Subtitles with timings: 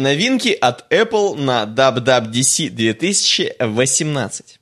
[0.00, 4.60] Новинки от Apple на WWDC 2018.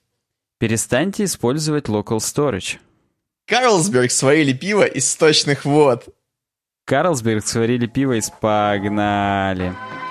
[0.58, 2.78] Перестаньте использовать Local Storage.
[3.46, 6.08] Карлсберг сварили пиво из сточных вод.
[6.84, 9.72] Карлсберг сварили пиво из погнали.
[9.72, 10.07] А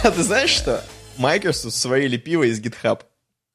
[0.10, 0.82] ты знаешь что?
[1.18, 3.00] Microsoft сварили пиво из GitHub.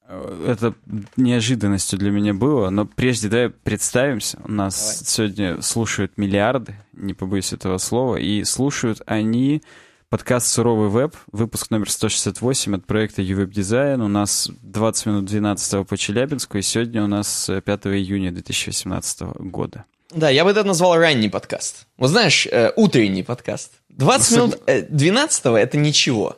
[0.08, 0.76] Это
[1.18, 4.38] неожиданностью для меня было, но прежде давай представимся.
[4.44, 5.06] У нас давай.
[5.06, 9.64] сегодня слушают миллиарды, не побоюсь этого слова, и слушают они
[10.10, 14.04] подкаст «Суровый веб», выпуск номер 168 от проекта UWeb Design.
[14.04, 19.86] У нас 20 минут 12 по Челябинску, и сегодня у нас 5 июня 2018 года.
[20.16, 21.88] Да, я бы это назвал ранний подкаст.
[21.98, 23.74] Вот знаешь, э, утренний подкаст.
[23.90, 26.38] 20 ну, минут э, 12 это ничего.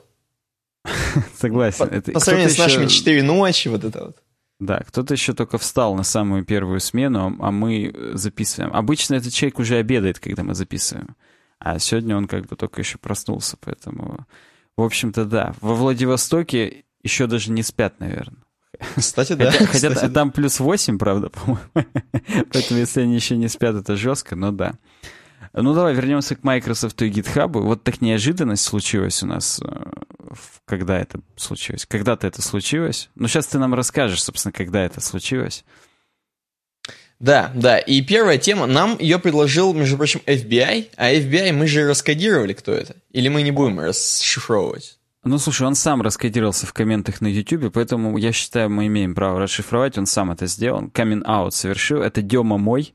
[1.40, 1.88] Согласен.
[1.88, 4.18] По, это, по сравнению с нашими 4 ночи, вот это вот.
[4.60, 8.74] Да, кто-то еще только встал на самую первую смену, а мы записываем.
[8.74, 11.16] Обычно этот человек уже обедает, когда мы записываем.
[11.60, 14.26] А сегодня он как бы только еще проснулся, поэтому...
[14.76, 15.56] В общем-то, да.
[15.62, 18.44] Во Владивостоке еще даже не спят, наверное.
[18.96, 19.52] Кстати, да.
[19.52, 21.62] Хотя, Кстати, хотя там плюс 8, правда, по-моему.
[22.52, 24.76] Поэтому если они еще не спят, это жестко, но да.
[25.54, 27.60] Ну давай вернемся к Microsoft и GitHub.
[27.60, 29.86] Вот так неожиданность случилась у нас, э,
[30.66, 31.86] когда это случилось.
[31.88, 33.10] Когда-то это случилось.
[33.16, 35.64] Ну сейчас ты нам расскажешь, собственно, когда это случилось.
[37.20, 37.80] Да, да.
[37.80, 42.74] И первая тема, нам ее предложил, между прочим, FBI, а FBI мы же раскодировали, кто
[42.74, 42.96] это.
[43.12, 44.97] Или мы не будем расшифровывать?
[45.24, 49.40] Ну, слушай, он сам раскодировался в комментах на YouTube, поэтому я считаю, мы имеем право
[49.42, 49.98] расшифровать.
[49.98, 50.90] Он сам это сделал.
[50.92, 52.02] Камин аут совершил.
[52.02, 52.94] Это Дема мой.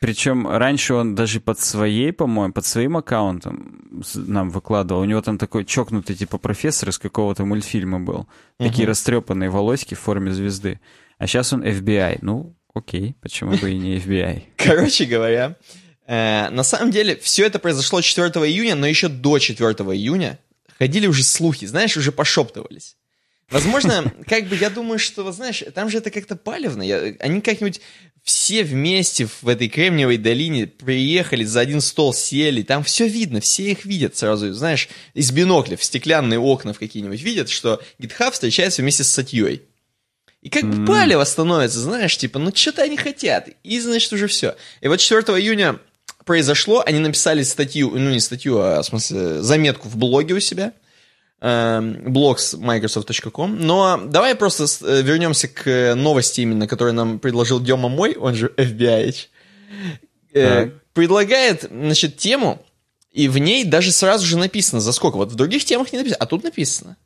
[0.00, 5.00] Причем раньше он даже под своей, по-моему, под своим аккаунтом нам выкладывал.
[5.00, 8.28] У него там такой чокнутый типа профессор из какого-то мультфильма был.
[8.58, 8.90] Такие угу.
[8.90, 10.78] растрепанные волоски в форме звезды.
[11.18, 12.18] А сейчас он FBI.
[12.22, 14.42] Ну, окей, почему бы и не FBI?
[14.56, 15.56] Короче говоря,
[16.06, 20.38] э, на самом деле все это произошло 4 июня, но еще до 4 июня
[20.78, 22.96] ходили уже слухи, знаешь, уже пошептывались.
[23.50, 26.82] Возможно, как бы я думаю, что, знаешь, там же это как-то палевно.
[26.82, 27.80] Я, они как-нибудь
[28.22, 33.70] все вместе в этой Кремниевой долине приехали, за один стол сели, там все видно, все
[33.70, 38.82] их видят сразу, знаешь, из бинокля в стеклянные окна в какие-нибудь видят, что GitHub встречается
[38.82, 39.62] вместе с статьей.
[40.42, 44.56] И как бы палево становится, знаешь, типа, ну что-то они хотят, и значит уже все.
[44.82, 45.80] И вот 4 июня
[46.28, 50.72] произошло, они написали статью, ну не статью, а в смысле заметку в блоге у себя–
[51.40, 53.58] блог с Microsoft.com.
[53.60, 58.52] Но давай просто э, вернемся к новости именно, которую нам предложил Дема Мой, он же
[58.56, 59.14] FBI.
[60.34, 62.60] Э, предлагает, значит, тему,
[63.12, 65.16] и в ней даже сразу же написано, за сколько.
[65.16, 66.96] Вот в других темах не написано, а тут написано.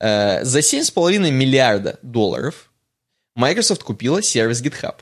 [0.00, 2.72] Э, за 7,5 миллиарда долларов
[3.36, 4.96] Microsoft купила сервис GitHub.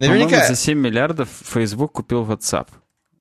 [0.00, 0.46] Наверняка...
[0.46, 2.68] за 7 миллиардов Facebook купил WhatsApp.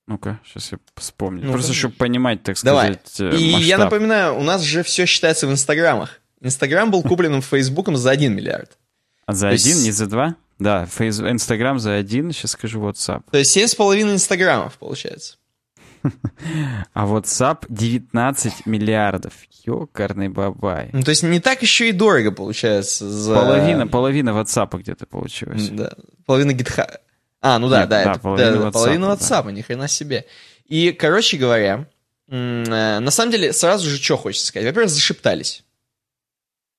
[0.07, 1.45] Ну-ка, сейчас я вспомню.
[1.45, 3.37] Ну, Просто чтобы понимать, так сказать, Давай.
[3.39, 3.67] И масштаб.
[3.67, 6.19] я напоминаю, у нас же все считается в инстаграмах.
[6.41, 8.77] Инстаграм был куплен Фейсбуком за 1 миллиард.
[9.25, 9.85] А за один, есть...
[9.85, 10.35] не за два?
[10.57, 10.87] Да.
[10.99, 13.23] Инстаграм за один, сейчас скажу WhatsApp.
[13.29, 15.37] То есть 7,5 инстаграмов, получается.
[16.93, 19.33] А WhatsApp 19 миллиардов.
[19.65, 20.89] Ёкарный бабай.
[20.93, 23.09] Ну, то есть не так еще и дорого получается.
[23.09, 23.35] За...
[23.35, 25.69] Половина, половина WhatsApp где-то получилось.
[25.69, 25.91] Да,
[26.25, 26.89] половина GitHub.
[27.41, 29.51] А, ну да, Нет, да, да, это, половина, да, WhatsApp, половина WhatsApp, да.
[29.51, 30.25] ни хрена себе.
[30.65, 31.87] И, короче говоря,
[32.27, 34.67] э, на самом деле, сразу же что хочется сказать.
[34.67, 35.63] Во-первых, зашептались.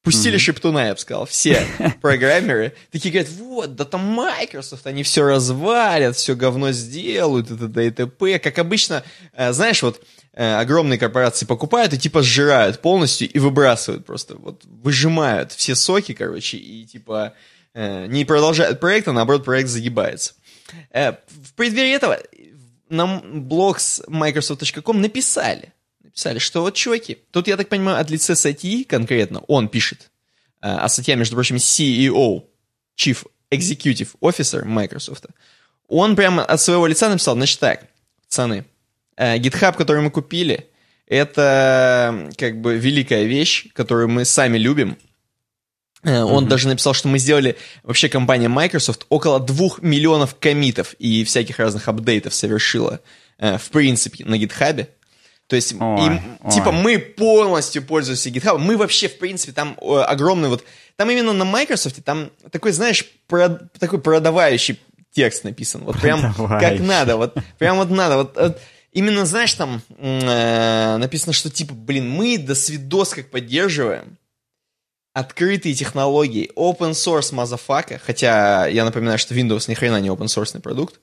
[0.02, 0.38] Пустили mm-hmm.
[0.38, 1.26] шептуна, я бы сказал.
[1.26, 1.66] Все
[2.00, 7.90] программеры такие говорят, вот, да там Microsoft, они все развалят, все говно сделают, это и
[7.90, 8.38] т.п.
[8.38, 10.00] Как обычно, э, знаешь, вот
[10.32, 14.36] э, огромные корпорации покупают и типа сжирают полностью и выбрасывают просто.
[14.36, 17.34] Вот выжимают все соки, короче, и типа
[17.72, 20.34] не продолжают проект, а наоборот проект загибается.
[20.90, 22.18] Э, в преддверии этого
[22.88, 25.72] на блог с Microsoft.com написали,
[26.20, 30.10] написали, что вот, чуваки, тут, я так понимаю, от лица статьи конкретно он пишет,
[30.60, 32.44] э, а статья, между прочим, CEO,
[32.96, 35.26] Chief Executive Officer Microsoft,
[35.88, 37.86] он прямо от своего лица написал, значит так,
[38.28, 38.64] пацаны,
[39.16, 40.68] э, GitHub, который мы купили,
[41.06, 44.98] это как бы великая вещь, которую мы сами любим,
[46.02, 46.48] Э, он mm-hmm.
[46.48, 51.88] даже написал, что мы сделали, вообще компания Microsoft, около двух миллионов комитов и всяких разных
[51.88, 53.00] апдейтов совершила,
[53.38, 54.88] в принципе, на GitHub.
[55.50, 56.52] То есть, ой, и, ой.
[56.52, 58.56] типа, мы полностью пользуемся GitHub.
[58.58, 60.64] Мы вообще, в принципе, там огромный вот...
[60.94, 63.48] Там именно на Microsoft, там такой, знаешь, про,
[63.80, 64.78] такой продавающий
[65.12, 65.82] текст написан.
[65.82, 67.16] Вот прям как надо.
[67.16, 68.18] Вот прям вот надо.
[68.18, 68.60] Вот, вот
[68.92, 74.18] именно, знаешь, там э, написано, что типа, блин, мы до свидос как поддерживаем
[75.14, 80.60] открытые технологии, open source motherfucka, хотя я напоминаю, что Windows ни хрена не open source
[80.60, 81.00] продукт.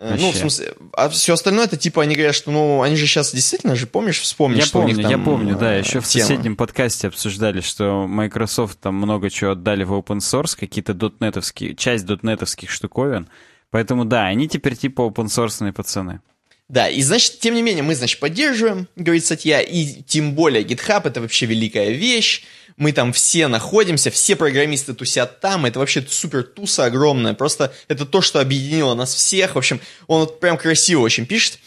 [0.00, 0.24] Вообще.
[0.24, 3.34] Ну, в смысле, а все остальное, это типа, они говорят, что, ну, они же сейчас
[3.34, 6.08] действительно же, помнишь, вспомнишь, я что помню, у них там Я помню, да, еще в
[6.08, 6.24] тема.
[6.24, 12.06] соседнем подкасте обсуждали, что Microsoft там много чего отдали в open source, какие-то дотнетовские, часть
[12.06, 13.28] дотнетовских штуковин,
[13.70, 16.22] поэтому, да, они теперь типа open source пацаны.
[16.70, 21.02] Да, и значит, тем не менее, мы, значит, поддерживаем, говорит статья, и тем более GitHub
[21.04, 22.44] это вообще великая вещь,
[22.80, 28.06] мы там все находимся, все программисты тусят там, это вообще супер туса огромная, просто это
[28.06, 31.58] то, что объединило нас всех, в общем, он вот прям красиво очень пишет,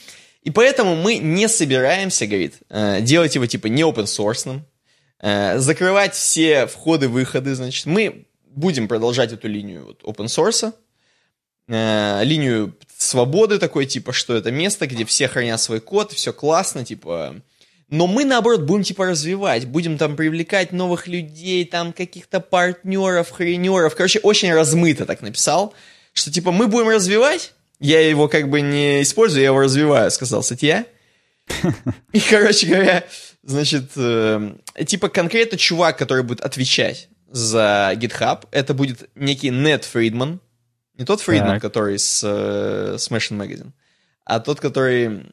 [0.41, 4.61] и поэтому мы не собираемся, говорит, э, делать его типа не open source,
[5.19, 10.73] э, закрывать все входы-выходы, значит, мы будем продолжать эту линию вот open source,
[11.67, 16.83] э, линию свободы такой, типа, что это место, где все хранят свой код, все классно,
[16.83, 17.35] типа,
[17.93, 23.93] но мы, наоборот, будем, типа, развивать, будем там привлекать новых людей, там, каких-то партнеров, хренеров.
[23.95, 25.75] Короче, очень размыто так написал,
[26.11, 30.41] что, типа, мы будем развивать, я его как бы не использую, я его развиваю, сказал
[30.41, 30.87] Сатья.
[32.13, 33.03] И, короче говоря,
[33.43, 34.55] значит, э,
[34.87, 40.39] типа, конкретно чувак, который будет отвечать за GitHub, это будет некий Нет Фридман,
[40.97, 43.71] не тот Фридман, который с э, Smashing Magazine,
[44.25, 45.27] а тот, который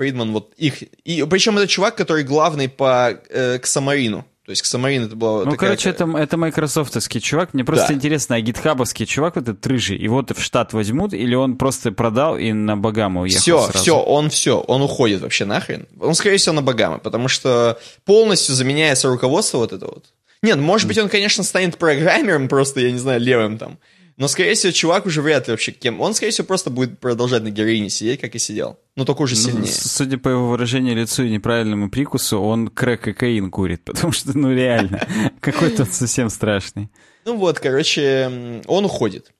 [0.00, 0.82] Фридман, вот их...
[1.04, 4.24] И, причем это чувак, который главный по э, к Самарину.
[4.46, 5.44] То есть к это было...
[5.44, 5.76] Ну, такая...
[5.76, 7.52] короче, это, это майкрософтовский чувак.
[7.52, 7.94] Мне просто да.
[7.94, 12.38] интересно, а гитхабовский чувак, вот этот рыжий, его в штат возьмут, или он просто продал
[12.38, 13.78] и на Багаму уехал Все, сразу?
[13.78, 15.86] все, он все, он уходит вообще нахрен.
[16.00, 20.06] Он, скорее всего, на Багамы, потому что полностью заменяется руководство вот это вот.
[20.40, 23.78] Нет, может быть, он, конечно, станет программером, просто, я не знаю, левым там.
[24.20, 25.98] Но, скорее всего, чувак уже вряд ли вообще кем.
[26.02, 28.78] Он, скорее всего, просто будет продолжать на героине сидеть, как и сидел.
[28.94, 29.62] Но только уже ну, сильнее.
[29.62, 34.36] Ну, судя по его выражению лицу и неправильному прикусу, он крэк кокаин курит, потому что,
[34.36, 35.08] ну, реально,
[35.40, 36.90] какой-то совсем страшный.
[37.24, 39.32] Ну вот, короче, он уходит.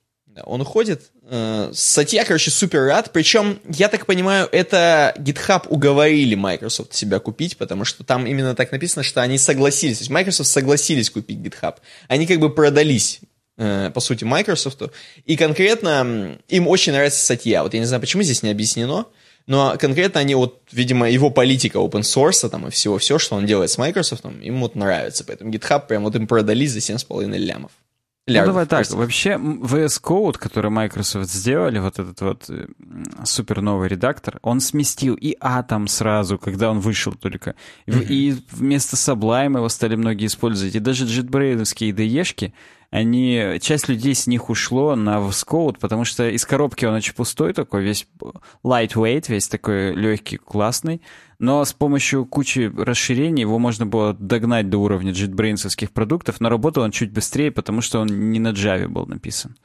[0.44, 1.10] Он уходит.
[1.28, 3.12] Э, статья, короче, супер рад.
[3.12, 8.72] Причем, я так понимаю, это GitHub уговорили Microsoft себя купить, потому что там именно так
[8.72, 9.98] написано, что они согласились.
[9.98, 11.74] То есть Microsoft согласились купить GitHub.
[12.08, 13.20] Они как бы продались
[13.60, 14.82] по сути, Microsoft.
[15.26, 17.62] И конкретно им очень нравится статья.
[17.62, 19.06] Вот я не знаю, почему здесь не объяснено,
[19.46, 23.46] но конкретно они вот, видимо, его политика open source там и всего, все, что он
[23.46, 25.24] делает с Microsoft, им вот нравится.
[25.24, 27.72] Поэтому GitHub прям вот им продали за 7,5 лямов.
[28.26, 32.66] Ну, давай так, вообще VS Code, который Microsoft сделали, вот этот вот э,
[33.24, 37.56] супер новый редактор, он сместил и Atom сразу, когда он вышел только.
[37.86, 38.06] Mm-hmm.
[38.06, 40.76] И вместо Sublime его стали многие использовать.
[40.76, 42.52] И даже JetBrains IDE-шки,
[42.90, 47.52] они, часть людей с них ушло на VS потому что из коробки он очень пустой
[47.52, 48.08] такой, весь
[48.64, 51.00] lightweight, весь такой легкий, классный,
[51.38, 56.82] но с помощью кучи расширений его можно было догнать до уровня JetBrains продуктов, но работал
[56.82, 59.56] он чуть быстрее, потому что он не на Java был написан.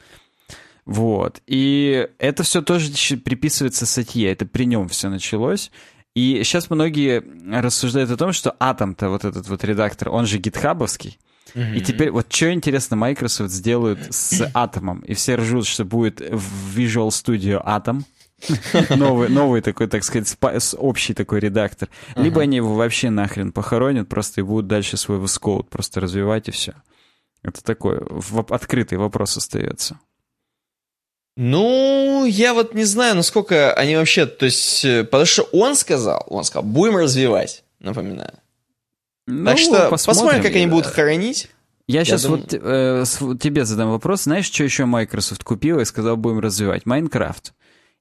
[0.86, 1.42] Вот.
[1.48, 5.72] И это все тоже приписывается Сатье, это при нем все началось.
[6.14, 7.24] И сейчас многие
[7.60, 11.18] рассуждают о том, что Atom-то, вот этот вот редактор, он же гитхабовский,
[11.54, 15.02] и теперь вот что интересно Microsoft сделают с Атомом.
[15.02, 18.04] И все ржут, что будет в Visual Studio Atom.
[18.98, 21.90] новый, новый такой, так сказать, спа- общий такой редактор.
[22.16, 26.52] Либо они его вообще нахрен похоронят, просто и будут дальше свой VS просто развивать и
[26.52, 26.74] все.
[27.44, 30.00] Это такой в- открытый вопрос остается.
[31.38, 36.26] Ну, я вот не знаю, насколько они вообще, то есть, э, потому что он сказал,
[36.28, 38.40] он сказал, будем развивать, напоминаю.
[39.28, 41.50] Ну, так что посмотрим, посмотрим как они будут хоронить.
[41.88, 42.42] Я, я сейчас думаю...
[42.42, 43.06] вот э,
[43.40, 44.24] тебе задам вопрос.
[44.24, 46.86] Знаешь, что еще Microsoft купила и сказал, будем развивать?
[46.86, 47.54] Майнкрафт.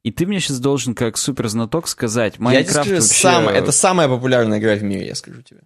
[0.03, 3.01] И ты мне сейчас должен, как суперзнаток, сказать, Майнкрафт вообще...
[3.01, 5.61] Сам, это самая популярная игра в мире, я скажу тебе.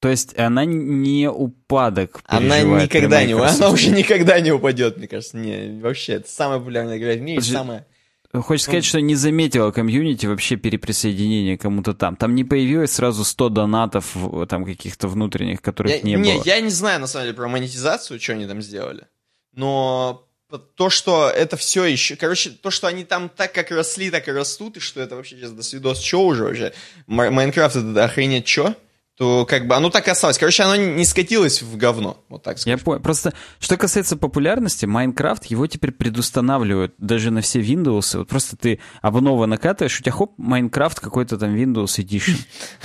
[0.00, 3.34] То есть она не упадок Она никогда не...
[3.34, 5.36] Она уже никогда не упадет, мне кажется.
[5.36, 7.86] Не, вообще, это самая популярная игра в мире, Подожди, самая...
[8.32, 12.14] Хочешь сказать, что не заметила комьюнити вообще переприсоединения кому-то там?
[12.14, 14.16] Там не появилось сразу 100 донатов
[14.48, 16.42] там каких-то внутренних, которых я, не, не было?
[16.44, 19.08] Я не знаю, на самом деле, про монетизацию, что они там сделали.
[19.52, 20.28] Но
[20.76, 22.14] то, что это все еще...
[22.14, 25.36] Короче, то, что они там так как росли, так и растут, и что это вообще
[25.36, 26.72] сейчас до свидос, что уже вообще?
[27.08, 28.76] Майнкрафт это охренеть что?
[29.20, 30.38] То как бы оно так и осталось.
[30.38, 32.80] Короче, оно не скатилось в говно, вот так сказать.
[32.80, 33.02] Я понял.
[33.02, 38.16] Просто, что касается популярности, Майнкрафт, его теперь предустанавливают даже на все Windows.
[38.16, 42.38] Вот просто ты обнова накатываешь, у тебя хоп, Майнкрафт какой-то там Windows Edition.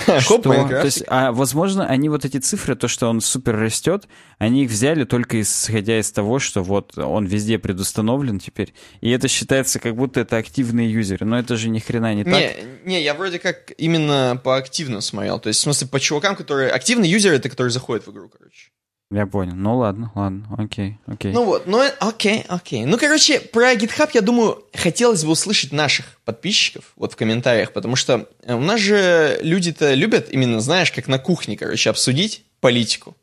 [0.26, 4.06] Хоп, То есть, а возможно, они вот эти цифры, то, что он супер растет,
[4.38, 8.74] они их взяли только исходя из того, что вот он везде предустановлен теперь.
[9.00, 11.24] И это считается, как будто это активные юзеры.
[11.24, 12.34] Но это же ни хрена не так.
[12.34, 15.38] Не, не, я вроде как именно по активно смотрел.
[15.38, 16.70] То есть, в смысле, по чувакам, чувакам, которые...
[16.70, 18.70] Активные юзеры— это которые заходят в игру, короче.
[19.12, 19.54] Я понял.
[19.54, 21.32] Ну ладно, ладно, окей, окей.
[21.32, 22.84] Ну вот, ну окей, окей.
[22.86, 27.94] Ну, короче, про GitHub, я думаю, хотелось бы услышать наших подписчиков вот в комментариях, потому
[27.94, 33.16] что э, у нас же люди-то любят именно, знаешь, как на кухне, короче, обсудить политику.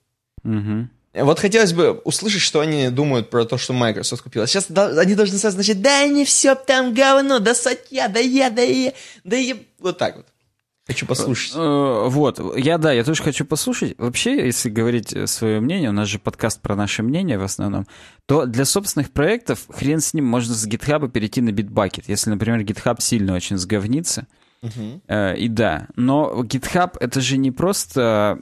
[0.45, 0.87] Угу.
[1.15, 4.47] Вот хотелось бы услышать, что они думают про то, что Microsoft купила.
[4.47, 8.61] Сейчас они должны сказать, значит, да не все там говно, да сатья, да я, да
[8.61, 8.93] я,
[9.25, 9.57] да я.
[9.79, 10.27] Вот так вот.
[10.85, 11.53] Хочу послушать.
[11.55, 13.95] Э, вот, я, да, я тоже хочу послушать.
[13.97, 17.87] Вообще, если говорить э, свое мнение, у нас же подкаст про наше мнение в основном,
[18.25, 22.03] то для собственных проектов хрен с ним можно с GitHub перейти на Bitbucket.
[22.07, 24.27] Если, например, GitHub сильно очень сговнится.
[24.61, 25.37] Uh-huh.
[25.37, 28.41] И да, но GitHub это же не просто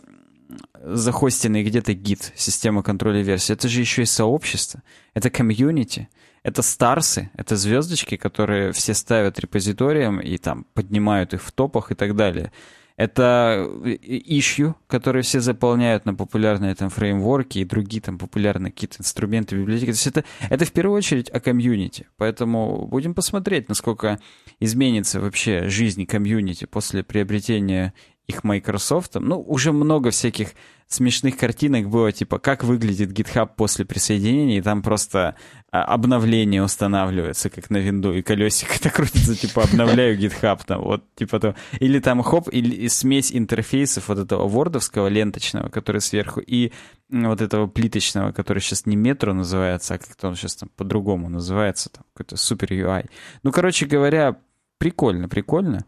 [0.83, 4.81] захостенный где-то гид, система контроля версий, это же еще и сообщество,
[5.13, 6.10] это комьюнити.
[6.43, 11.95] Это старсы, это звездочки, которые все ставят репозиторием и там поднимают их в топах и
[11.95, 12.51] так далее.
[12.98, 19.55] Это ищу, которые все заполняют на популярные там фреймворки и другие там популярные какие-то инструменты,
[19.55, 19.91] библиотеки.
[19.91, 22.07] То есть это, это в первую очередь о комьюнити.
[22.17, 24.19] Поэтому будем посмотреть, насколько
[24.60, 27.93] изменится вообще жизнь комьюнити после приобретения
[28.27, 29.15] их Microsoft.
[29.15, 30.50] Ну, уже много всяких
[30.88, 35.36] смешных картинок было, типа, как выглядит GitHub после присоединения, и там просто
[35.72, 41.40] обновление устанавливается, как на винду, и колесико так крутится, типа, обновляю GitHub, там, вот, типа
[41.40, 41.56] то.
[41.80, 46.74] Или там, хоп, или смесь интерфейсов вот этого вордовского ленточного, который сверху, и
[47.10, 51.90] вот этого плиточного, который сейчас не метро называется, а как-то он сейчас там по-другому называется,
[51.90, 53.10] там, какой-то супер UI.
[53.44, 54.38] Ну, короче говоря,
[54.78, 55.86] прикольно, прикольно.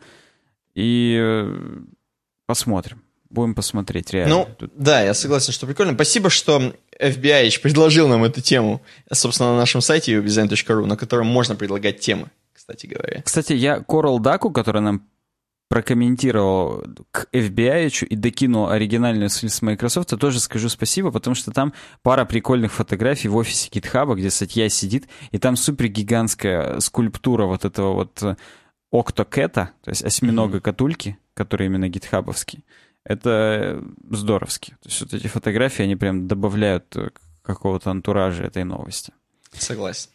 [0.75, 1.58] И э,
[2.46, 3.04] посмотрим.
[3.30, 4.36] Будем посмотреть, реально.
[4.36, 4.72] Ну, Тут...
[4.78, 5.94] да, я согласен, что прикольно.
[5.94, 8.81] Спасибо, что FBI предложил нам эту тему,
[9.12, 13.21] собственно, на нашем сайте ubidesign.ru, на котором можно предлагать темы, кстати говоря.
[13.23, 15.07] Кстати, я Coral Даку, который нам
[15.69, 21.73] прокомментировал к FBI и докинул оригинальную ссылку с Microsoft, тоже скажу спасибо, потому что там
[22.03, 27.65] пара прикольных фотографий в офисе GitHub, где статья сидит, и там супер гигантская скульптура вот
[27.65, 28.38] этого вот
[28.91, 32.63] октокэта, то есть осьминога катульки, который именно гитхабовский.
[33.05, 34.72] Это здоровски.
[34.81, 37.10] То есть вот эти фотографии, они прям добавляют э,
[37.41, 39.13] какого-то антуража этой новости.
[39.51, 40.10] Согласен.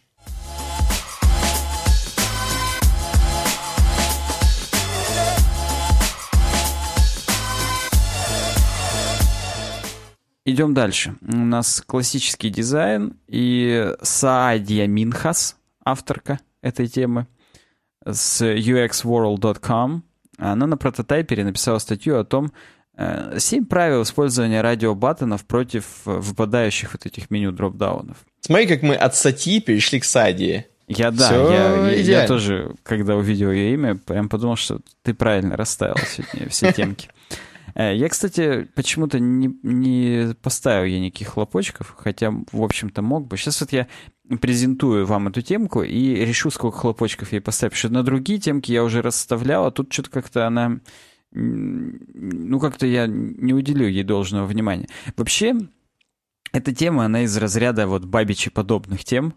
[10.47, 11.15] Идем дальше.
[11.21, 17.27] У нас классический дизайн и Саадия Минхас, авторка этой темы,
[18.07, 20.05] с uxworld.com.
[20.39, 22.53] Она на прототайпере написала статью о том,
[22.99, 28.17] Э, семь правил использования радиобаттонов против э, выпадающих вот этих меню дропдаунов.
[28.41, 30.67] Смотри, как мы от сати перешли к сади.
[30.89, 35.57] Я да, я, я, я тоже, когда увидел ее имя, прям подумал, что ты правильно
[35.57, 37.09] расставил сегодня все темки.
[37.77, 43.37] Э, я, кстати, почему-то не, не поставил ей никаких хлопочков, хотя, в общем-то, мог бы.
[43.37, 43.87] Сейчас вот я
[44.41, 47.75] презентую вам эту темку и решу, сколько хлопочков ей поставить.
[47.75, 50.81] Потому что на другие темки я уже расставлял, а тут что-то как-то она
[51.33, 54.89] ну, как-то я не уделю ей должного внимания.
[55.17, 55.57] Вообще,
[56.53, 59.35] эта тема, она из разряда вот бабичи подобных тем,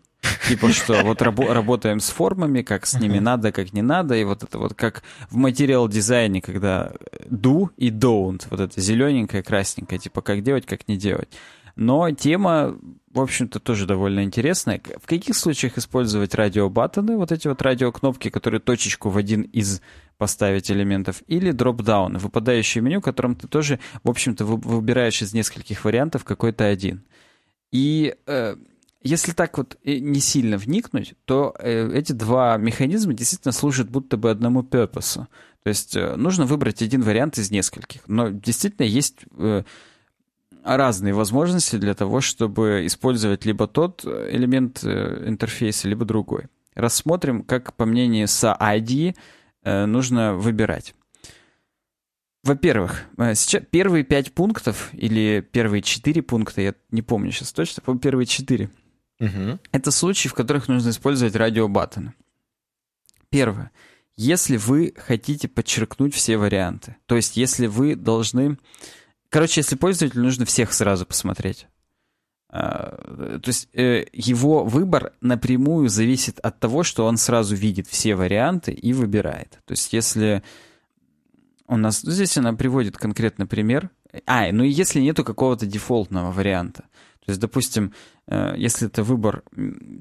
[0.48, 4.24] Типа что, вот рабо- работаем с формами, как с ними надо, как не надо, и
[4.24, 6.92] вот это вот как в материал дизайне, когда
[7.30, 11.30] do и don't, вот это зелененькое, красненькое, типа как делать, как не делать.
[11.76, 12.78] Но тема,
[13.12, 14.82] в общем-то, тоже довольно интересная.
[15.02, 19.82] В каких случаях использовать радиобаттоны, вот эти вот радиокнопки, которые точечку в один из
[20.18, 26.24] поставить элементов, или дроп-даун, выпадающее меню, которым ты тоже, в общем-то, выбираешь из нескольких вариантов
[26.24, 27.04] какой-то один.
[27.72, 28.56] И э,
[29.02, 34.18] если так вот э, не сильно вникнуть, то э, эти два механизма действительно служат будто
[34.18, 35.26] бы одному purpose.
[35.64, 38.02] То есть э, нужно выбрать один вариант из нескольких.
[38.08, 39.64] Но действительно есть э,
[40.64, 46.48] разные возможности для того, чтобы использовать либо тот элемент э, интерфейса, либо другой.
[46.76, 49.16] Рассмотрим, как по мнению SAID
[49.64, 50.96] Э, нужно выбирать.
[52.44, 57.84] Во-первых, э, сейчас первые пять пунктов или первые четыре пункта, я не помню сейчас точно,
[57.84, 58.72] по первые четыре.
[59.20, 59.60] Угу.
[59.72, 62.14] Это случаи, в которых нужно использовать радиобаттоны.
[63.30, 63.72] Первое.
[64.18, 68.58] Если вы хотите подчеркнуть все варианты, то есть если вы должны
[69.32, 71.68] Короче, если пользователю нужно всех сразу посмотреть.
[72.50, 78.16] А, то есть э, его выбор напрямую зависит от того, что он сразу видит все
[78.16, 79.60] варианты и выбирает.
[79.66, 80.44] То есть если
[81.66, 82.02] у нас...
[82.02, 83.90] Здесь она приводит конкретный пример.
[84.26, 86.84] А, ну и если нету какого-то дефолтного варианта.
[87.26, 87.94] То есть, допустим,
[88.28, 89.44] э, если это выбор,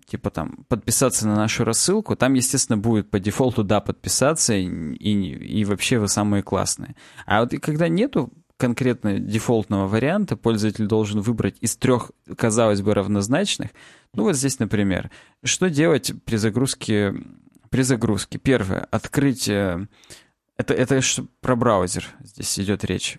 [0.07, 5.61] типа там, подписаться на нашу рассылку, там, естественно, будет по дефолту «да» подписаться, и, и,
[5.61, 6.97] и вообще вы самые классные.
[7.27, 12.93] А вот и когда нету конкретно дефолтного варианта, пользователь должен выбрать из трех, казалось бы,
[12.93, 13.71] равнозначных.
[14.14, 15.11] Ну вот здесь, например,
[15.43, 17.14] что делать при загрузке?
[17.71, 18.38] При загрузке.
[18.38, 18.87] Первое.
[18.90, 19.49] Открыть...
[19.49, 19.87] Э,
[20.59, 21.00] это, это
[21.40, 23.19] про браузер здесь идет речь.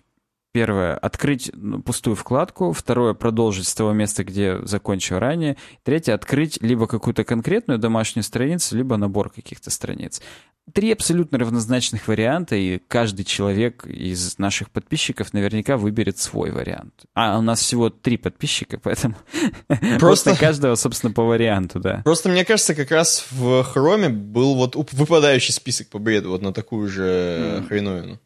[0.52, 2.72] Первое, открыть ну, пустую вкладку.
[2.72, 5.56] Второе, продолжить с того места, где закончил ранее.
[5.82, 10.20] Третье, открыть либо какую-то конкретную домашнюю страницу, либо набор каких-то страниц.
[10.74, 16.92] Три абсолютно равнозначных варианта, и каждый человек из наших подписчиков наверняка выберет свой вариант.
[17.14, 19.16] А у нас всего три подписчика, поэтому
[19.98, 22.02] просто каждого, собственно, по варианту, да.
[22.04, 26.52] Просто мне кажется, как раз в Хроме был вот выпадающий список по бреду вот на
[26.52, 28.20] такую же хреновину.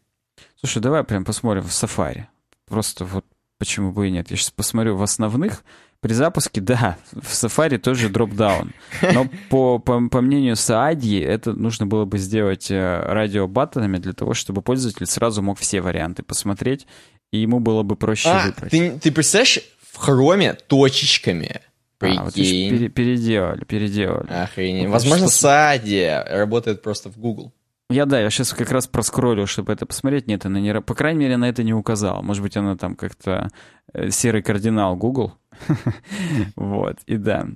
[0.61, 2.25] Слушай, давай прям посмотрим в Safari.
[2.67, 3.25] Просто вот
[3.59, 4.31] почему бы и нет.
[4.31, 5.65] Я сейчас посмотрю в основных.
[6.01, 8.73] При запуске, да, в Safari тоже дропдаун.
[9.15, 14.35] Но по, по, по мнению Саадьи, это нужно было бы сделать э, радиобаттонами для того,
[14.35, 16.87] чтобы пользователь сразу мог все варианты посмотреть,
[17.33, 18.71] и ему было бы проще а, выбрать.
[18.71, 19.61] Ты, ты представляешь,
[19.91, 21.63] в хроме точечками
[21.99, 22.19] Прикинь.
[22.19, 24.31] А, вот пере, переделали, переделали.
[24.31, 24.89] Охренеть.
[24.89, 25.37] Возможно, что...
[25.37, 27.53] Саадия работает просто в Google.
[27.89, 30.27] Я, да, я сейчас как раз проскроллю, чтобы это посмотреть.
[30.27, 30.81] Нет, она не...
[30.81, 32.21] По крайней мере, на это не указала.
[32.21, 33.49] Может быть, она там как-то
[33.93, 35.35] э, серый кардинал Google.
[36.57, 37.47] Вот, и да.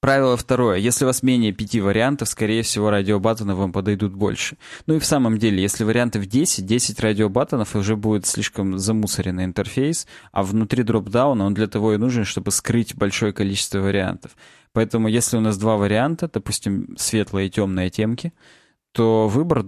[0.00, 0.78] Правило второе.
[0.78, 4.56] Если у вас менее пяти вариантов, скорее всего, радиобаттоны вам подойдут больше.
[4.86, 10.06] Ну и в самом деле, если вариантов 10, 10 радиобаттонов уже будет слишком замусоренный интерфейс,
[10.32, 14.36] а внутри дропдауна он для того и нужен, чтобы скрыть большое количество вариантов.
[14.72, 18.32] Поэтому если у нас два варианта, допустим, светлые и темные темки,
[18.96, 19.62] то выбор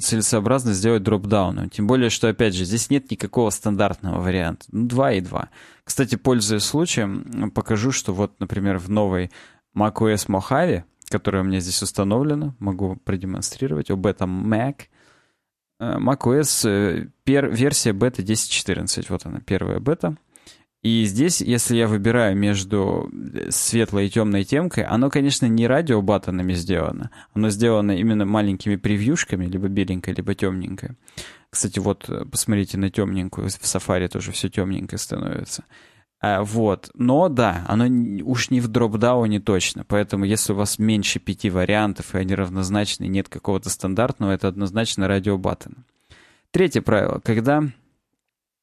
[0.00, 1.68] целесообразно сделать дропдауном.
[1.68, 4.64] Тем более, что, опять же, здесь нет никакого стандартного варианта.
[4.72, 5.50] Ну, 2 и 2.
[5.84, 9.30] Кстати, пользуясь случаем, покажу, что вот, например, в новой
[9.76, 14.84] macOS Mojave, которая у меня здесь установлена, могу продемонстрировать, об этом Mac,
[15.78, 20.16] э, macOS э, пер, версия бета 10.14, вот она, первая бета.
[20.82, 26.54] И здесь, если я выбираю между э, светлой и темной темкой, оно, конечно, не радиобаттонами
[26.54, 27.10] сделано.
[27.34, 30.96] Оно сделано именно маленькими превьюшками, либо беленькое, либо темненькое.
[31.50, 33.50] Кстати, вот э, посмотрите на темненькую.
[33.50, 35.64] В Safari тоже все темненькое становится.
[36.22, 36.90] А, вот.
[36.94, 37.84] Но да, оно
[38.24, 39.84] уж не в дропдауне точно.
[39.86, 45.08] Поэтому если у вас меньше пяти вариантов, и они равнозначны, нет какого-то стандартного, это однозначно
[45.08, 45.84] радиобаттон.
[46.52, 47.20] Третье правило.
[47.22, 47.64] Когда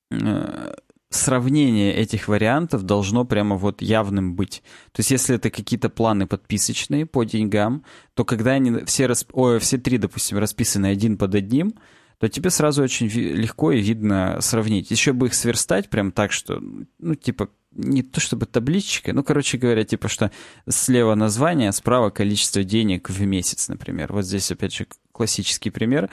[0.10, 0.74] э,
[1.10, 4.62] сравнение этих вариантов должно прямо вот явным быть.
[4.92, 9.30] То есть если это какие-то планы подписочные по деньгам, то когда они все, расп...
[9.34, 11.74] Ой, все три, допустим, расписаны один под одним,
[12.20, 14.92] то тебе сразу очень легко и видно сравнить.
[14.92, 16.62] Еще бы их сверстать прям так, что,
[17.00, 20.32] ну, типа, не то чтобы табличка, ну, короче говоря, типа, что
[20.68, 24.12] слева название, справа количество денег в месяц, например.
[24.14, 26.10] Вот здесь, опять же, классический пример.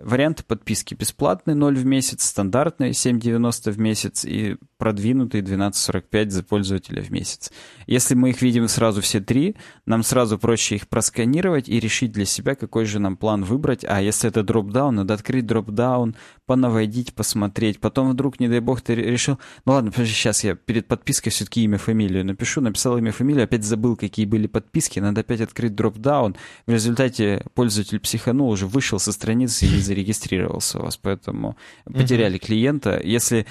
[0.00, 7.02] Варианты подписки бесплатный 0 в месяц, стандартный 7,90 в месяц и продвинутый 12,45 за пользователя
[7.02, 7.52] в месяц.
[7.86, 12.24] Если мы их видим сразу все три, нам сразу проще их просканировать и решить для
[12.24, 13.84] себя, какой же нам план выбрать.
[13.86, 17.80] А если это дропдаун, надо открыть дропдаун, понаводить, посмотреть.
[17.80, 19.38] Потом вдруг, не дай бог, ты решил...
[19.64, 22.60] Ну ладно, подожди, сейчас я перед подпиской все-таки имя, фамилию напишу.
[22.60, 24.98] Написал имя, фамилию, опять забыл, какие были подписки.
[24.98, 26.36] Надо опять открыть дропдаун.
[26.66, 30.96] В результате пользователь психанул, уже вышел со страницы и зарегистрировался у вас.
[30.96, 33.00] Поэтому потеряли клиента.
[33.02, 33.46] Если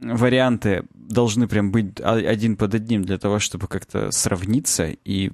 [0.00, 5.32] варианты должны прям быть один под одним для того, чтобы как-то сравниться и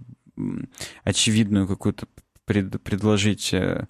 [1.05, 2.07] очевидную какую-то
[2.45, 3.87] пред, предложить э,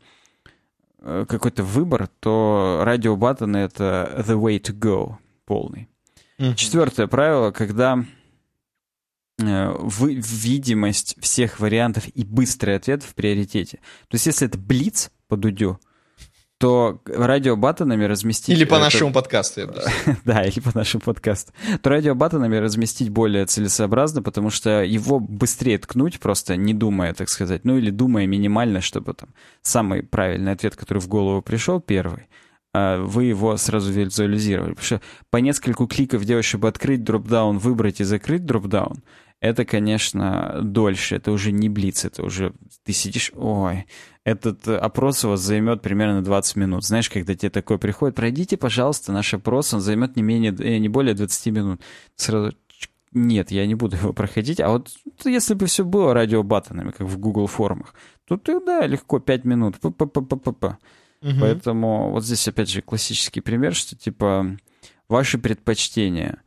[0.98, 5.88] э, какой-то выбор, то радиобаттоны— это the way to go полный.
[6.38, 6.54] Mm-hmm.
[6.54, 8.04] Четвертое правило, когда
[9.38, 13.78] э, вы, видимость всех вариантов и быстрый ответ в приоритете.
[14.08, 15.80] То есть если это блиц по дудю,
[16.58, 18.56] то радиобаттонами разместить...
[18.56, 18.84] Или по это...
[18.84, 19.66] нашему подкасту, я
[20.24, 21.52] Да, или по нашему подкасту.
[21.82, 27.64] То радиобаттонами разместить более целесообразно, потому что его быстрее ткнуть, просто не думая, так сказать,
[27.64, 29.30] ну или думая минимально, чтобы там
[29.62, 32.28] самый правильный ответ, который в голову пришел, первый,
[32.72, 34.74] а, вы его сразу визуализировали.
[34.74, 39.02] Потому что по нескольку кликов делать, чтобы открыть дропдаун, выбрать и закрыть дропдаун,
[39.44, 43.84] это, конечно, дольше, это уже не блиц, это уже ты сидишь, ой,
[44.24, 46.84] этот опрос у вас займет примерно 20 минут.
[46.84, 50.88] Знаешь, когда тебе такое приходит, пройдите, пожалуйста, наш опрос, он займет не менее, э, не
[50.88, 51.82] более 20 минут.
[52.16, 52.56] Сразу,
[53.12, 54.60] нет, я не буду его проходить.
[54.60, 54.88] А вот
[55.26, 57.94] если бы все было радиобаттонами, как в Google формах,
[58.26, 59.76] то ты, да, легко 5 минут.
[59.76, 60.76] -п -п -п.
[61.20, 61.40] Угу.
[61.40, 64.56] Поэтому вот здесь опять же классический пример, что типа
[65.08, 66.38] ваши предпочтения,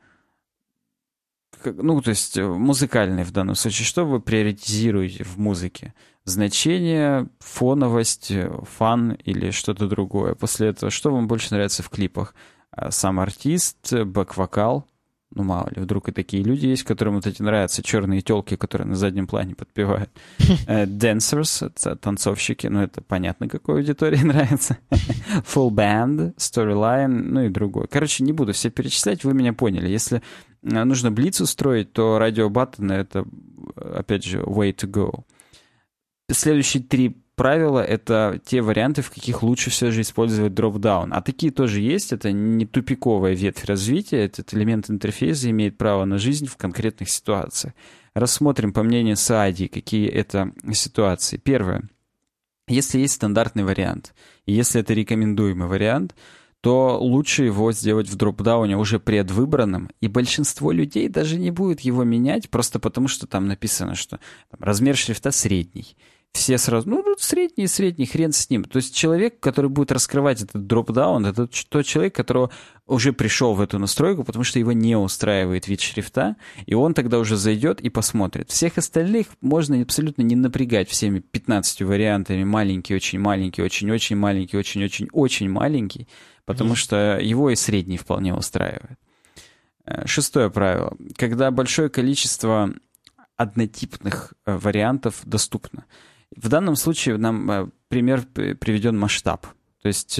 [1.65, 5.93] ну, то есть музыкальные в данном случае, что вы приоритизируете в музыке?
[6.25, 8.33] Значение, фоновость,
[8.77, 10.35] фан или что-то другое?
[10.35, 12.35] После этого, что вам больше нравится в клипах?
[12.71, 14.87] А, сам артист, бэк-вокал,
[15.33, 18.87] ну, мало ли, вдруг и такие люди есть, которым вот эти нравятся черные телки, которые
[18.87, 20.09] на заднем плане подпевают.
[20.67, 24.77] Э, dancers, танцовщики, ну, это понятно, какой аудитории нравится.
[25.53, 27.87] Full band, storyline, ну и другое.
[27.87, 29.87] Короче, не буду все перечислять, вы меня поняли.
[29.89, 30.21] Если э,
[30.85, 33.25] нужно блиц устроить, то радиобаттоны— это,
[33.75, 35.23] опять же, way to go.
[36.29, 41.13] Следующие три правила— это те варианты, в каких лучше все же использовать дроп-даун.
[41.13, 42.11] А такие тоже есть.
[42.11, 44.25] Это не тупиковая ветвь развития.
[44.25, 47.73] Этот элемент интерфейса имеет право на жизнь в конкретных ситуациях.
[48.13, 51.37] Рассмотрим, по мнению Саади, какие это ситуации.
[51.37, 51.83] Первое.
[52.67, 54.13] Если есть стандартный вариант,
[54.45, 56.15] если это рекомендуемый вариант,
[56.61, 62.03] то лучше его сделать в дропдауне уже предвыбранным, и большинство людей даже не будет его
[62.03, 65.95] менять, просто потому что там написано, что там, размер шрифта средний
[66.37, 68.63] все сразу, ну, средний, средний, хрен с ним.
[68.63, 72.51] То есть человек, который будет раскрывать этот дропдаун, это тот человек, которого
[72.85, 77.19] уже пришел в эту настройку, потому что его не устраивает вид шрифта, и он тогда
[77.19, 78.49] уже зайдет и посмотрит.
[78.49, 85.49] Всех остальных можно абсолютно не напрягать всеми 15 вариантами маленький, очень маленький, очень-очень маленький, очень-очень-очень
[85.49, 86.07] маленький,
[86.47, 86.75] потому mm.
[86.75, 88.97] что его и средний вполне устраивает.
[89.85, 90.95] Э, шестое правило.
[91.15, 92.73] Когда большое количество
[93.35, 95.85] однотипных э, вариантов доступно.
[96.35, 99.45] В данном случае нам э, пример приведен масштаб.
[99.81, 100.19] То есть,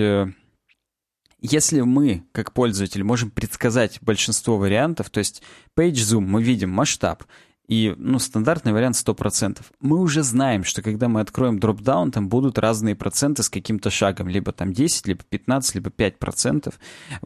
[1.42, 5.42] если мы, как пользователь, можем предсказать большинство вариантов, то есть
[5.76, 7.24] page zoom, мы видим масштаб,
[7.68, 9.60] и, ну, стандартный вариант 100%.
[9.82, 14.30] Мы уже знаем, что когда мы откроем дропдаун, там будут разные проценты с каким-то шагом.
[14.30, 16.74] Либо там 10, либо 15, либо 5%.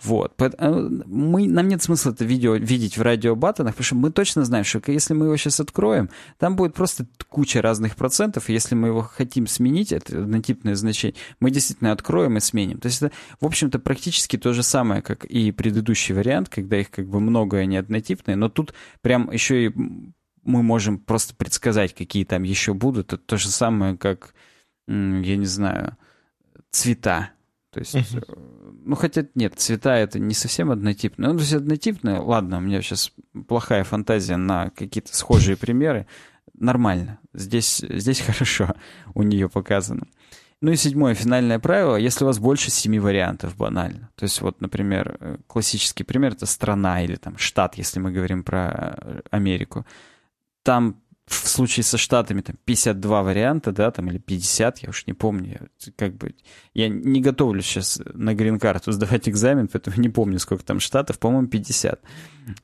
[0.02, 0.34] Вот.
[0.42, 4.66] Э, мы, нам нет смысла это видео видеть в радиобаттонах, потому что мы точно знаем,
[4.66, 8.88] что если мы его сейчас откроем, там будет просто куча разных процентов, и если мы
[8.88, 12.80] его хотим сменить, это однотипное значение, мы действительно откроем и сменим.
[12.80, 16.90] То есть это, в общем-то, практически то же самое, как и предыдущий вариант, когда их
[16.90, 19.74] как бы много, и они однотипные, но тут прям еще и
[20.44, 23.14] мы можем просто предсказать, какие там еще будут.
[23.14, 24.34] Это то же самое, как,
[24.88, 24.94] я
[25.38, 25.98] не знаю,
[26.72, 27.32] цвета.
[27.72, 28.82] То есть, uh-huh.
[28.84, 31.30] ну хотя нет, цвета это не совсем однотипно.
[31.30, 33.14] Ну, то есть однотипное, ладно, у меня сейчас
[33.48, 36.06] плохая фантазия на какие-то схожие примеры.
[36.54, 37.20] Нормально.
[37.34, 38.74] Здесь, здесь хорошо
[39.14, 40.08] у нее показано.
[40.60, 44.12] Ну и седьмое, финальное правило, если у вас больше семи вариантов, банально.
[44.16, 48.44] То есть вот, например, э, классический пример— это страна или там штат, если мы говорим
[48.44, 49.88] про э, Америку
[50.64, 55.14] там в случае со Штатами там 52 варианта, да, там или 50, я уж не
[55.14, 56.36] помню, как бы
[56.74, 61.48] я не готовлюсь сейчас на грин-карту сдавать экзамен, поэтому не помню, сколько там штатов, по-моему,
[61.48, 62.02] 50.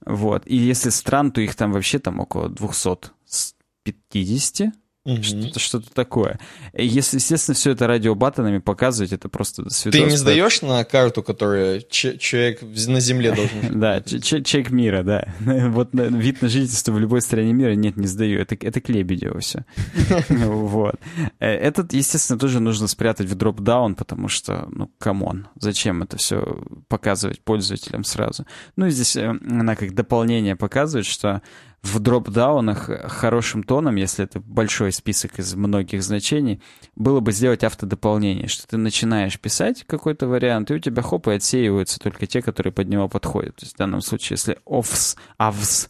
[0.06, 0.44] Вот.
[0.46, 4.74] И если стран, то их там вообще там около 250,
[5.08, 5.24] Угу.
[5.24, 6.38] Что-то, что-то такое.
[6.74, 9.92] Если, естественно, все это радиобаттонами показывать, это просто свидетельство.
[9.92, 13.58] Ты не сдаешь на карту, которую человек на Земле должен...
[13.80, 15.34] Да, человек мира, да.
[15.70, 18.42] Вот вид на жительство в любой стране мира нет, не сдаю.
[18.42, 19.66] Это, это к Лебедеву все.
[20.28, 20.96] Вот.
[21.40, 26.18] Э, этот, естественно, тоже нужно спрятать в dropdown, потому что, ну, come on, зачем это
[26.18, 28.46] все показывать пользователям сразу?
[28.76, 31.42] Ну, и здесь э, она как дополнение показывает, что
[31.84, 36.62] в dropdown ах хорошим тоном, если это большой список из многих значений,
[36.96, 41.34] было бы сделать автодополнение, что ты начинаешь писать какой-то вариант, и у тебя хоп, и
[41.34, 43.56] отсеиваются только те, которые под него подходят.
[43.58, 45.90] То есть в данном случае, если овс, авс,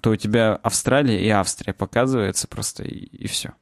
[0.00, 3.52] то у тебя Австралия и Австрия показывается просто, и, и все.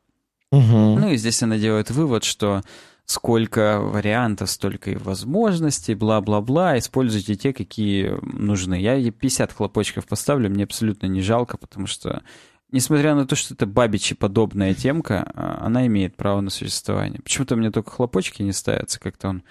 [0.51, 0.99] Угу.
[0.99, 2.63] Ну и здесь она делает вывод, что
[3.09, 8.79] сколько вариантов, столько и возможностей, бла-бла-бла, используйте те, какие нужны.
[8.79, 12.23] Я ей 50 хлопочков поставлю, мне абсолютно не жалко, потому что,
[12.71, 17.23] несмотря на то, что это бабичи подобная темка, а, она имеет право на существование.
[17.23, 19.43] Почему-то мне только хлопочки не ставятся, как-то он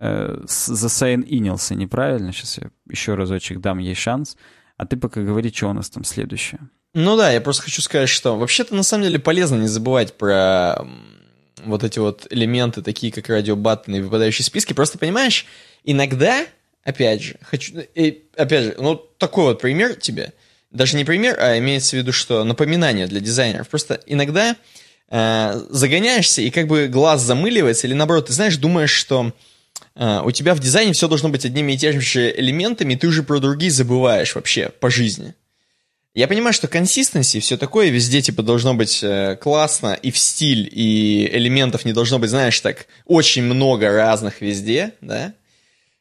[0.00, 2.32] э, засайн-инился неправильно.
[2.32, 4.36] Сейчас я еще разочек дам ей шанс.
[4.76, 6.68] А ты пока говори, что у нас там следующее.
[6.94, 10.84] Ну да, я просто хочу сказать, что вообще-то на самом деле полезно не забывать про
[11.64, 14.72] вот эти вот элементы, такие как радиобаттоны и выпадающие списки.
[14.72, 15.46] Просто понимаешь,
[15.84, 16.46] иногда,
[16.82, 20.32] опять же, хочу, и, опять же, ну такой вот пример тебе.
[20.70, 23.68] даже не пример, а имеется в виду, что напоминание для дизайнеров.
[23.68, 24.56] Просто иногда
[25.08, 29.32] э, загоняешься и как бы глаз замыливается, или наоборот, ты знаешь, думаешь, что
[29.94, 33.06] э, у тебя в дизайне все должно быть одними и теми же элементами, и ты
[33.06, 35.34] уже про другие забываешь вообще по жизни.
[36.14, 40.68] Я понимаю, что консистенции, все такое, везде типа должно быть э, классно и в стиль,
[40.70, 45.34] и элементов не должно быть, знаешь, так очень много разных везде, да.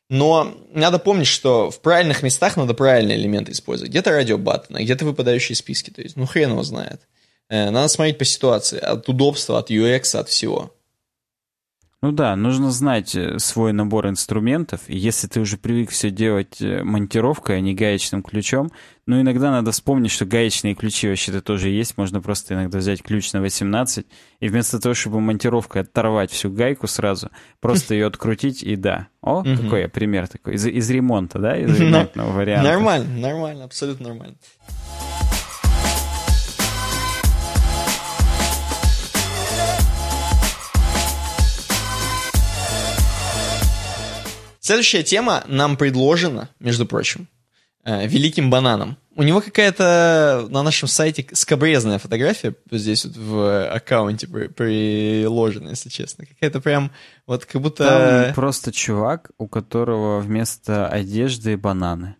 [0.09, 3.89] Но надо помнить, что в правильных местах надо правильные элементы использовать.
[3.89, 5.89] Где-то радиобаттоны, где-то выпадающие списки.
[5.89, 7.01] То есть, ну хрен его знает.
[7.49, 10.75] Э, надо смотреть по ситуации, от удобства, от UX, от всего.
[12.03, 16.61] Ну да, нужно знать э, свой набор инструментов, и если ты уже привык все делать
[16.61, 18.73] э, монтировкой, а не гаечным ключом,
[19.05, 23.31] ну иногда надо вспомнить, что гаечные ключи вообще-то тоже есть, можно просто иногда взять ключ
[23.31, 24.05] на 18,
[24.41, 27.29] и вместо того, чтобы монтировкой оторвать всю гайку сразу,
[27.61, 29.07] просто ее открутить и да.
[29.21, 32.69] О, какой я пример такой, из, из ремонта, да, из ремонтного варианта.
[32.69, 34.35] Нормально, нормально, абсолютно нормально.
[44.63, 47.27] Следующая тема нам предложена, между прочим,
[47.83, 48.95] э, великим бананом.
[49.13, 56.25] У него какая-то на нашем сайте скобрезная фотография здесь вот в аккаунте приложена, если честно.
[56.25, 56.91] Какая-то прям
[57.27, 57.83] вот как будто...
[57.83, 62.15] Там просто чувак, у которого вместо одежды бананы.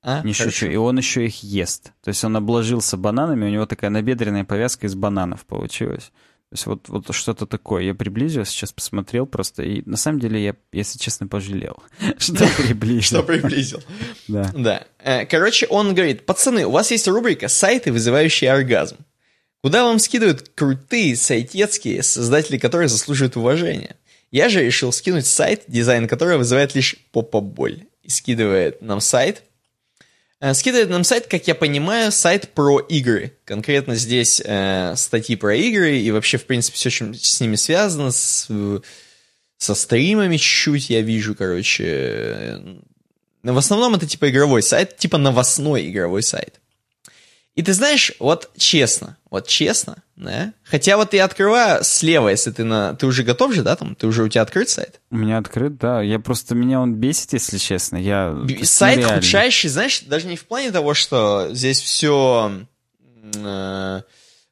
[0.00, 0.22] А?
[0.22, 0.50] Не Хорошо.
[0.52, 0.66] шучу.
[0.70, 1.90] И он еще их ест.
[2.00, 6.12] То есть он обложился бананами, у него такая набедренная повязка из бананов получилась.
[6.50, 7.82] То есть вот, вот что-то такое.
[7.82, 11.76] Я приблизил, сейчас посмотрел просто, и на самом деле я, если честно, пожалел,
[12.18, 13.02] что приблизил.
[13.02, 13.82] Что приблизил.
[14.28, 14.50] Да.
[14.54, 14.84] Да.
[14.98, 18.96] Э, короче, он говорит, пацаны, у вас есть рубрика «Сайты, вызывающие оргазм».
[19.62, 23.96] Куда вам скидывают крутые сайтецкие, создатели которые заслуживают уважения.
[24.30, 27.84] Я же решил скинуть сайт, дизайн которого вызывает лишь попа-боль.
[28.02, 29.42] И скидывает нам сайт,
[30.54, 33.36] скидывает нам сайт, как я понимаю, сайт про игры.
[33.44, 38.12] Конкретно здесь э, статьи про игры и вообще, в принципе, все, чем с ними связано,
[38.12, 38.48] с,
[39.56, 42.62] со стримами чуть-чуть я вижу, короче.
[43.42, 46.60] В основном это типа игровой сайт, типа новостной игровой сайт.
[47.54, 50.52] И ты знаешь, вот честно, вот честно, да?
[50.64, 52.94] Хотя вот я открываю слева, если ты на...
[52.94, 53.94] Ты уже готов же, да, там?
[53.94, 55.00] Ты уже, у тебя открыт сайт?
[55.10, 56.02] У меня открыт, да.
[56.02, 56.54] Я просто...
[56.54, 57.96] Меня он бесит, если честно.
[57.96, 58.36] Я...
[58.62, 59.16] Сайт нереально.
[59.16, 62.64] худшайший, знаешь, даже не в плане того, что здесь все...
[63.36, 64.02] Э,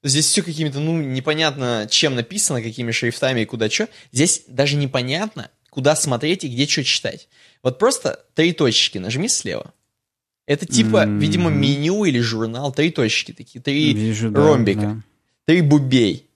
[0.04, 3.88] здесь все какими-то, ну, непонятно, чем написано, какими шрифтами и куда что.
[4.12, 7.28] Здесь даже непонятно, куда смотреть и где что читать.
[7.62, 9.72] Вот просто три точки нажми слева.
[10.46, 11.18] Это типа, mm-hmm.
[11.18, 15.02] видимо, меню или журнал, три точки такие, три Вижу, ромбика, да, да.
[15.46, 16.26] Три бубей.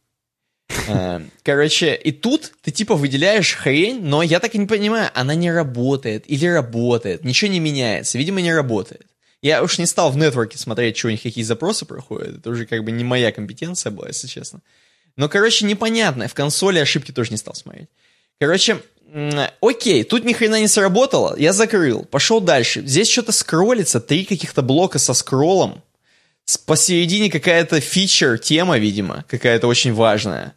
[0.88, 5.34] Э, короче, и тут ты типа выделяешь хрень, но я так и не понимаю, она
[5.34, 9.06] не работает или работает, ничего не меняется, видимо, не работает.
[9.42, 12.66] Я уж не стал в нетворке смотреть, что у них какие запросы проходят, это уже
[12.66, 14.60] как бы не моя компетенция была, если честно.
[15.16, 17.88] Но, короче, непонятно, в консоли ошибки тоже не стал смотреть.
[18.38, 18.80] Короче,
[19.60, 22.82] окей, тут ни хрена не сработало, я закрыл, пошел дальше.
[22.86, 25.82] Здесь что-то скроллится, три каких-то блока со скроллом.
[26.66, 30.54] Посередине какая-то фичер, тема, видимо, какая-то очень важная.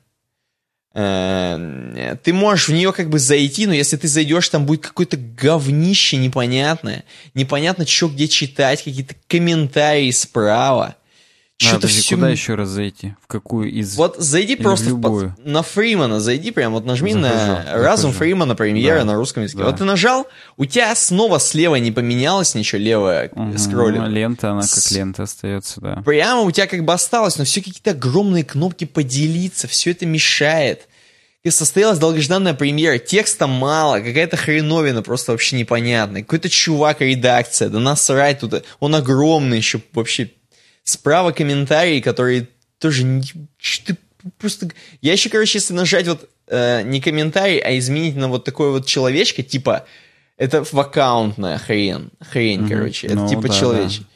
[0.95, 5.17] Э, ты можешь в нее как бы зайти, но если ты зайдешь, там будет какое-то
[5.17, 7.03] говнище непонятное.
[7.33, 10.95] Непонятно, что где читать, какие-то комментарии справа.
[11.67, 12.15] Что-то все...
[12.15, 13.15] Куда еще раз зайти?
[13.21, 13.95] В какую из...
[13.95, 15.45] Вот зайди Или просто под...
[15.45, 17.83] на Фримана, зайди прям, вот нажми захожу, на захожу.
[17.83, 18.55] «Разум Фримана.
[18.55, 19.05] Премьера» да.
[19.05, 19.59] на русском языке.
[19.59, 19.65] Да.
[19.65, 24.07] Вот ты нажал, у тебя снова слева не поменялось ничего, левое угу, скроллинг.
[24.09, 26.01] Лента, она как лента остается, да.
[26.05, 30.87] Прямо у тебя как бы осталось, но все какие-то огромные кнопки «Поделиться», все это мешает.
[31.43, 36.21] И состоялась долгожданная премьера, текста мало, какая-то хреновина просто вообще непонятная.
[36.21, 40.31] Какой-то чувак, редакция, да насрать тут, он огромный еще вообще
[40.83, 43.23] Справа комментарии, которые тоже не...
[43.85, 43.97] Ты
[44.37, 44.69] просто...
[45.01, 48.85] Я еще, короче, если нажать вот э, не комментарий, а изменить на вот такое вот
[48.85, 49.85] человечко, типа,
[50.37, 52.69] это в аккаунтная хрень, mm-hmm.
[52.69, 54.01] короче, это ну, типа да, человечек.
[54.01, 54.07] Да.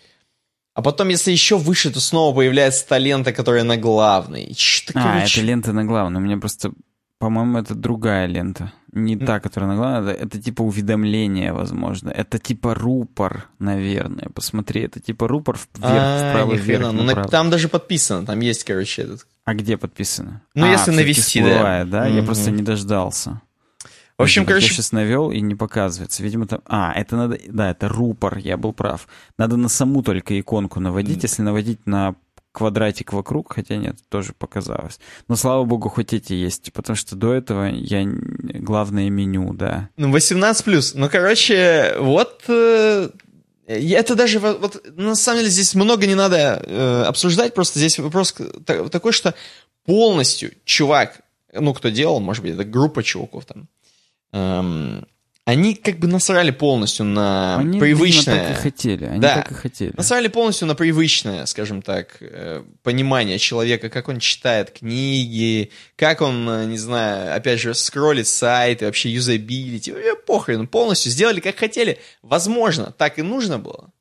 [0.73, 4.53] А потом, если еще выше, то снова появляется та лента, которая на главной.
[4.56, 5.39] Что, а, короче...
[5.39, 6.21] это лента на главной.
[6.21, 6.71] У меня просто,
[7.17, 8.71] по-моему, это другая лента.
[8.93, 12.10] Не та, которая на главной, это, это типа уведомление, возможно.
[12.10, 14.30] Это типа рупор, наверное.
[14.34, 19.04] Посмотри, это типа рупор вверх, а, вправо, вверх, Ну, там даже подписано, там есть, короче,
[19.04, 19.28] этот.
[19.43, 20.41] А где подписано?
[20.56, 21.84] Ну, а, если навести, да.
[21.86, 22.08] да?
[22.08, 22.15] Mm-hmm.
[22.15, 23.41] Я просто не дождался.
[24.17, 24.67] В общем, Видимо, короче...
[24.67, 26.23] Я сейчас навел и не показывается.
[26.23, 26.62] Видимо, там...
[26.65, 27.39] А, это надо...
[27.47, 29.08] Да, это рупор, я был прав.
[29.38, 31.21] Надо на саму только иконку наводить.
[31.21, 32.15] Если наводить на
[32.58, 35.00] квадратик вокруг, хотя нет, тоже показалось.
[35.28, 39.89] Но слава богу, хоть эти есть, потому что до этого я главное меню, да.
[39.96, 40.96] Ну, 18 плюс.
[40.96, 43.10] Ну, короче, вот э,
[43.67, 48.34] Это даже, вот, на самом деле, здесь много не надо э, обсуждать, просто здесь вопрос
[48.65, 49.36] такой, что
[49.86, 51.22] полностью чувак,
[51.54, 53.67] ну, кто делал, может быть, это группа чуваков там,
[54.32, 55.06] эм,
[55.47, 58.33] они как бы насрали полностью на они, привычное...
[58.33, 59.93] Они так и хотели, они да, так и хотели.
[59.95, 66.49] Насрали полностью на привычное, скажем так, э, понимание человека, как он читает книги, как он,
[66.49, 69.93] э, не знаю, опять же, скроллит сайты, вообще юзабилити,
[70.25, 71.97] похрен, полностью сделали как хотели.
[72.21, 73.93] Возможно, так и нужно было.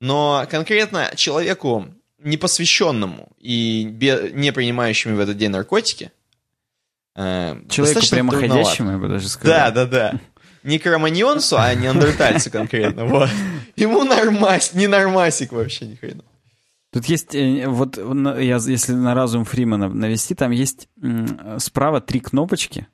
[0.00, 3.82] Но конкретно человеку, непосвященному и
[4.32, 6.12] не принимающему в этот день наркотики,
[7.16, 9.56] э, Человеку прямоходящему, я бы даже сказал.
[9.56, 10.20] Да, да, да
[10.62, 13.04] не кроманьонцу, а неандертальцу конкретно.
[13.06, 13.28] Вот.
[13.76, 16.22] Ему нормась, не нормасик вообще ни хрена.
[16.92, 20.88] Тут есть, э, вот я, если на разум Фримана навести, там есть
[21.58, 22.86] справа три кнопочки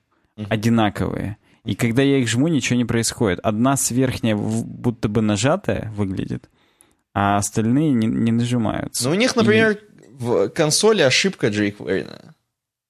[0.48, 1.36] одинаковые.
[1.64, 3.40] И когда я их жму, ничего не происходит.
[3.42, 6.48] Одна с верхняя будто бы нажатая выглядит,
[7.12, 9.04] а остальные не, не нажимаются.
[9.04, 9.78] Ну, у них, например, И...
[10.10, 12.34] в консоли ошибка Верина.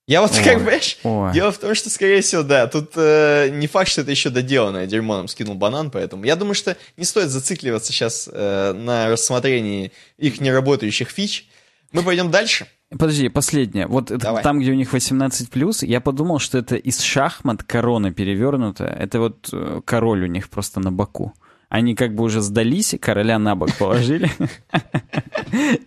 [0.08, 0.72] Я вот, ой, как бы,
[1.04, 1.32] ой.
[1.34, 4.86] дело в том, что, скорее всего, да, тут э, не факт, что это еще доделанное
[4.86, 9.92] дерьмо нам скинул банан, поэтому я думаю, что не стоит зацикливаться сейчас э, на рассмотрении
[10.16, 11.46] их неработающих фич.
[11.92, 12.66] Мы пойдем дальше.
[12.90, 13.86] Подожди, последнее.
[13.86, 14.42] Вот Давай.
[14.42, 18.90] там, где у них 18+, я подумал, что это из шахмат корона перевернутая.
[18.90, 21.34] Это вот э, король у них просто на боку.
[21.68, 24.30] Они как бы уже сдались, короля на бок положили.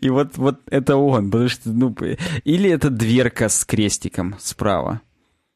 [0.02, 1.96] И вот, вот это он, потому что, ну,
[2.44, 5.02] или это дверка с крестиком справа.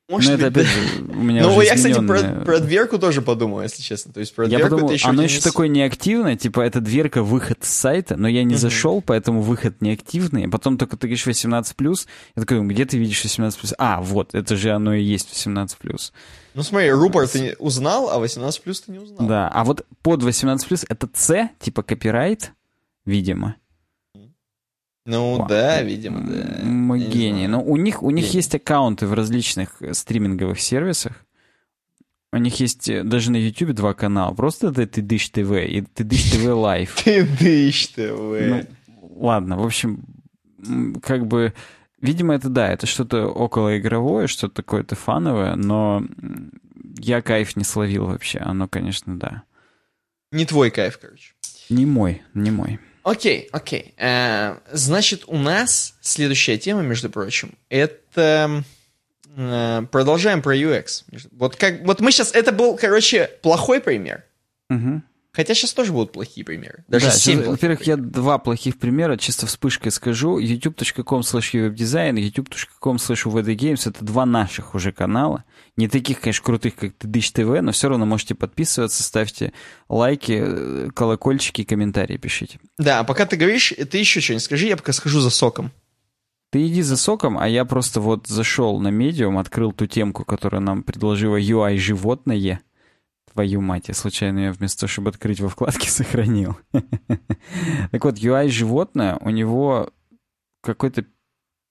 [0.07, 1.13] Может ну, быть, это, да.
[1.13, 4.13] у меня Ну, я, кстати, про, про дверку тоже подумал, если честно.
[4.13, 7.69] То есть про я подумал, еще оно еще такое неактивное, типа, это дверка выход с
[7.69, 10.45] сайта, но я не зашел, поэтому выход неактивный.
[10.45, 11.73] А потом только ты говоришь 18+,
[12.35, 13.73] я такой, где ты видишь 18+?
[13.79, 16.11] А, вот, это же оно и есть 18+.
[16.55, 19.27] Ну смотри, рупор ты узнал, а 18+, ты не узнал.
[19.27, 22.53] Да, а вот под 18+, это C, типа копирайт,
[23.05, 23.57] видимо.
[25.05, 25.47] Ну Вау.
[25.47, 26.63] да, видимо, да.
[26.63, 27.45] Мы гении.
[27.45, 31.25] Но у них, у них есть аккаунты в различных э, стриминговых сервисах.
[32.31, 34.33] У них есть э, даже на YouTube два канала.
[34.33, 36.95] Просто это Ты Дыш ТВ и Ты Дыш ТВ Live.
[37.03, 38.67] Ты Дыш ТВ.
[39.01, 40.05] Ладно, в общем,
[41.03, 41.53] как бы...
[42.01, 46.03] Видимо, это да, это что-то околоигровое, что-то такое-то фановое, но
[46.97, 48.39] я кайф не словил вообще.
[48.39, 49.43] Оно, конечно, да.
[50.31, 51.33] Не твой кайф, короче.
[51.69, 52.79] Не мой, не мой.
[53.03, 53.93] Окей, окей.
[53.97, 58.63] Э, значит, у нас следующая тема, между прочим, это
[59.35, 61.03] э, продолжаем про UX.
[61.31, 64.23] Вот как, вот мы сейчас, это был, короче, плохой пример.
[64.69, 65.01] Угу.
[65.35, 66.85] Хотя сейчас тоже будут плохие примеры.
[66.87, 70.39] Даже да, 7 Во-первых, я два плохих примера, чисто вспышкой скажу.
[70.39, 75.43] youtube.com slash webdesign, youtube.com slash vdgames— это два наших уже канала.
[75.75, 79.51] Не таких, конечно, крутых, как Тыдыч ТВ, но все равно можете подписываться, ставьте
[79.89, 82.59] лайки, э, колокольчики, комментарии пишите.
[82.77, 85.71] Да, а пока ты говоришь, ты еще что-нибудь скажи, я пока схожу за соком.
[86.51, 90.61] Ты иди за соком, а я просто вот зашел на медиум, открыл ту темку, которую
[90.61, 92.61] нам предложила UI «Животное»,
[93.35, 96.57] Твою мать, я случайно ее вместо того, чтобы открыть во вкладке, сохранил.
[97.91, 99.91] Так вот, UI животное, у него
[100.61, 101.03] какой-то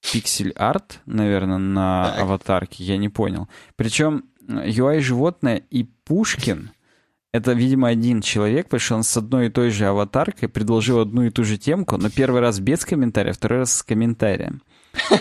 [0.03, 2.21] пиксель-арт, наверное, на так.
[2.21, 3.49] аватарке, я не понял.
[3.77, 6.71] Причем UI животное и Пушкин—
[7.33, 11.23] это, видимо, один человек, потому что он с одной и той же аватаркой предложил одну
[11.23, 14.61] и ту же темку, но первый раз без комментария, второй раз с комментарием.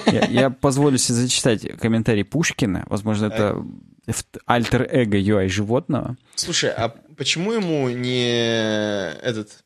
[0.07, 2.85] Я, я позволю себе зачитать комментарий Пушкина.
[2.89, 3.65] Возможно, это
[4.45, 6.17] альтер-эго UI животного.
[6.35, 9.63] Слушай, а почему ему не этот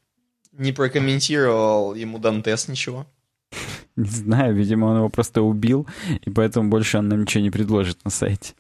[0.51, 3.05] не прокомментировал ему Дантес ничего?
[3.95, 5.87] Не знаю, видимо, он его просто убил,
[6.23, 8.53] и поэтому больше он нам ничего не предложит на сайте.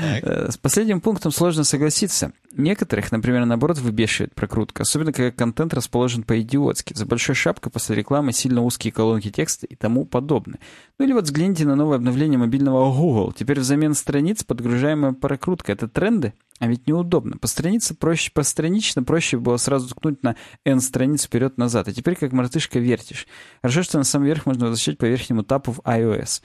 [0.00, 2.32] Э, с последним пунктом сложно согласиться.
[2.52, 8.32] Некоторых, например, наоборот, выбешивает прокрутка, особенно когда контент расположен по-идиотски, за большой шапкой после рекламы,
[8.32, 10.58] сильно узкие колонки текста и тому подобное.
[10.98, 13.32] Ну или вот взгляните на новое обновление мобильного Google.
[13.32, 15.72] Теперь взамен страниц подгружаемая прокрутка.
[15.72, 16.32] Это тренды?
[16.58, 17.36] А ведь неудобно.
[17.36, 21.88] По странице проще, постранично проще было сразу ткнуть на N страниц вперед-назад.
[21.88, 23.26] А теперь как мартышка вертишь.
[23.60, 26.40] Хорошо, что на сам верх можно возвращать по верхнему тапу в iOS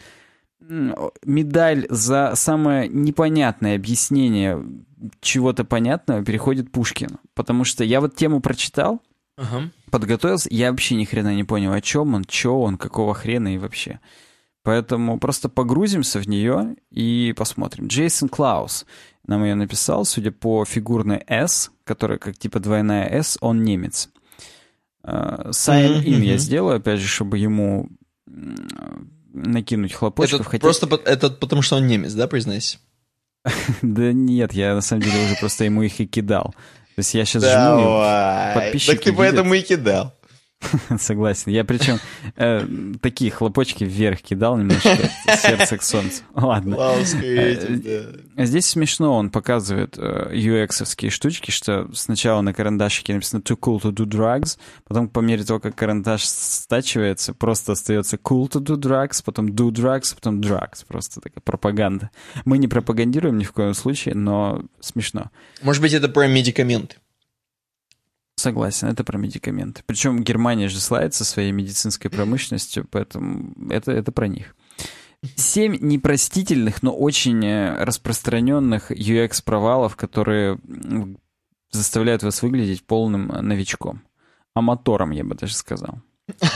[0.61, 4.63] медаль за самое непонятное объяснение
[5.19, 7.19] чего-то понятного переходит Пушкину.
[7.33, 9.01] Потому что я вот тему прочитал,
[9.37, 9.69] ага.
[9.89, 13.57] подготовился, я вообще ни хрена не понял, о чем он, что он, какого хрена и
[13.57, 13.99] вообще.
[14.63, 17.87] Поэтому просто погрузимся в нее и посмотрим.
[17.87, 18.85] Джейсон Клаус
[19.25, 24.09] нам ее написал, судя по фигурной S, которая как типа двойная S, он немец.
[25.03, 27.89] Uh, sign in я сделаю, опять же, чтобы ему
[29.33, 30.47] накинуть хлопочков.
[30.47, 30.61] Хотя...
[30.61, 32.77] просто это потому, что он немец, да, признайся?
[33.81, 36.53] Да нет, я на самом деле уже просто ему их и кидал.
[36.95, 38.03] То есть я сейчас жму,
[38.53, 40.13] подписчики Так ты поэтому и кидал.
[40.99, 41.51] Согласен.
[41.51, 41.99] Я причем
[42.35, 42.65] э,
[43.01, 46.23] такие хлопочки вверх кидал немножко, сердце к солнцу.
[46.35, 46.77] Ладно.
[47.23, 53.81] Э, здесь смешно, он показывает э, UX-овские штучки, что сначала на карандашике написано too cool
[53.81, 54.57] to do drugs,
[54.87, 59.69] потом по мере того, как карандаш стачивается, просто остается cool to do drugs, потом do
[59.69, 60.85] drugs, потом drugs.
[60.87, 62.09] Просто такая пропаганда.
[62.45, 65.31] Мы не пропагандируем ни в коем случае, но смешно.
[65.61, 66.97] Может быть, это про медикаменты.
[68.41, 69.83] Согласен, это про медикаменты.
[69.85, 74.55] Причем Германия же славится своей медицинской промышленностью, поэтому это, это про них.
[75.35, 80.57] Семь непростительных, но очень э, распространенных UX-провалов, которые
[81.69, 84.01] заставляют вас выглядеть полным новичком.
[84.55, 85.99] Аматором, я бы даже сказал.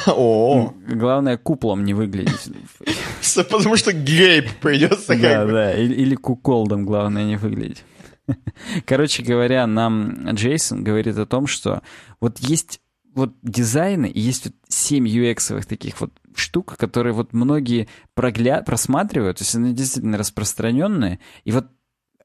[0.08, 2.50] О, Главное, куплом не выглядеть.
[3.36, 7.84] Потому что гейп придется Да, да, или куколдом главное не выглядеть.
[8.86, 11.82] Короче говоря, нам Джейсон говорит о том, что
[12.20, 12.82] вот есть
[13.14, 18.62] вот дизайны, и есть вот 7 UX-овых таких вот штук, которые вот многие прогля...
[18.62, 21.68] просматривают, то есть они действительно распространенные, и вот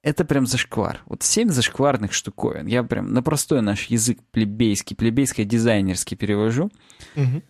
[0.02, 1.02] это прям зашквар.
[1.06, 2.66] Вот семь зашкварных штуковин.
[2.66, 6.70] Я прям на простой наш язык плебейский, плебейско-дизайнерский перевожу.
[7.16, 7.42] Угу.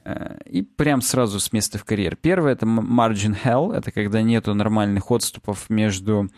[0.47, 2.17] И прям сразу с места в карьер.
[2.17, 3.73] Первое— это margin hell.
[3.73, 6.29] Это когда нету нормальных отступов между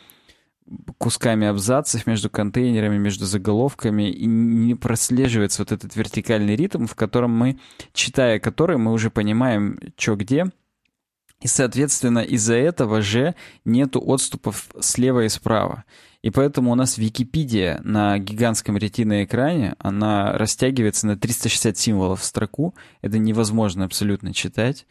[0.99, 7.33] кусками абзацев, между контейнерами, между заголовками, и не прослеживается вот этот вертикальный ритм, в котором
[7.33, 7.59] мы,
[7.93, 10.47] читая который, мы уже понимаем, что где,
[11.43, 13.35] и, соответственно, из-за этого же
[13.65, 15.85] нету отступов слева и справа.
[16.23, 22.25] И поэтому у нас Википедия на гигантском retina экране, она растягивается на 360 символов в
[22.25, 22.77] строку.
[23.01, 24.87] Это невозможно абсолютно читать.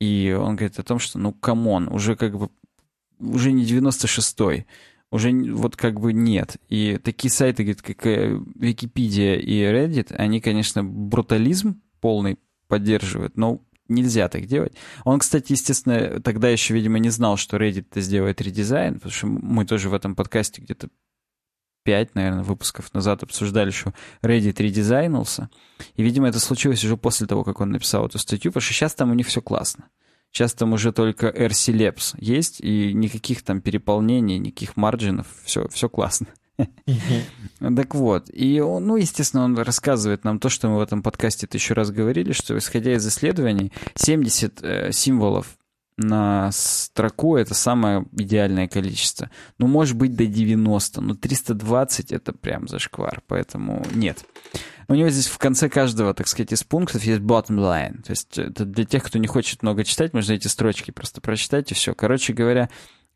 [0.00, 2.48] И он говорит о том, что, ну, come on, уже как бы,
[3.20, 4.66] уже не 96-й
[5.12, 6.56] уже вот как бы нет.
[6.68, 14.28] И такие сайты, как э, Википедия и Reddit, они, конечно, брутализм полный поддерживают, но нельзя
[14.28, 14.72] так делать.
[15.04, 19.66] Он, кстати, естественно, тогда еще, видимо, не знал, что Reddit сделает редизайн, потому что мы
[19.66, 20.88] тоже в этом подкасте где-то
[21.84, 23.92] пять, наверное, выпусков назад обсуждали, что
[24.22, 25.50] Reddit редизайнулся.
[25.94, 28.94] И, видимо, это случилось уже после того, как он написал эту статью, потому что сейчас
[28.94, 29.90] там у них все классно.
[30.32, 35.88] Сейчас там уже только RC Labs есть, и никаких там переполнений, никаких марджинов, все, все
[35.88, 36.26] классно.
[37.76, 41.48] Так вот, и он, ну, естественно, он рассказывает нам то, что мы в этом подкасте
[41.52, 45.58] еще раз говорили, что исходя из исследований, 70 э, символов
[45.96, 49.30] на строку это самое идеальное количество.
[49.58, 54.24] Ну, может быть, до 90, но 320 это прям зашквар, поэтому нет.
[54.88, 58.02] У него здесь в конце каждого, так сказать, из пунктов есть bottom line.
[58.02, 61.70] То есть это для тех, кто не хочет много читать, можно эти строчки просто прочитать
[61.70, 61.94] и все.
[61.94, 62.68] Короче говоря,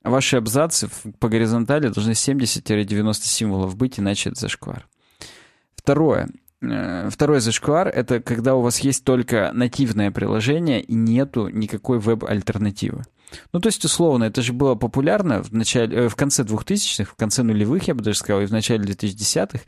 [0.02, 0.88] ваши абзацы
[1.18, 4.86] по горизонтали должны 70-90 символов быть, иначе это зашквар.
[5.74, 6.28] Второе.
[6.62, 13.04] Э, второй зашквар— это когда у вас есть только нативное приложение и нету никакой веб-альтернативы.
[13.52, 17.16] Ну, то есть, условно, это же было популярно в, начале, э, в конце 2000-х, в
[17.16, 19.60] конце нулевых, я бы даже сказал, и в начале 2010-х,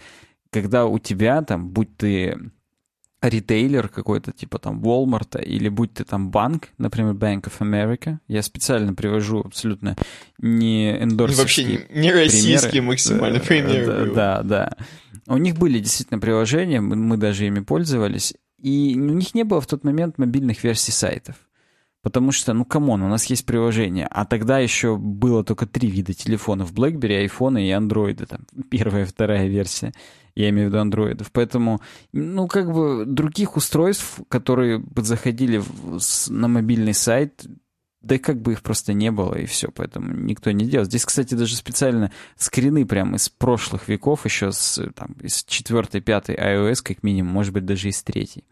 [0.51, 2.36] когда у тебя там, будь ты
[3.20, 8.42] ритейлер какой-то, типа там Walmart, или будь ты там банк, например, Bank of America, я
[8.42, 9.96] специально привожу абсолютно
[10.38, 14.12] не эндорсерские Вообще не российские максимально примеры.
[14.14, 14.76] Да, да, да.
[15.26, 19.61] У них были действительно приложения, мы, мы даже ими пользовались, и у них не было
[19.61, 21.36] в тот момент мобильных версий сайтов.
[22.03, 24.07] Потому что, ну, come on, у нас есть приложение.
[24.11, 26.72] А тогда еще было только три вида телефонов.
[26.72, 28.24] BlackBerry, iPhone и Android.
[28.26, 29.92] Там первая, вторая версия.
[30.36, 31.32] Я имею в виду андроидов.
[31.32, 31.80] Поэтому,
[32.12, 35.61] ну, как бы других устройств, которые бы заходили
[36.28, 37.44] на мобильный сайт,
[38.01, 40.86] да как бы их просто не было, и все, поэтому никто не делал.
[40.86, 46.36] Здесь, кстати, даже специально скрины прямо из прошлых веков, еще с, там, из четвертой, пятой
[46.36, 48.44] iOS, как минимум, может быть, даже из третьей.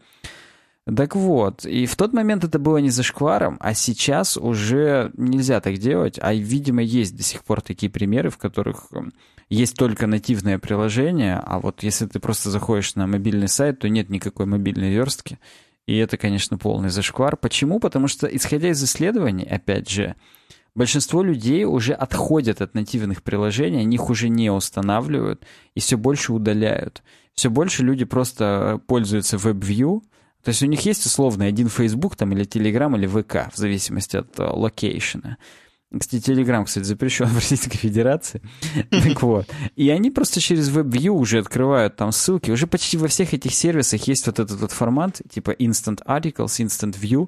[0.95, 5.59] Так вот, и в тот момент это было не за шкваром, а сейчас уже нельзя
[5.59, 8.87] так делать, а, видимо, есть до сих пор такие примеры, в которых
[9.49, 14.09] есть только нативное приложение, а вот если ты просто заходишь на мобильный сайт, то нет
[14.09, 15.39] никакой мобильной верстки,
[15.87, 17.35] и это, конечно, полный зашквар.
[17.35, 17.81] Почему?
[17.81, 20.15] Потому что, исходя из исследований, опять же,
[20.73, 26.31] большинство людей уже отходят от нативных приложений, они их уже не устанавливают и все больше
[26.31, 27.03] удаляют.
[27.33, 30.01] Все больше люди просто пользуются WebView,
[30.47, 34.15] то есть у них есть условно один Facebook там или Telegram или ВК, в зависимости
[34.15, 35.35] от э, location а.
[35.99, 38.41] Кстати, Telegram, кстати, запрещен в Российской Федерации.
[38.89, 39.45] Так вот.
[39.75, 42.49] И они просто через WebView уже открывают там ссылки.
[42.49, 46.97] Уже почти во всех этих сервисах есть вот этот вот формат, типа Instant Articles, Instant
[46.97, 47.27] View,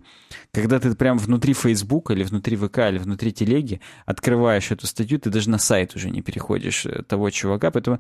[0.53, 5.30] когда ты прям внутри Facebook или внутри ВК или внутри телеги открываешь эту статью, ты
[5.30, 7.70] даже на сайт уже не переходишь э, того чувака.
[7.70, 7.99] Поэтому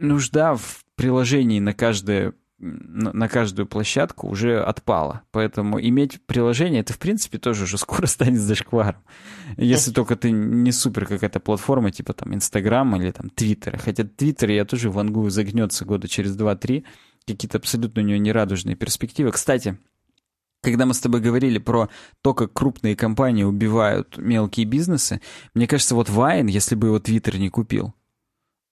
[0.00, 5.22] нужда в приложений на каждое на каждую площадку уже отпало.
[5.30, 9.02] Поэтому иметь приложение, это, в принципе, тоже уже скоро станет зашкваром.
[9.56, 13.78] Если только ты не супер какая-то платформа, типа там Инстаграм или там Твиттер.
[13.78, 16.84] Хотя Твиттер я тоже вангую загнется года через 2-3.
[17.26, 19.30] Какие-то абсолютно у него нерадужные перспективы.
[19.30, 19.78] Кстати,
[20.62, 21.88] когда мы с тобой говорили про
[22.22, 25.20] то, как крупные компании убивают мелкие бизнесы,
[25.54, 27.94] мне кажется, вот Вайн, если бы его Твиттер не купил,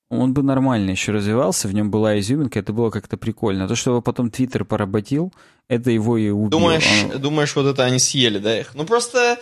[0.08, 3.64] он бы нормально еще развивался, в нем была изюминка, это было как-то прикольно.
[3.64, 5.32] А то, что его потом Твиттер поработил,
[5.68, 6.50] это его и убило.
[6.50, 7.20] Думаешь, Он...
[7.20, 8.74] думаешь, вот это они съели, да, их?
[8.74, 9.38] Ну просто,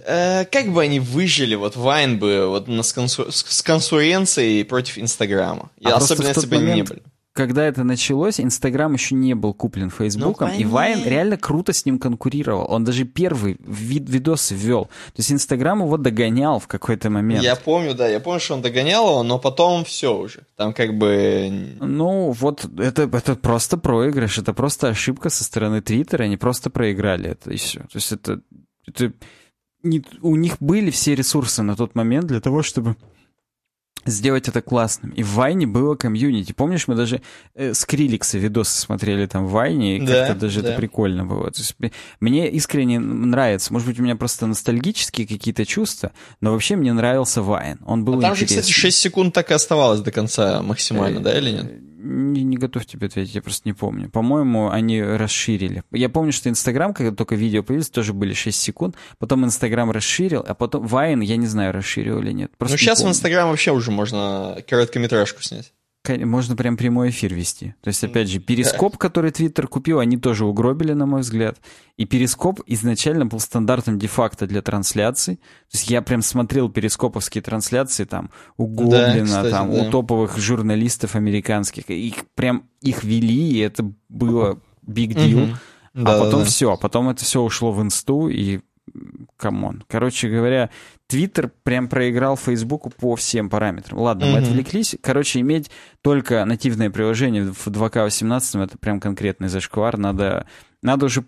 [0.00, 3.30] э, как бы они выжили, вот Вайн бы вот на, с, консу...
[3.32, 5.70] с конкуренцией против Инстаграма.
[5.82, 6.76] А особенно если бы момент...
[6.76, 7.02] не были
[7.36, 11.84] когда это началось, Инстаграм еще не был куплен Фейсбуком, ну, и Вайн реально круто с
[11.84, 12.66] ним конкурировал.
[12.68, 14.86] Он даже первый вид видос ввел.
[14.86, 17.44] То есть Инстаграм его догонял в какой-то момент.
[17.44, 20.46] Я помню, да, я помню, что он догонял его, но потом все уже.
[20.56, 21.76] Там как бы...
[21.80, 27.30] Ну, вот это, это просто проигрыш, это просто ошибка со стороны Твиттера, они просто проиграли
[27.30, 27.80] это и все.
[27.80, 28.40] То есть это...
[28.86, 29.12] это
[29.82, 32.96] не, у них были все ресурсы на тот момент для того, чтобы
[34.06, 35.10] сделать это классным.
[35.10, 36.52] И в Вайне было комьюнити.
[36.52, 37.20] Помнишь, мы даже
[37.54, 40.70] э, с Криликса видосы смотрели там в Вайне, и да, как-то даже да.
[40.70, 41.50] это прикольно было.
[41.50, 41.76] То есть,
[42.20, 43.72] мне искренне нравится.
[43.72, 47.78] Может быть, у меня просто ностальгические какие-то чувства, но вообще мне нравился Вайн.
[47.86, 48.56] Он был а там интересный.
[48.56, 51.85] же, кстати, 6 секунд так и оставалось до конца максимально, э, да, или нет?
[51.98, 54.10] Не, не готов тебе ответить, я просто не помню.
[54.10, 55.82] По-моему, они расширили.
[55.90, 58.96] Я помню, что Инстаграм, когда только видео появилось, тоже были 6 секунд.
[59.18, 62.50] Потом Инстаграм расширил, а потом Вайн, я не знаю, расширил или нет.
[62.58, 65.72] Просто ну, сейчас в Инстаграм вообще уже можно короткометражку снять
[66.08, 67.74] можно прям прямой эфир вести.
[67.82, 71.58] То есть, опять же, перископ, который Твиттер купил, они тоже угробили, на мой взгляд.
[71.96, 75.36] И перископ изначально был стандартом де-факто для трансляций.
[75.36, 79.82] То есть я прям смотрел перископовские трансляции там у Гоблина, да, кстати, там да.
[79.82, 81.84] у топовых журналистов американских.
[81.88, 85.44] И прям их вели, и это было big deal.
[85.44, 85.56] Угу.
[85.94, 86.46] А да, потом да.
[86.46, 88.60] все, потом это все ушло в инсту, и
[89.36, 89.84] come on.
[89.88, 90.70] Короче говоря,
[91.06, 93.98] Твиттер прям проиграл Фейсбуку по всем параметрам.
[93.98, 94.32] Ладно, mm-hmm.
[94.32, 94.96] мы отвлеклись.
[95.00, 95.70] Короче, иметь
[96.02, 99.96] только нативное приложение в 2К18 это прям конкретный зашквар.
[99.96, 100.46] Надо,
[100.82, 101.24] надо уже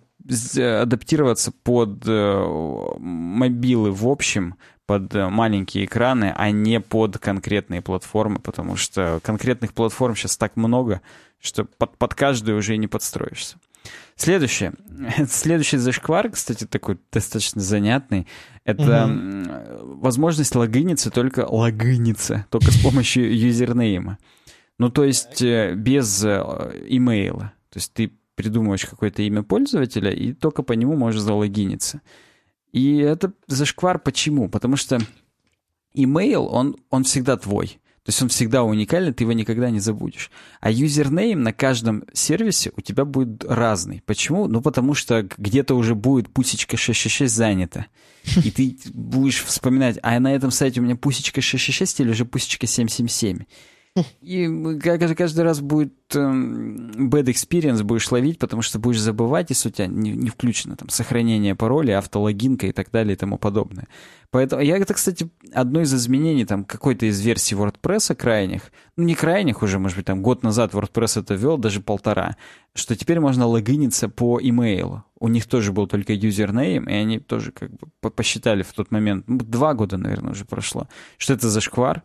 [0.58, 4.56] адаптироваться под э, мобилы в общем,
[4.86, 10.56] под э, маленькие экраны, а не под конкретные платформы, потому что конкретных платформ сейчас так
[10.56, 11.02] много,
[11.38, 13.58] что под, под каждую уже и не подстроишься.
[14.18, 14.72] Следующее.
[15.28, 18.26] Следующий зашквар, кстати, такой достаточно занятный.
[18.64, 20.00] Это угу.
[20.00, 24.18] возможность логиниться только логиниться, только с помощью юзернейма.
[24.76, 26.42] Ну, то есть э, без э,
[26.88, 27.52] имейла.
[27.70, 32.02] То есть ты придумываешь какое-то имя пользователя и только по нему можешь залогиниться.
[32.72, 34.48] И это зашквар почему?
[34.48, 34.98] Потому что
[35.94, 37.78] имейл, он, он всегда твой.
[38.09, 40.30] То есть он всегда уникальный, ты его никогда не забудешь.
[40.62, 44.02] А юзернейм на каждом сервисе у тебя будет разный.
[44.06, 44.48] Почему?
[44.48, 47.86] Ну, потому что где-то уже будет пусечка 666 занята.
[48.42, 52.66] И ты будешь вспоминать, а на этом сайте у меня пусечка 666 или уже пусечка
[52.66, 53.40] 777.
[54.20, 59.72] И каждый раз будет эм, bad experience будешь ловить, потому что будешь забывать, если у
[59.72, 63.89] тебя не, не включено там сохранение пароля, автологинка и так далее и тому подобное.
[64.30, 69.14] Поэтому я это, кстати, одно из изменений там какой-то из версий WordPress крайних, ну не
[69.14, 72.36] крайних уже, может быть, там год назад WordPress это вел, даже полтора,
[72.74, 75.05] что теперь можно логиниться по имейлу.
[75.18, 79.24] У них тоже был только юзернейм, и они тоже как бы посчитали в тот момент,
[79.26, 82.03] ну, два года, наверное, уже прошло, что это за шквар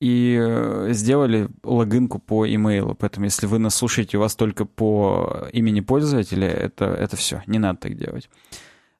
[0.00, 2.94] и э, сделали логинку по имейлу.
[2.94, 7.58] Поэтому если вы нас слушаете, у вас только по имени пользователя, это, это все, не
[7.58, 8.28] надо так делать.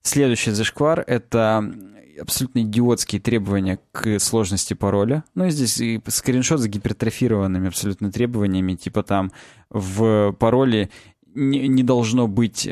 [0.03, 1.73] Следующий зашквар— это
[2.21, 5.25] абсолютно идиотские требования к сложности пароля.
[5.35, 9.33] Ну, и здесь и скриншот с гипертрофированными абсолютно требованиями, типа там
[9.71, 10.91] в пароле
[11.35, 12.69] не, не должно быть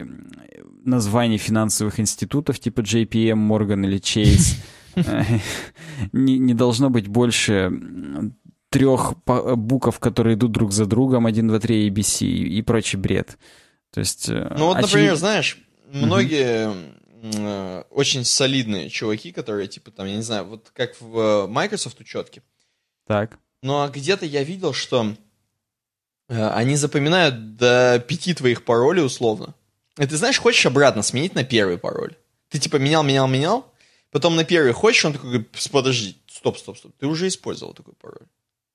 [0.85, 4.57] названий финансовых институтов, типа JPM, Morgan или Chase,
[6.13, 7.73] не, не должно быть больше
[8.71, 13.39] трех букв, которые идут друг за другом, 1, 2, 3, ABC и, и прочий бред.
[13.93, 14.29] То есть...
[14.29, 14.93] Э, ну вот, очевид...
[14.93, 15.59] например, знаешь,
[15.93, 16.69] многие
[17.23, 17.87] угу.
[17.91, 22.43] очень солидные чуваки, которые, типа, там, я не знаю, вот как в Microsoft учетке.
[23.07, 23.39] Так.
[23.63, 25.15] Ну а где-то я видел, что
[26.29, 29.55] э, они запоминают до пяти твоих паролей условно.
[29.99, 32.17] И ты знаешь, хочешь обратно сменить на первый пароль.
[32.49, 33.72] Ты типа менял, менял, менял,
[34.13, 38.27] Потом на первый хочешь, он такой подожди, стоп, стоп, стоп, ты уже использовал такой пароль.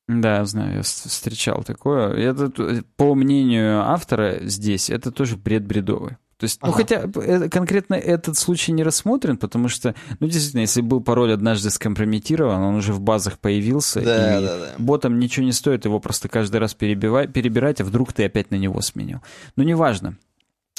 [0.07, 2.13] Да, знаю, я встречал такое.
[2.13, 6.17] Это, по мнению автора здесь, это тоже бред бредовый.
[6.37, 6.77] То есть, ну, ага.
[6.77, 11.71] хотя э, конкретно этот случай не рассмотрен, потому что, ну, действительно, если был пароль однажды
[11.71, 14.75] скомпрометирован, он уже в базах появился, да, и да, да.
[14.77, 18.55] ботам ничего не стоит его просто каждый раз перебивать, перебирать, а вдруг ты опять на
[18.55, 19.21] него сменил.
[19.55, 20.15] Но неважно.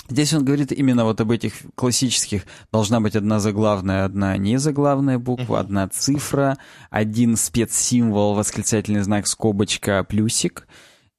[0.09, 2.45] Здесь он говорит именно вот об этих классических.
[2.73, 6.57] Должна быть одна заглавная, одна незаглавная буква, одна цифра,
[6.91, 10.67] один спецсимвол, восклицательный знак, скобочка, плюсик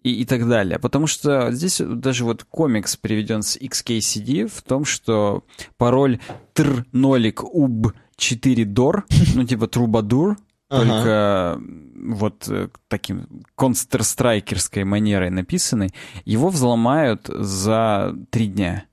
[0.01, 0.79] и, и так далее.
[0.79, 5.43] Потому что здесь даже вот комикс приведен с XKCD в том, что
[5.77, 6.19] пароль
[6.53, 10.37] тр нолик уб 4 дор, ну типа трубадур,
[10.69, 11.61] только ага.
[11.95, 15.91] вот э, таким контрстрайкерской манерой написанный,
[16.25, 18.85] его взломают за три дня.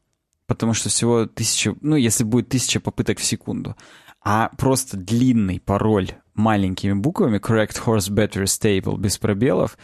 [0.46, 3.76] Потому что всего тысяча, ну, если будет тысяча попыток в секунду.
[4.22, 9.76] А просто длинный пароль маленькими буквами, correct horse battery stable, без пробелов,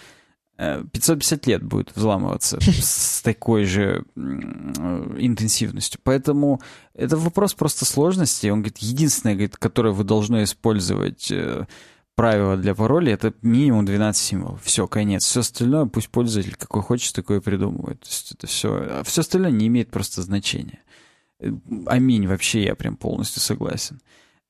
[0.56, 6.00] 550 э, лет будет взламываться с такой же интенсивностью.
[6.02, 6.60] Поэтому
[6.94, 8.48] это вопрос просто сложности.
[8.48, 11.66] Он говорит, единственное, говорит, которое вы должны использовать э,
[12.14, 14.62] правило для пароля, это минимум 12 символов.
[14.62, 15.24] Все, конец.
[15.24, 18.00] Все остальное пусть пользователь какой хочет, такое придумывает.
[18.00, 18.68] То есть это все...
[18.74, 20.80] А все остальное не имеет просто значения.
[21.40, 21.50] Э,
[21.86, 24.00] аминь, вообще я прям полностью согласен.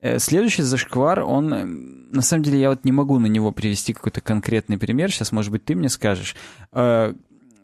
[0.03, 3.93] Э, следующий зашквар, он, э, на самом деле, я вот не могу на него привести
[3.93, 5.13] какой-то конкретный пример.
[5.13, 6.35] Сейчас, может быть, ты мне скажешь.
[6.73, 7.15] Э,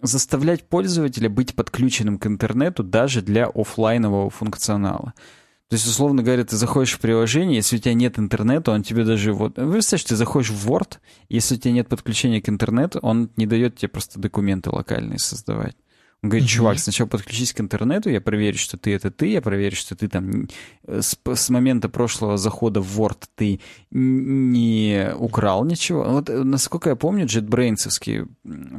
[0.00, 5.14] заставлять пользователя быть подключенным к интернету даже для офлайнового функционала.
[5.68, 9.04] То есть, условно говоря, ты заходишь в приложение, если у тебя нет интернета, он тебе
[9.04, 9.58] даже вот...
[9.58, 13.46] Вы представляете, ты заходишь в Word, если у тебя нет подключения к интернету, он не
[13.46, 15.76] дает тебе просто документы локальные создавать.
[16.22, 19.76] Он говорит, чувак, сначала подключись к интернету, я проверю, что ты это ты, я проверю,
[19.76, 20.48] что ты там
[20.84, 23.60] с, с момента прошлого захода в Word ты
[23.92, 26.02] не украл ничего.
[26.04, 28.28] Вот, э, насколько я помню, JetBrainsовские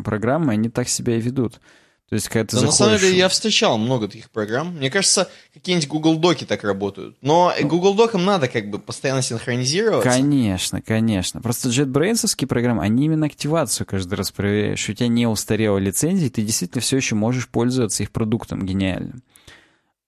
[0.03, 1.61] программы, они так себя и ведут.
[2.09, 2.79] То есть, когда ты да, заходишь...
[2.79, 4.75] на самом деле я встречал много таких программ.
[4.77, 7.15] Мне кажется, какие-нибудь Google Доки так работают.
[7.21, 10.09] Но ну, Google Докам надо как бы постоянно синхронизироваться.
[10.09, 11.39] Конечно, конечно.
[11.39, 14.89] Просто JetBrains программы, они именно активацию каждый раз проверяешь.
[14.89, 19.21] У тебя не устарела лицензия, ты действительно все еще можешь пользоваться их продуктом гениальным.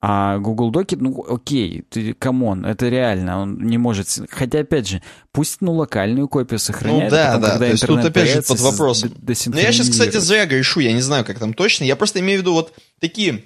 [0.04, 4.08] А Google Доки, ну окей, ты, come on, это реально, он не может...
[4.32, 7.12] Хотя, опять же, пусть, ну, локальную копию сохраняет.
[7.12, 9.14] Ну да, потом, да, то есть тут опять же под вопросом.
[9.16, 11.84] Но ну, я сейчас, кстати, зря грешу, я не знаю, как там точно.
[11.84, 13.44] Я просто имею в виду вот такие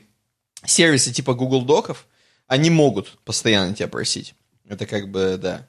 [0.63, 2.07] сервисы типа Google Доков,
[2.47, 4.33] они могут постоянно тебя просить.
[4.65, 5.67] Это как бы, да.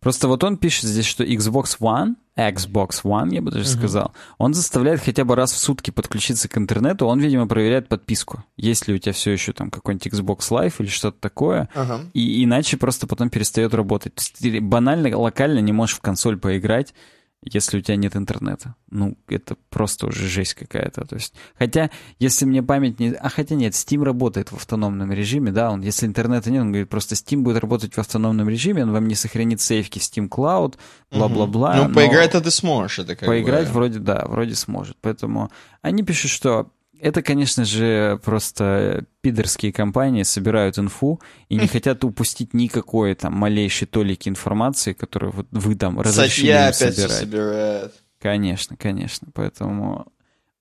[0.00, 3.78] Просто вот он пишет здесь, что Xbox One, Xbox One, я бы даже uh-huh.
[3.78, 8.44] сказал, он заставляет хотя бы раз в сутки подключиться к интернету, он, видимо, проверяет подписку.
[8.56, 12.10] Есть ли у тебя все еще там какой-нибудь Xbox Live или что-то такое, uh-huh.
[12.12, 14.14] и иначе просто потом перестает работать.
[14.14, 16.94] То есть ты банально, локально не можешь в консоль поиграть,
[17.42, 18.74] если у тебя нет интернета.
[18.90, 21.04] Ну, это просто уже жесть какая-то.
[21.04, 23.12] То есть, хотя, если мне память не...
[23.12, 26.88] А хотя нет, Steam работает в автономном режиме, да, он, если интернета нет, он говорит,
[26.88, 30.76] просто Steam будет работать в автономном режиме, он вам не сохранит сейфки Steam Cloud,
[31.12, 31.88] бла-бла-бла.
[31.88, 33.74] Ну, поиграть-то ты сможешь, это как Поиграть бы...
[33.74, 34.96] вроде, да, вроде сможет.
[35.00, 36.70] Поэтому они пишут, что
[37.00, 43.86] это, конечно же, просто пидорские компании собирают инфу и не хотят упустить никакой там малейшей
[43.86, 47.12] толики информации, которую вот вы там разрешили им опять собирать.
[47.12, 47.94] собирает.
[48.20, 49.28] Конечно, конечно.
[49.32, 50.12] Поэтому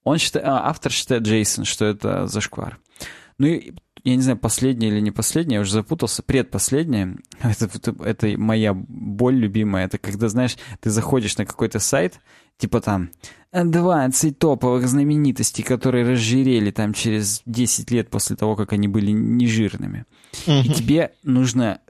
[0.03, 2.79] он считает, а, автор считает Джейсон, что это зашквар.
[3.37, 3.73] Ну и
[4.03, 8.73] я не знаю, последнее или не последнее, я уже запутался, предпоследнее, это, это, это моя
[8.73, 12.21] боль любимая, это когда, знаешь, ты заходишь на какой-то сайт,
[12.57, 13.09] типа там
[13.51, 20.05] 20 топовых знаменитостей, которые разжирели там через 10 лет после того, как они были нежирными.
[20.45, 20.63] Mm-hmm.
[20.63, 21.81] И тебе нужно...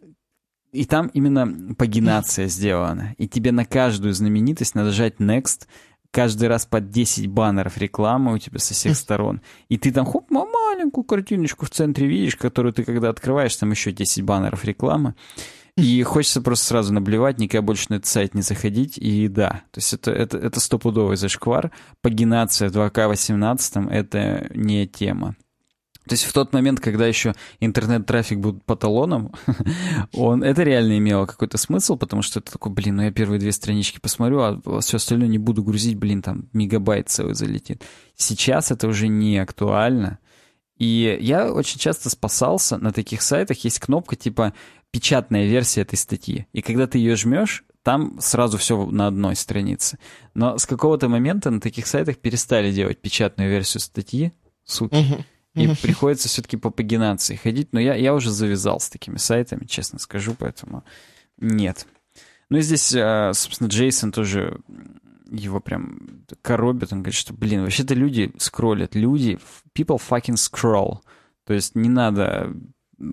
[0.71, 3.15] И там именно пагинация сделана.
[3.17, 5.65] И тебе на каждую знаменитость надо нажать Next,
[6.11, 9.41] каждый раз под 10 баннеров рекламы у тебя со всех сторон.
[9.69, 13.91] И ты там хоп, маленькую картиночку в центре видишь, которую ты когда открываешь, там еще
[13.91, 15.15] 10 баннеров рекламы.
[15.81, 18.97] И хочется просто сразу наблевать, никогда больше на этот сайт не заходить.
[18.97, 21.71] И да, то есть это, это, это стопудовый зашквар.
[22.01, 25.35] Пагинация в 2К18— это не тема.
[26.07, 28.75] То есть в тот момент, когда еще интернет-трафик был по
[30.13, 33.51] он, это реально имело какой-то смысл, потому что это такой, блин, ну я первые две
[33.51, 37.83] странички посмотрю, а все остальное не буду грузить, блин, там мегабайт целый залетит.
[38.15, 40.17] Сейчас это уже не актуально.
[40.77, 44.53] И я очень часто спасался на таких сайтах, есть кнопка типа
[44.91, 46.47] печатная версия этой статьи.
[46.53, 49.97] И когда ты ее жмешь, там сразу все на одной странице.
[50.33, 54.33] Но с какого-то момента на таких сайтах перестали делать печатную версию статьи,
[54.65, 55.25] суки.
[55.55, 57.69] И приходится все-таки по пагинации ходить.
[57.71, 60.83] Но я, я уже завязал с такими сайтами, честно скажу, поэтому
[61.37, 61.87] нет.
[62.49, 64.59] Ну и здесь, а, собственно, Джейсон тоже
[65.31, 66.93] его прям коробит.
[66.93, 68.95] Он говорит, что, блин, вообще-то люди скроллят.
[68.95, 69.39] Люди,
[69.73, 70.99] people fucking scroll.
[71.45, 72.53] То есть не надо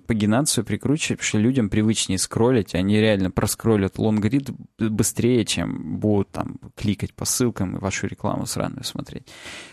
[0.07, 6.59] пагинацию прикручивать, потому что людям привычнее скроллить, они реально проскроллят лонгрид быстрее, чем будут там
[6.74, 9.26] кликать по ссылкам и вашу рекламу сраную смотреть.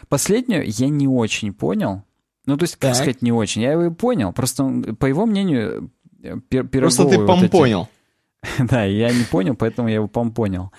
[0.09, 2.03] Последнюю я не очень понял.
[2.45, 2.95] Ну, то есть, как так.
[2.95, 3.61] сказать, не очень.
[3.61, 4.33] Я его понял.
[4.33, 5.91] Просто, по его мнению,
[6.49, 7.51] пир Просто ты вот эти...
[7.51, 7.87] понял.
[8.59, 10.71] Да, я не понял, поэтому я его помпонял.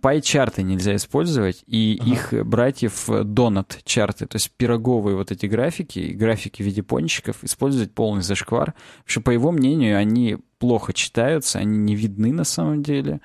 [0.00, 2.10] Пай-чарты нельзя использовать, и ага.
[2.10, 8.22] их братьев донат-чарты, то есть пироговые вот эти графики, графики в виде пончиков, использовать полный
[8.22, 13.20] зашквар, потому что, по его мнению, они плохо читаются, они не видны на самом деле,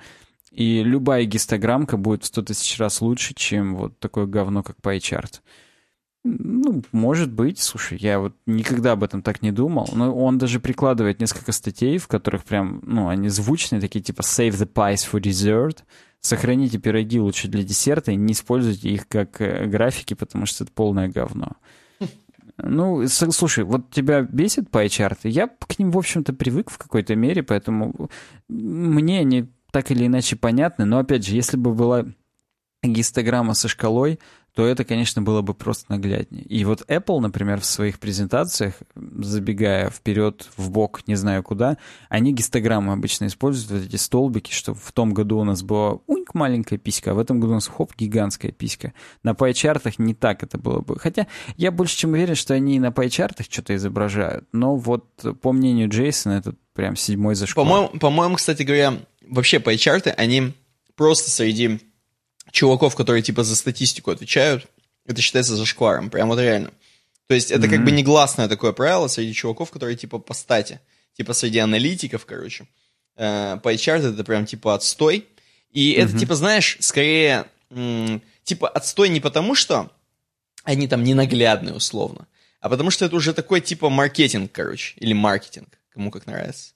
[0.50, 5.42] и любая гистограммка будет в 100 тысяч раз лучше, чем вот такое говно, как пай-чарт.
[6.22, 10.60] Ну, может быть, слушай, я вот никогда об этом так не думал, но он даже
[10.60, 15.18] прикладывает несколько статей, в которых прям, ну, они звучные, такие типа «Save the pies for
[15.18, 15.78] dessert»,
[16.20, 20.72] «Сохраните пироги лучше для десерта и не используйте их как э, графики, потому что это
[20.72, 21.56] полное говно».
[22.62, 25.28] Ну, слушай, вот тебя бесит пай-чарты?
[25.28, 28.10] Я к ним, в общем-то, привык в какой-то мере, поэтому
[28.48, 32.06] мне они так или иначе понятны, но, опять же, если бы была
[32.82, 34.18] гистограмма со шкалой,
[34.54, 36.42] то это, конечно, было бы просто нагляднее.
[36.44, 41.78] И вот Apple, например, в своих презентациях, забегая вперед, в бок, не знаю куда,
[42.08, 46.34] они гистограммы обычно используют, вот эти столбики, что в том году у нас была уньк
[46.34, 48.92] маленькая писька, а в этом году у нас хоп, гигантская писька.
[49.22, 50.98] На пай-чартах не так это было бы.
[50.98, 51.26] Хотя
[51.56, 54.46] я больше чем уверен, что они на пай-чартах что-то изображают.
[54.52, 55.04] Но вот
[55.40, 57.66] по мнению Джейсона, это прям седьмой зашквар.
[57.66, 58.94] По-моему, по-моему, кстати говоря,
[59.28, 60.52] вообще пай-чарты, они
[60.96, 61.80] просто среди
[62.50, 64.66] чуваков, которые типа за статистику отвечают,
[65.06, 66.72] это считается зашкваром, прям вот реально.
[67.26, 67.70] То есть это mm-hmm.
[67.70, 70.80] как бы негласное такое правило среди чуваков, которые типа по стати,
[71.16, 72.66] типа среди аналитиков, короче.
[73.16, 75.26] Э, по HR это прям типа отстой.
[75.70, 76.02] И mm-hmm.
[76.02, 77.46] это типа, знаешь, скорее
[78.42, 79.92] типа отстой не потому, что
[80.64, 82.26] они там ненаглядные условно,
[82.60, 86.72] а потому что это уже такой типа маркетинг, короче, или маркетинг, кому как нравится.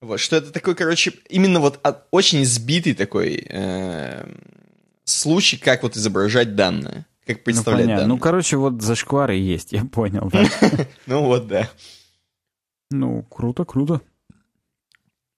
[0.00, 4.26] Вот, что это такой, короче, именно вот от, очень сбитый такой э,
[5.04, 7.06] случай, как вот изображать данные.
[7.26, 8.06] Как ну, представлять ну, данные.
[8.06, 10.44] Ну, короче, вот зашквары есть, я понял, да.
[11.06, 11.70] Ну вот, да.
[12.90, 14.00] Ну, круто, круто.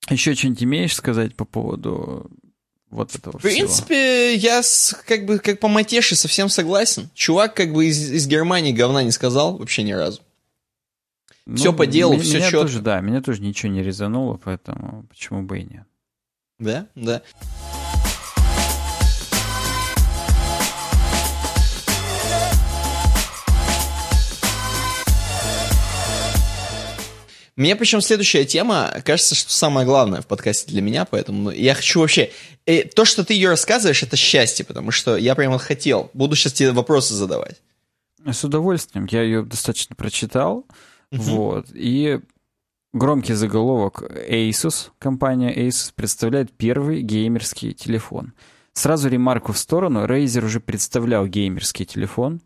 [0.08, 2.30] Еще что-нибудь имеешь сказать по поводу
[2.90, 7.10] вот этого В принципе, я с, как бы как по матеше совсем согласен.
[7.14, 10.22] Чувак как бы из, из Германии говна не сказал вообще ни разу.
[11.46, 12.62] Ну, все по делу, все меня четко.
[12.62, 15.86] Тоже, да, меня тоже ничего не резануло, поэтому почему бы и нет.
[16.58, 17.22] Да, да.
[27.56, 32.00] Мне причем следующая тема, кажется, что самое главное в подкасте для меня, поэтому я хочу
[32.00, 32.30] вообще...
[32.66, 36.10] Э, то, что ты ее рассказываешь, это счастье, потому что я прямо хотел.
[36.12, 37.62] Буду сейчас тебе вопросы задавать.
[38.30, 39.06] С удовольствием.
[39.10, 40.66] Я ее достаточно прочитал.
[41.10, 41.18] Uh-huh.
[41.18, 41.66] Вот.
[41.72, 42.20] И
[42.92, 48.34] громкий заголовок Asus, компания Asus, представляет первый геймерский телефон.
[48.74, 50.04] Сразу ремарку в сторону.
[50.04, 52.42] Razer уже представлял геймерский телефон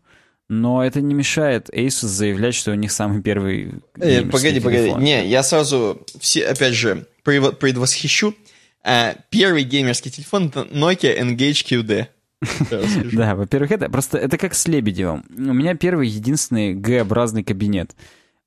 [0.51, 4.73] но это не мешает Asus заявлять, что у них самый первый э, Погоди, телефон.
[4.73, 4.91] погоди.
[5.01, 8.35] Не, я сразу, все, опять же, предвосхищу.
[8.83, 12.07] А, первый геймерский телефон это Nokia Engage QD.
[13.13, 15.23] Да, во-первых, это просто это как с Лебедевым.
[15.29, 17.95] У меня первый единственный Г-образный кабинет.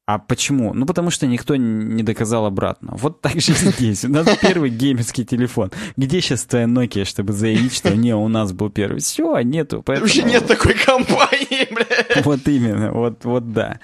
[0.06, 0.74] А почему?
[0.74, 2.94] Ну, потому что никто не доказал обратно.
[2.96, 4.04] Вот так же здесь.
[4.04, 5.70] У нас первый геймерский телефон.
[5.96, 9.00] Где сейчас твоя Nokia, чтобы заявить, что не, у нас был первый?
[9.00, 9.82] Все, нету.
[9.82, 10.06] Поэтому...
[10.06, 12.22] Вообще нет такой компании, бля.
[12.22, 13.80] Вот именно, вот, вот да.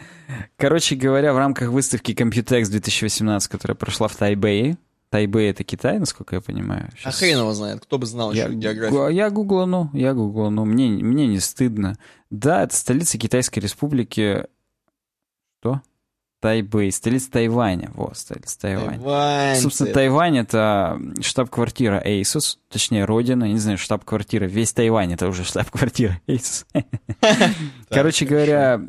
[0.59, 4.77] Короче говоря, в рамках выставки Computex 2018, которая прошла в Тайбэе,
[5.09, 6.91] Тайбэй это Китай, насколько я понимаю.
[6.97, 7.15] Сейчас...
[7.15, 9.09] А хрен его знает, кто бы знал я, еще географию.
[9.09, 11.97] Я гуглану, я гуглану, мне, мне не стыдно.
[12.29, 14.45] Да, это столица Китайской республики.
[15.61, 15.81] Что?
[16.41, 17.91] Тайбэй, столица Тайваня.
[17.95, 18.99] Вот, столица Тайваня.
[18.99, 19.57] Тайвань.
[19.57, 24.47] Собственно, Тайвань— это штаб-квартира Asus, точнее, родина, не знаю, штаб-квартира.
[24.47, 26.65] Весь Тайвань— это уже штаб-квартира Asus.
[27.91, 28.81] Короче говоря,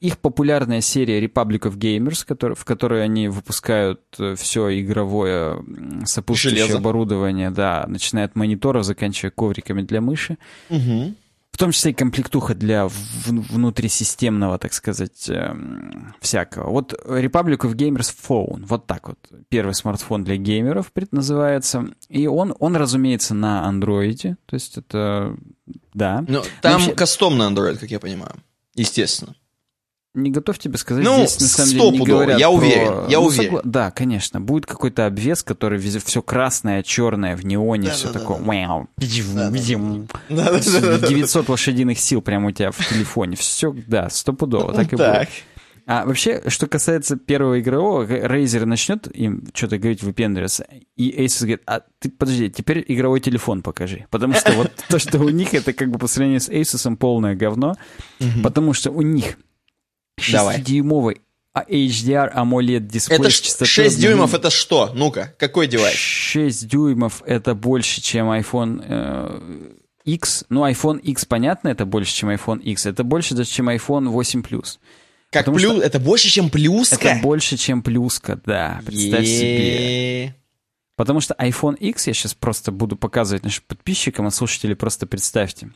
[0.00, 5.64] их популярная серия Republic of Gamers, в которой они выпускают э, все игровое
[6.04, 10.36] сопутствующее оборудование, да, начиная от мониторов, заканчивая ковриками для мыши.
[10.68, 11.14] Угу.
[11.58, 16.70] В том числе и комплектуха для внутрисистемного, так сказать, эм, всякого.
[16.70, 19.18] Вот Republic of Gamers Phone, вот так вот.
[19.48, 21.86] Первый смартфон для геймеров называется.
[22.08, 24.36] И он, он разумеется, на андроиде.
[24.46, 25.36] То есть это,
[25.94, 26.24] да.
[26.28, 26.92] Но там Вообще...
[26.92, 28.36] кастомный Android, как я понимаю.
[28.76, 29.34] Естественно
[30.22, 31.04] не готов тебе сказать.
[31.04, 32.56] Ну, Здесь, на самом деле, не говорят я про...
[32.56, 33.44] уверен, я ну, уверен.
[33.44, 33.60] Согла...
[33.64, 38.18] Да, конечно, будет какой-то обвес, который везде все красное, черное, в неоне, да, все да,
[38.18, 38.38] такое.
[40.28, 40.52] Да,
[40.98, 41.08] да.
[41.08, 43.36] 900 лошадиных сил прямо у тебя в телефоне.
[43.36, 45.28] Все, да, стопудово, так и будет.
[45.90, 50.66] А вообще, что касается первого игрового, Razer начнет им что-то говорить, выпендриваться,
[50.96, 54.04] и Asus говорит, а ты подожди, теперь игровой телефон покажи.
[54.10, 57.34] Потому что вот то, что у них, это как бы по сравнению с Asus полное
[57.34, 57.74] говно,
[58.42, 59.38] потому что у них
[60.18, 61.20] 6-дюймовый
[61.54, 63.18] HDR AMOLED дисплей.
[63.18, 64.92] Это 6 дюймов это что?
[64.94, 65.96] Ну-ка, какой девайс?
[65.96, 69.72] 6 дюймов это больше, чем iPhone э,
[70.04, 70.44] X.
[70.48, 72.86] Ну, iPhone X, понятно, это больше, чем iPhone X.
[72.86, 74.78] Это больше даже, чем iPhone 8 Plus.
[75.30, 75.82] Как Потому плюс?
[75.82, 76.96] Это больше, чем плюска?
[77.08, 78.80] Это больше, чем плюска, да.
[78.86, 80.34] Представь себе.
[80.96, 85.70] Потому что iPhone X, я сейчас просто буду показывать нашим подписчикам, а слушатели просто представьте.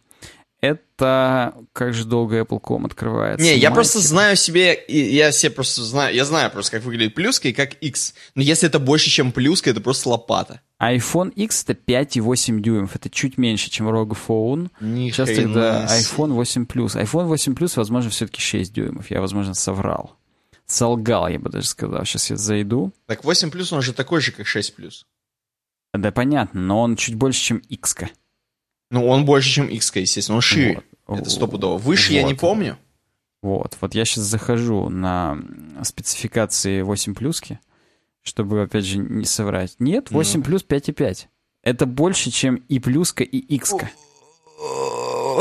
[0.63, 3.45] Это как же долго Apple.com открывается.
[3.45, 7.49] Не, я просто знаю себе, я себе просто знаю, я знаю просто, как выглядит плюска
[7.49, 8.15] и как X.
[8.37, 12.97] Но если это больше, чем плюска, это просто лопата iPhone X это 5,8 дюймов.
[12.97, 14.71] Это чуть меньше, чем ROG Phone.
[14.81, 16.97] Ни Сейчас тогда iPhone 8 Plus.
[16.97, 19.11] iPhone 8 Plus, возможно, все-таки 6 дюймов.
[19.11, 20.17] Я, возможно, соврал.
[20.67, 22.05] Солгал, я бы даже сказал.
[22.05, 22.93] Сейчас я зайду.
[23.07, 25.05] Так 8 Plus, он же такой же, как 6 Plus.
[25.95, 27.95] Да, понятно, но он чуть больше, чем X.
[28.93, 30.37] Ну, он больше, чем X, естественно.
[30.37, 30.83] Он шире.
[31.07, 31.21] Вот.
[31.21, 31.79] Это стопудово.
[31.79, 32.19] Выше вот.
[32.19, 32.79] я не помню.
[33.43, 33.77] Вот.
[33.81, 35.39] Вот я сейчас захожу на
[35.83, 37.59] спецификации 8 плюски
[38.23, 39.75] чтобы, опять же, не соврать.
[39.79, 40.45] Нет, 8 ну.
[40.45, 41.27] плюс 5,5.
[41.63, 43.91] Это больше, чем и плюска, и икска.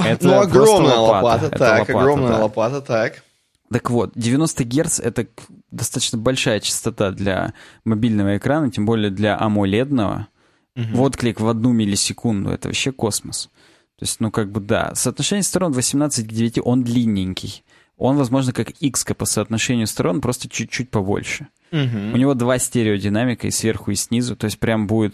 [0.05, 1.25] Это ну, огромная лопата.
[1.25, 1.45] лопата.
[1.45, 2.43] Это так, лопата, огромная да.
[2.43, 3.23] лопата, так.
[3.71, 5.27] Так вот, 90 Гц— это
[5.69, 7.53] достаточно большая частота для
[7.85, 10.27] мобильного экрана, тем более для AMOLED-ного.
[10.75, 10.85] Угу.
[10.93, 13.49] Вот клик в одну миллисекунду, это вообще космос.
[13.97, 14.93] То есть, ну, как бы, да.
[14.95, 17.63] Соотношение сторон 18 к 9, он длинненький.
[17.97, 21.49] Он, возможно, как X по соотношению сторон, просто чуть-чуть побольше.
[21.71, 22.13] Угу.
[22.13, 24.35] У него два стереодинамика и сверху, и снизу.
[24.35, 25.13] То есть прям будет...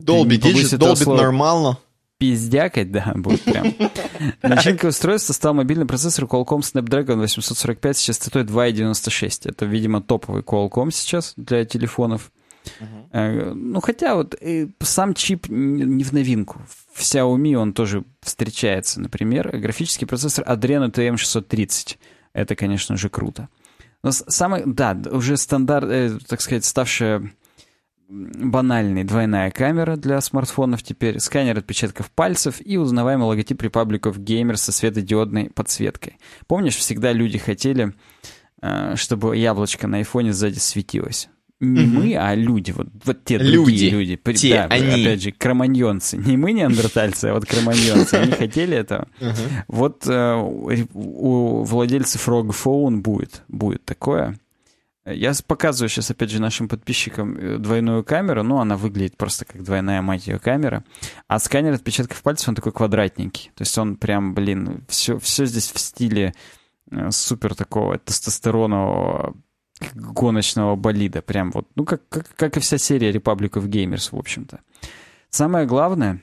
[0.00, 1.78] Долбит, долбит нормально.
[2.18, 3.74] Пиздякать, да, будет прям.
[4.42, 9.50] Начинкой устройства стал мобильный процессор Qualcomm Snapdragon 845 с частотой 2.96.
[9.50, 12.32] Это, видимо, топовый Qualcomm сейчас для телефонов.
[12.80, 13.54] Uh-huh.
[13.54, 16.60] Ну, хотя вот э, сам чип не в новинку.
[16.92, 19.56] В Xiaomi он тоже встречается, например.
[19.56, 21.96] Графический процессор Adreno TM630.
[22.32, 23.48] Это, конечно же, круто.
[24.02, 27.30] Но самое, да, уже стандарт, э, так сказать, ставшая
[28.12, 34.56] банальной двойная камера для смартфонов теперь, сканер отпечатков пальцев и узнаваемый логотип Republic of Gamers
[34.56, 36.18] со светодиодной подсветкой.
[36.46, 37.94] Помнишь, всегда люди хотели,
[38.60, 41.28] э, чтобы яблочко на айфоне сзади светилось?
[41.62, 41.90] Не угу.
[41.90, 44.16] мы, а люди, вот, вот те люди, другие люди.
[44.34, 45.02] Те, да, они.
[45.02, 46.16] Опять же, кроманьонцы.
[46.16, 48.14] Не мы неандертальцы, а вот кроманьонцы.
[48.14, 49.06] Они хотели этого.
[49.68, 54.38] Вот э, у владельцев ROG Phone будет, будет такое.
[55.04, 58.42] Я показываю сейчас, опять же, нашим подписчикам э, двойную камеру.
[58.42, 60.84] Ну, она выглядит просто как двойная, мать ее, камера.
[61.28, 63.52] А сканер отпечатков пальцев, он такой квадратненький.
[63.54, 66.34] То есть он прям, блин, все, все здесь в стиле
[66.90, 69.34] э, супер такого тестостеронового
[69.94, 71.22] гоночного болида.
[71.22, 74.60] Прям вот, ну, как, как, как и вся серия Republic of Gamers, в общем-то.
[75.30, 76.20] Самое главное,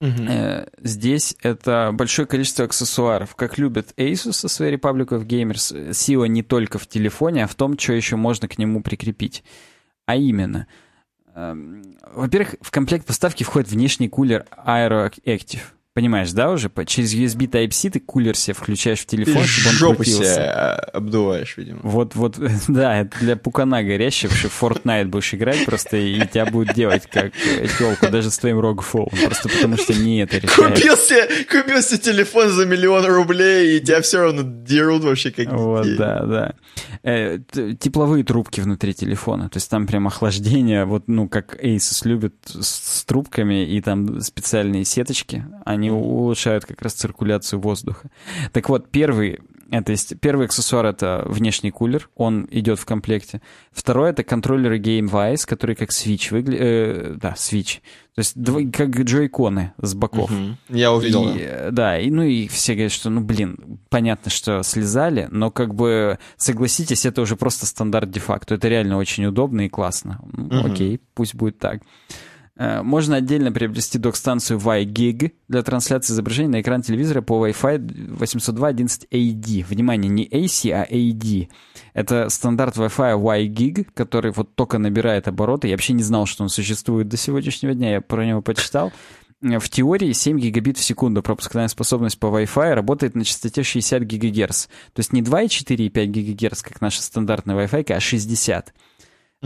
[0.00, 0.28] Uh-huh.
[0.28, 3.34] Э, здесь это большое количество аксессуаров.
[3.36, 7.54] Как любят Asus со своей Republic of Gamers, сила не только в телефоне, а в
[7.54, 9.44] том, что еще можно к нему прикрепить.
[10.04, 10.66] А именно,
[11.34, 11.54] э,
[12.12, 15.62] во-первых, в комплект поставки входит внешний кулер AeroActive.
[15.94, 16.72] Понимаешь, да, уже?
[16.86, 20.24] Через USB Type-C ты кулер себе включаешь в телефон, ты чтобы он крутился.
[20.24, 20.44] себе
[20.92, 21.78] обдуваешь, видимо.
[21.84, 22.36] Вот, вот,
[22.68, 27.04] да, это для пукана горящего, потому что Fortnite будешь играть просто, и тебя будут делать
[27.08, 27.32] как
[27.78, 30.74] телку, даже с твоим ROG Phone, просто потому что не это решает.
[30.74, 35.52] Купил себе, купил себе телефон за миллион рублей, и тебя все равно дерут вообще как
[35.52, 35.98] Вот, детей.
[35.98, 36.54] да, да.
[37.04, 37.38] Э,
[37.78, 43.00] тепловые трубки внутри телефона, то есть там прям охлаждение, вот, ну, как Asus любит с,
[43.00, 48.10] с трубками, и там специальные сеточки, они они улучшают как раз циркуляцию воздуха.
[48.52, 53.42] Так вот, первый, это есть, первый аксессуар— это внешний кулер, он идет в комплекте.
[53.72, 57.80] Второй— это контроллеры GameWise, которые как Switch выглядят, э, да, Switch,
[58.14, 58.34] то есть
[58.72, 60.30] как джойконы с боков.
[60.30, 60.56] Угу.
[60.76, 61.28] Я увидел.
[61.28, 61.70] И, да.
[61.70, 66.18] да, и ну и все говорят, что ну блин, понятно, что слезали, но как бы
[66.36, 68.54] согласитесь, это уже просто стандарт де-факто.
[68.54, 70.20] Это реально очень удобно и классно.
[70.32, 70.72] Угу.
[70.72, 71.82] Окей, пусть будет так.
[72.56, 79.64] Э, можно отдельно приобрести док-станцию WiGig для трансляции изображений на экран телевизора по Wi-Fi 802.11ad.
[79.64, 81.48] Внимание, не AC, а AD.
[81.94, 85.68] Это стандарт Wi-Fi WiGig, который вот только набирает обороты.
[85.68, 87.92] Я вообще не знал, что он существует до сегодняшнего дня.
[87.92, 88.92] Я про него почитал.
[89.42, 94.02] Э, в теории 7 гигабит в секунду пропускная способность по Wi-Fi работает на частоте 60
[94.04, 94.66] ГГц.
[94.92, 98.72] То есть не 2,4 и 5 ГГц, как наша стандартная Wi-Fi, а 60.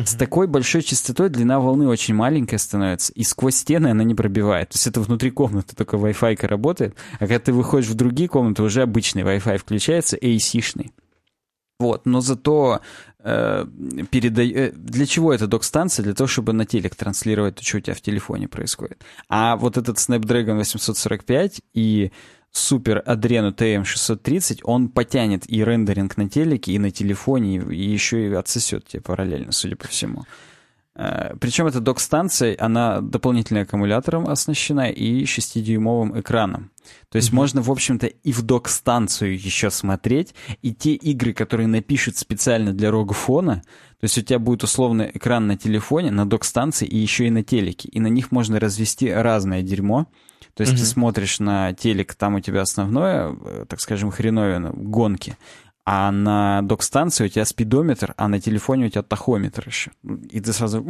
[0.05, 4.71] С такой большой частотой длина волны очень маленькая становится, и сквозь стены она не пробивает.
[4.71, 8.63] То есть это внутри комнаты только Wi-Fi работает, а когда ты выходишь в другие комнаты,
[8.63, 10.93] уже обычный Wi-Fi включается, AC-шный.
[11.81, 12.81] Вот, но зато
[13.21, 13.65] э,
[14.11, 14.51] передай...
[14.51, 16.03] Э, для чего эта док-станция?
[16.03, 19.05] Для того, чтобы на телек транслировать то, что у тебя в телефоне происходит.
[19.29, 22.11] А вот этот Snapdragon 845 и
[22.53, 28.33] супер Adreno TM630, он потянет и рендеринг на телеке, и на телефоне, и еще и
[28.33, 30.25] отсосет тебе параллельно, судя по всему.
[30.99, 36.71] Э, Причем эта док-станция, она дополнительным аккумулятором оснащена и 6-дюймовым экраном.
[37.11, 37.35] То есть mm-hmm.
[37.35, 42.91] можно, в общем-то, и в док-станцию еще смотреть, и те игры, которые напишут специально для
[42.91, 43.63] рогфона,
[44.01, 47.45] то есть у тебя будет условно экран на телефоне, на док-станции и еще и на
[47.45, 50.07] телеке, и на них можно развести разное дерьмо.
[50.59, 50.79] То есть mm-hmm.
[50.79, 55.37] ты смотришь на телек, там у тебя основное, э, так скажем, хреновина, гонки,
[55.87, 59.93] а на док-станции у тебя спидометр, а на телефоне у тебя тахометр еще.
[60.03, 60.85] И ты сразу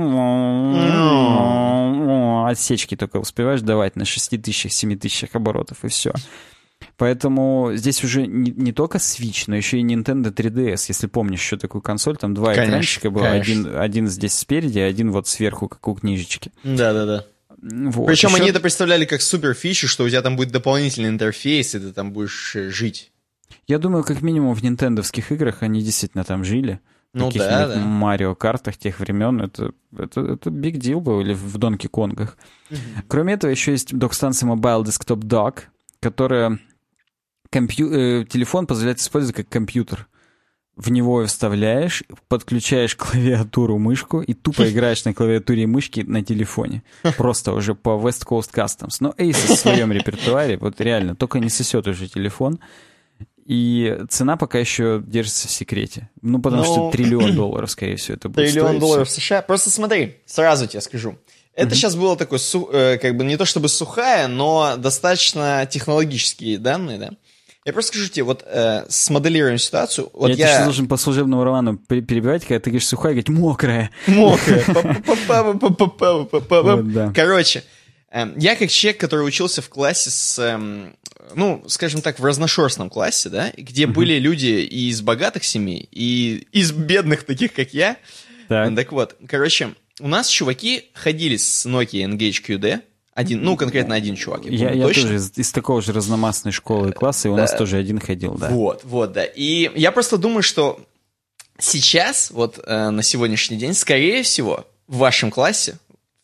[2.47, 6.15] отсечки только успеваешь давать на 6 тысячах, 7 тысячах оборотов, и все.
[6.97, 10.87] Поэтому здесь уже не, не только Switch, но еще и Nintendo 3DS.
[10.89, 13.29] Если помнишь еще такую консоль, там два конечно, экранчика было.
[13.29, 16.53] Один, один здесь спереди, один вот сверху, как у книжечки.
[16.65, 17.27] Да-да-да.
[17.61, 18.07] Вот.
[18.07, 18.39] Причем еще...
[18.39, 21.93] они это представляли как супер фичу, что у тебя там будет дополнительный интерфейс, и ты
[21.93, 23.13] там будешь э, жить.
[23.67, 26.81] Я думаю, как минимум в нинтендовских играх они действительно там жили.
[27.15, 27.81] Ну да, да.
[27.81, 32.37] Марио картах тех времен это это это big deal был или в Донки Конгах.
[32.71, 32.77] Mm-hmm.
[33.09, 35.63] Кроме этого еще есть док-станция Mobile Desktop Dock,
[36.01, 36.61] которая
[37.51, 37.93] компью...
[37.93, 40.07] э, телефон позволяет использовать как компьютер.
[40.79, 46.85] В него вставляешь, подключаешь клавиатуру, мышку и тупо играешь на клавиатуре и мышке на телефоне.
[47.17, 48.99] Просто уже по West Coast Customs.
[49.01, 52.61] Но Ace в своем репертуаре, вот реально, только не сосет уже телефон.
[53.45, 56.11] И цена пока еще держится в секрете.
[56.23, 56.69] Ну, потому Но...
[56.71, 58.81] что ну, триллион долларов, скорее всего, это будет Триллион стоить.
[58.81, 59.43] долларов США.
[59.43, 61.19] Просто смотри, сразу тебе скажу.
[61.55, 61.75] Это mm-hmm.
[61.75, 62.39] сейчас было такое,
[62.73, 67.11] э, как бы не то чтобы сухая, но достаточно технологические данные, да.
[67.69, 70.09] Я просто скажу тебе, вот э, смоделируем ситуацию.
[70.15, 73.91] Вот я, я тебе должен по служебному роману перебивать, когда ты говоришь сухая, говорить мокрая.
[74.07, 74.65] Мокрая.
[77.15, 77.65] Короче,
[78.11, 80.97] я как человек, который учился в классе с эм,
[81.35, 86.47] ну, скажем так, в разношерстном классе, да, где были люди и из богатых семей, и
[86.53, 87.99] из бедных, таких как я.
[88.49, 88.75] Так.
[88.75, 92.81] так вот, короче, у нас чуваки ходили с Nokia Engage QD,
[93.19, 94.45] один, ну, конкретно один чувак.
[94.45, 97.43] Я, я, я тоже из, из такого же разномастной школы и класса, и у да.
[97.43, 98.49] нас тоже один ходил, да.
[98.49, 99.25] Вот, вот, да.
[99.25, 100.79] И я просто думаю, что
[101.59, 105.79] сейчас, вот э, на сегодняшний день, скорее всего, в вашем классе,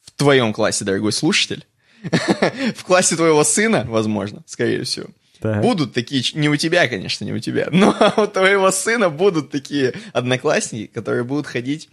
[0.05, 1.66] в твоем классе, дорогой слушатель,
[2.76, 5.09] в классе твоего сына, возможно, скорее всего,
[5.40, 5.62] так.
[5.62, 9.95] будут такие, не у тебя, конечно, не у тебя, но у твоего сына будут такие
[10.12, 11.88] одноклассники, которые будут ходить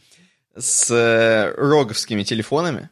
[0.55, 2.91] с э, роговскими телефонами.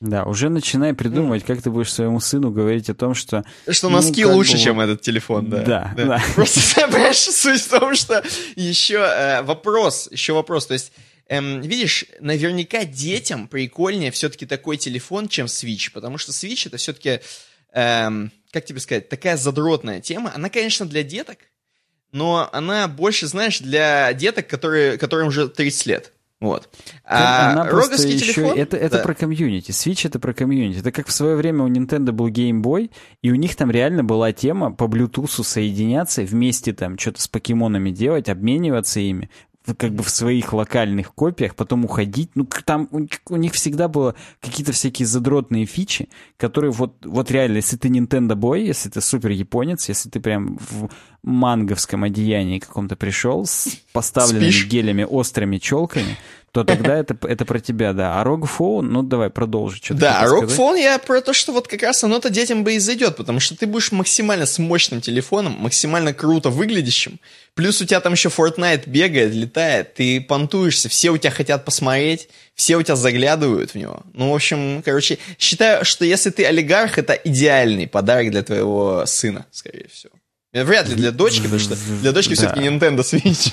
[0.00, 3.44] Да, уже начинай придумывать, как ты будешь своему сыну говорить о том, что...
[3.68, 4.58] Что носки ну, лучше, бы...
[4.58, 5.62] чем этот телефон, да.
[5.62, 6.04] Да, да.
[6.04, 6.22] да.
[6.34, 8.24] Просто, понимаешь, суть в том, что
[8.56, 10.92] еще э, вопрос, еще вопрос, то есть
[11.28, 17.20] эм, видишь, наверняка детям прикольнее все-таки такой телефон, чем Switch, потому что Switch это все-таки,
[17.74, 20.32] эм, как тебе сказать, такая задротная тема.
[20.34, 21.38] Она, конечно, для деток,
[22.10, 26.12] но она больше, знаешь, для деток, которые, которым уже 30 лет.
[26.40, 26.70] Вот.
[27.04, 28.46] А Она роговский еще...
[28.56, 29.02] Это, это да.
[29.02, 29.72] про комьюнити.
[29.72, 30.78] Switch это про комьюнити.
[30.78, 34.04] Это как в свое время у Nintendo был Game Boy, и у них там реально
[34.04, 39.28] была тема по Bluetooth соединяться, вместе там что-то с покемонами делать, обмениваться ими
[39.74, 42.30] как бы в своих локальных копиях, потом уходить.
[42.34, 47.56] Ну, там у, у них всегда было какие-то всякие задротные фичи, которые вот, вот реально,
[47.56, 50.88] если ты Nintendo Boy, если ты супер японец, если ты прям в
[51.22, 54.68] манговском одеянии каком-то пришел с поставленными Спишь?
[54.68, 56.16] гелями острыми челками,
[56.52, 58.20] то тогда это, это про тебя, да.
[58.20, 59.78] А Rogue Phone, ну давай продолжи.
[59.82, 62.74] Что да, а Rogue Phone я про то, что вот как раз оно-то детям бы
[62.74, 67.20] и зайдет, потому что ты будешь максимально с мощным телефоном, максимально круто выглядящим,
[67.54, 72.28] плюс у тебя там еще Fortnite бегает, летает, ты понтуешься, все у тебя хотят посмотреть,
[72.54, 74.02] все у тебя заглядывают в него.
[74.12, 79.46] Ну, в общем, короче, считаю, что если ты олигарх, это идеальный подарок для твоего сына,
[79.52, 80.12] скорее всего.
[80.52, 83.52] Вряд ли для дочки, потому что для дочки все-таки Nintendo Switch.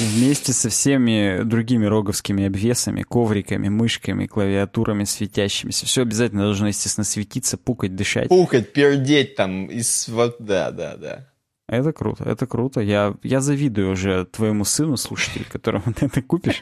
[0.00, 5.86] Вместе со всеми другими роговскими обвесами, ковриками, мышками, клавиатурами светящимися.
[5.86, 8.28] Все обязательно должно, естественно, светиться, пукать, дышать.
[8.28, 9.66] Пукать, пердеть там.
[9.66, 10.08] Из...
[10.40, 11.28] Да, да, да.
[11.74, 12.80] Это круто, это круто.
[12.80, 16.60] Я, я завидую уже твоему сыну, слушатель, которому ты это купишь.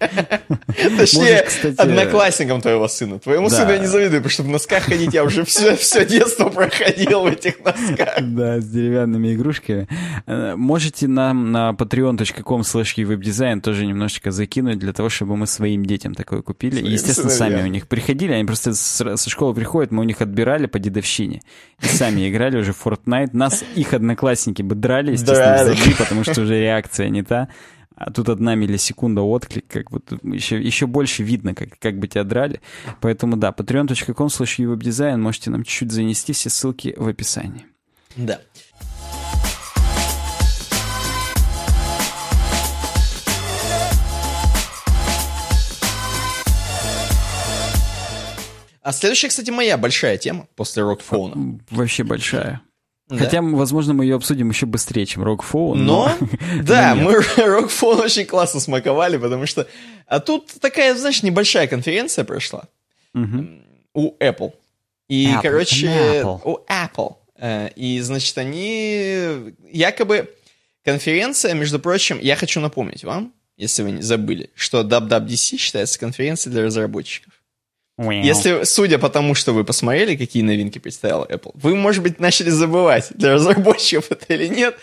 [0.98, 1.46] Точнее,
[1.76, 3.18] одноклассникам твоего сына.
[3.18, 7.22] Твоему сыну я не завидую, потому что в носках ходить я уже все, детство проходил
[7.22, 8.08] в этих носках.
[8.20, 9.88] Да, с деревянными игрушками.
[10.26, 15.84] Э, можете нам на patreon.com slash webdesign тоже немножечко закинуть для того, чтобы мы своим
[15.84, 16.80] детям такое купили.
[16.80, 20.66] И, естественно, сами у них приходили, они просто со школы приходят, мы у них отбирали
[20.66, 21.42] по дедовщине.
[21.82, 23.30] И сами играли уже в Fortnite.
[23.32, 25.94] Нас их одноклассники бы драли, естественно, драли.
[25.98, 27.48] потому что уже реакция не та.
[27.96, 30.00] а тут одна миллисекунда отклик, как бы
[30.34, 32.60] еще, еще больше видно, как, как бы тебя драли.
[33.00, 37.66] Поэтому да, patreon.com slash веб-дизайн, можете нам чуть-чуть занести, все ссылки в описании.
[38.16, 38.40] Да.
[48.82, 51.60] А следующая, кстати, моя большая тема после Рокфоуна.
[51.70, 52.62] Вообще большая.
[53.12, 53.18] Да.
[53.18, 55.84] Хотя, возможно, мы ее обсудим еще быстрее, чем Рокфоун.
[55.84, 56.28] Но, но...
[56.62, 59.68] да, но мы Рокфоун очень классно смаковали, потому что...
[60.06, 62.64] А тут такая, знаешь, небольшая конференция прошла
[63.14, 63.46] угу.
[63.92, 64.54] у Apple.
[65.08, 65.42] И, Apple.
[65.42, 66.40] короче, Apple.
[66.44, 67.16] у Apple.
[67.38, 70.34] Э, и, значит, они якобы...
[70.84, 76.52] Конференция, между прочим, я хочу напомнить вам, если вы не забыли, что WWDC считается конференцией
[76.52, 77.31] для разработчиков.
[77.98, 82.50] Если, судя по тому, что вы посмотрели, какие новинки представила Apple, вы, может быть, начали
[82.50, 84.76] забывать, для разработчиков это или нет.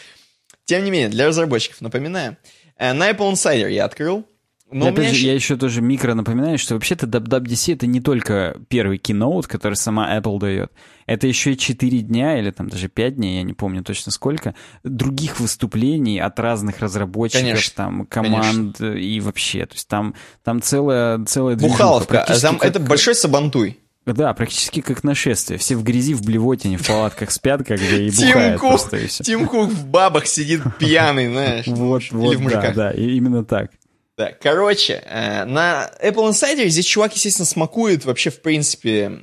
[0.66, 2.38] Тем не менее, для разработчиков, напоминаю.
[2.78, 4.26] Э, на Apple Insider я открыл
[4.72, 8.97] но опять же, я еще тоже микро напоминаю, что вообще-то WWDC это не только первый
[8.97, 10.72] keynote, который сама Apple дает.
[11.05, 14.53] Это еще и 4 дня или там даже 5 дней, я не помню точно сколько,
[14.84, 18.97] других выступлений от разных разработчиков, конечно, там, команд конечно.
[18.97, 19.65] и вообще.
[19.65, 20.13] То есть там,
[20.43, 22.70] там целая, целая Бухаловка, там, как...
[22.70, 23.80] это большой сабантуй.
[24.05, 25.59] Да, практически как нашествие.
[25.59, 28.80] Все в грязи, в блевотине, в палатках спят, как бы, и Тим Кук,
[29.24, 31.65] Тим Кук в бабах сидит пьяный, знаешь.
[31.80, 33.72] Вот, вот, да, да, именно так.
[34.20, 39.22] Да, короче, э, на Apple Insider здесь чувак, естественно, смакует вообще, в принципе,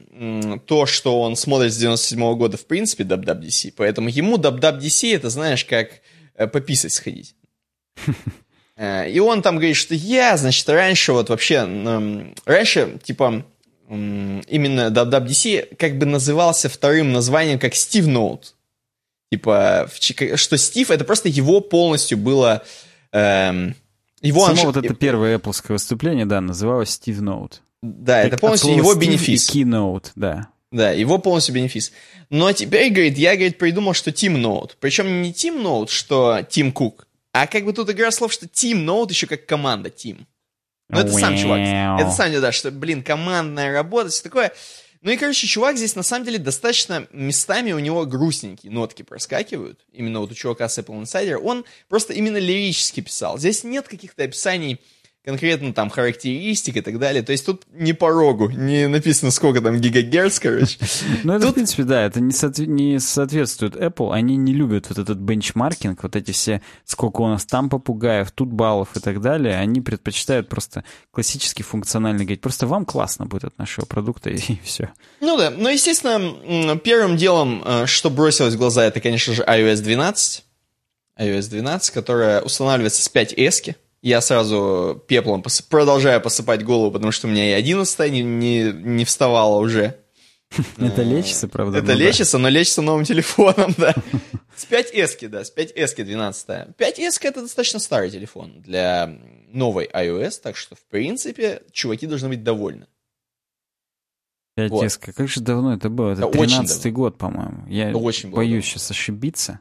[0.64, 3.74] то, что он смотрит с 97 -го года, в принципе, WWDC.
[3.76, 6.00] Поэтому ему WWDC это, знаешь, как
[6.34, 7.34] э, пописать сходить.
[8.78, 11.60] Э, и он там говорит, что я, значит, раньше вот вообще,
[12.44, 13.46] раньше, типа,
[13.88, 18.52] именно WWDC как бы назывался вторым названием как Steve Note.
[19.32, 19.90] Типа,
[20.34, 22.64] что Стив, это просто его полностью было...
[23.12, 23.74] Эм,
[24.20, 24.66] его Само он...
[24.66, 27.60] вот это первое Apple выступление, да, называлось Steve Note.
[27.82, 29.54] Да, это полностью его Steve бенефис.
[29.54, 30.48] И Keynote, да.
[30.72, 31.92] Да, его полностью бенефис.
[32.30, 34.72] Но теперь, говорит, я, говорит, придумал, что Team Note.
[34.80, 38.84] Причем не Team Note, что Team Cook, а как бы тут игра слов, что Team
[38.84, 40.24] Note еще как команда Team.
[40.88, 41.60] Ну, это сам чувак.
[41.60, 44.52] Это сам, да, что, блин, командная работа, все такое.
[45.06, 49.86] Ну и, короче, чувак здесь на самом деле достаточно местами у него грустненькие нотки проскакивают.
[49.92, 51.36] Именно вот у чувака с Apple Insider.
[51.36, 53.38] Он просто именно лирически писал.
[53.38, 54.80] Здесь нет каких-то описаний
[55.26, 57.20] конкретно там характеристик и так далее.
[57.22, 60.78] То есть тут не по рогу, не написано сколько там гигагерц, короче.
[61.24, 61.50] Ну это, тут...
[61.50, 64.12] в принципе, да, это не, соотве- не соответствует Apple.
[64.12, 68.50] Они не любят вот этот бенчмаркинг, вот эти все, сколько у нас там попугаев, тут
[68.50, 69.56] баллов и так далее.
[69.56, 72.40] Они предпочитают просто классический функциональный говорить.
[72.40, 74.90] Просто вам классно будет от нашего продукта и, и все.
[75.20, 79.82] Ну да, но, естественно, первым делом, э, что бросилось в глаза, это, конечно же, iOS
[79.82, 80.44] 12.
[81.18, 83.74] iOS 12, которая устанавливается с 5S.
[84.02, 85.62] Я сразу пеплом пос...
[85.62, 89.98] продолжаю посыпать голову, потому что у меня и 11 не, не, не вставало уже.
[90.78, 91.78] Это лечится, правда?
[91.78, 93.94] Это лечится, но лечится новым телефоном, да.
[94.56, 96.48] С 5S, да, с 5S 12.
[96.78, 99.18] 5S это достаточно старый телефон для
[99.48, 102.86] новой iOS, так что, в принципе, чуваки должны быть довольны.
[104.58, 106.12] 5S, как же давно это было?
[106.12, 107.66] Это 13 год, по-моему.
[107.68, 109.60] Я боюсь сейчас ошибиться.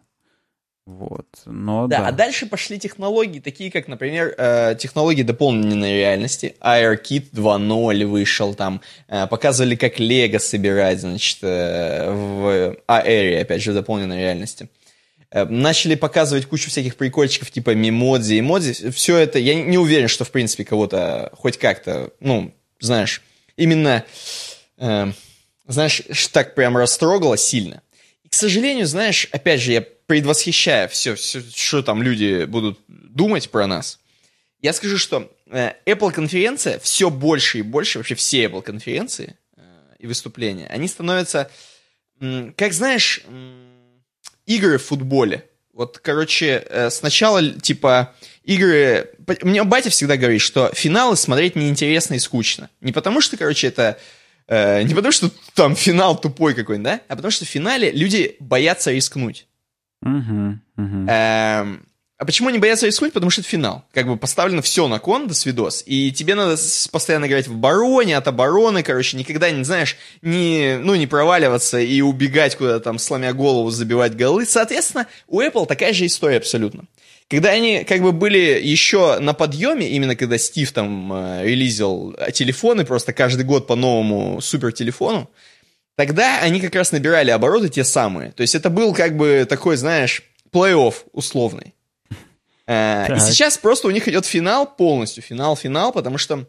[0.86, 2.02] Вот, но да.
[2.02, 2.08] да.
[2.08, 6.56] А дальше пошли технологии, такие как, например, э, технологии дополненной реальности.
[6.62, 8.82] AirKit 2.0 вышел там.
[9.08, 14.70] Э, показывали, как Лего собирать, значит, э, в AR, опять же, в дополненной реальности.
[15.32, 18.92] Э, начали показывать кучу всяких прикольчиков, типа мемодзи, эмодзи.
[18.92, 23.24] Все это, я не уверен, что, в принципе, кого-то хоть как-то, ну, знаешь,
[23.58, 24.04] именно,
[24.78, 25.12] э,
[25.68, 27.82] знаешь, так прям растрогало сильно.
[28.24, 33.50] И, к сожалению, знаешь, опять же, я предвосхищая все, все, что там люди будут думать
[33.50, 34.00] про нас,
[34.66, 39.62] я скажу, что э, Apple конференция все больше и больше, вообще все Apple конференции э,
[40.00, 41.52] и выступления, они становятся,
[42.20, 43.22] как знаешь,
[44.48, 45.48] игры в футболе.
[45.74, 49.12] Вот, короче, э, сначала, типа, игры...
[49.42, 52.72] Мне батя всегда говорит, что финалы смотреть неинтересно и скучно.
[52.82, 54.00] Не потому что, короче, это...
[54.48, 57.02] не потому что там финал тупой какой-нибудь, да?
[57.08, 59.48] А потому что в финале люди боятся рискнуть.
[60.02, 61.10] Угу, угу.
[61.10, 61.86] Эм,
[62.18, 63.12] а почему они боятся рискнуть?
[63.12, 63.84] Потому что это финал.
[63.94, 65.84] Как бы поставлено все на кон, до свидос.
[65.86, 66.56] И тебе надо
[66.90, 72.00] постоянно играть в обороне, от обороны, короче, никогда не, знаешь, не, ну, не проваливаться и
[72.00, 74.46] убегать куда-то там, сломя голову, забивать голы.
[74.46, 76.86] Соответственно, у Apple такая же история абсолютно.
[77.28, 82.86] Когда они как бы были еще на подъеме, именно когда Стив там э, релизил телефоны,
[82.86, 85.30] просто каждый год по новому супер телефону,
[85.96, 88.32] Тогда они как раз набирали обороты те самые.
[88.32, 91.74] То есть это был как бы такой, знаешь, плей-офф условный.
[92.68, 96.48] Э, и сейчас просто у них идет финал полностью, финал-финал, потому что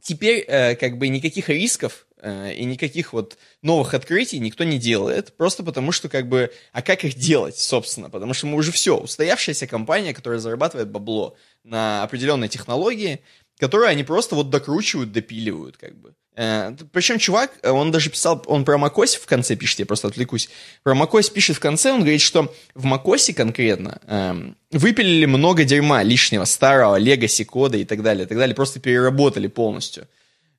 [0.00, 5.36] теперь э, как бы никаких рисков э, и никаких вот новых открытий никто не делает,
[5.36, 8.96] просто потому что как бы, а как их делать, собственно, потому что мы уже все,
[8.96, 13.20] устоявшаяся компания, которая зарабатывает бабло на определенной технологии,
[13.58, 16.14] которую они просто вот докручивают, допиливают, как бы.
[16.34, 20.48] Э, причем чувак, он даже писал, он про macOS в конце пишет, я просто отвлекусь.
[20.82, 26.02] Про macOS пишет в конце, он говорит, что в macOS конкретно эм, выпилили много дерьма
[26.02, 30.08] лишнего, старого, legacy кода и так далее, и так далее, просто переработали полностью.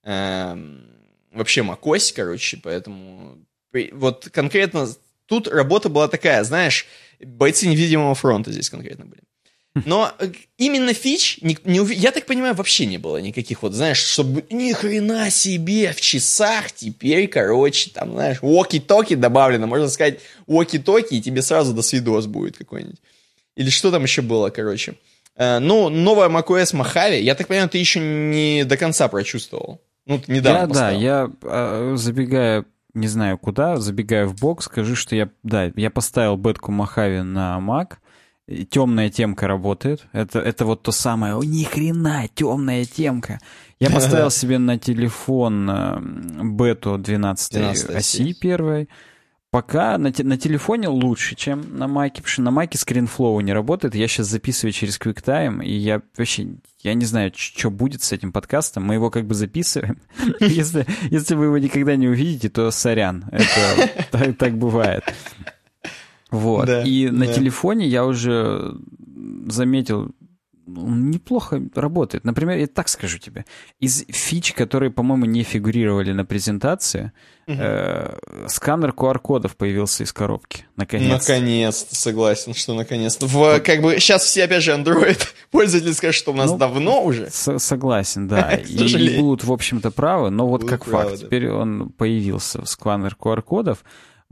[0.03, 0.85] Эм,
[1.31, 3.37] вообще macOS, короче, поэтому
[3.93, 4.87] вот конкретно
[5.25, 6.85] тут работа была такая, знаешь,
[7.19, 9.21] бойцы невидимого фронта здесь конкретно были.
[9.85, 13.97] Но э, именно фич, не, не, я так понимаю, вообще не было никаких вот, знаешь,
[13.97, 21.15] чтобы ни хрена себе в часах теперь, короче, там, знаешь, walkie-talkie добавлено, можно сказать, walkie-talkie,
[21.15, 23.01] и тебе сразу до свидос будет какой-нибудь.
[23.55, 24.93] Или что там еще было, короче.
[25.35, 29.81] Э, ну, новая macOS Mojave, я так понимаю, ты еще не до конца прочувствовал.
[30.05, 30.99] Ну, ты недавно я, поставил.
[30.99, 35.89] Да, я, э, забегая не знаю куда, забегая в бок, скажу, что я, да, я
[35.89, 37.93] поставил бетку Mojave на Mac,
[38.69, 40.05] темная темка работает.
[40.11, 43.39] Это, это вот то самое, о, ни хрена, темная темка.
[43.79, 45.99] Я поставил себе на телефон э,
[46.43, 48.89] бету 12, 12 оси первой.
[49.53, 53.93] Пока на, на телефоне лучше, чем на маке, потому что на маке скринфлоу не работает.
[53.93, 58.31] Я сейчас записываю через QuickTime, и я вообще, я не знаю, что будет с этим
[58.31, 58.83] подкастом.
[58.83, 60.01] Мы его как бы записываем.
[60.39, 63.25] Если, если вы его никогда не увидите, то сорян.
[63.31, 65.03] Это так бывает.
[66.33, 66.65] Вот.
[66.65, 67.11] Да, и да.
[67.11, 68.75] на телефоне я уже
[69.45, 70.11] заметил,
[70.65, 72.23] он неплохо работает.
[72.23, 73.45] Например, я так скажу тебе.
[73.79, 77.11] Из фич, которые, по-моему, не фигурировали на презентации,
[77.45, 77.57] угу.
[77.59, 80.65] э, сканер QR-кодов появился из коробки.
[80.75, 81.27] Наконец.
[81.27, 83.27] Наконец-то, согласен, что наконец-то.
[83.27, 83.59] В.
[83.59, 87.29] Как бы сейчас все, опять же, Android пользователи скажут, что у нас ну, давно уже.
[87.29, 88.53] С согласен, да.
[88.67, 91.19] И будут, в общем-то, правы, но вот как факт.
[91.19, 93.83] Теперь он появился, сканер QR-кодов.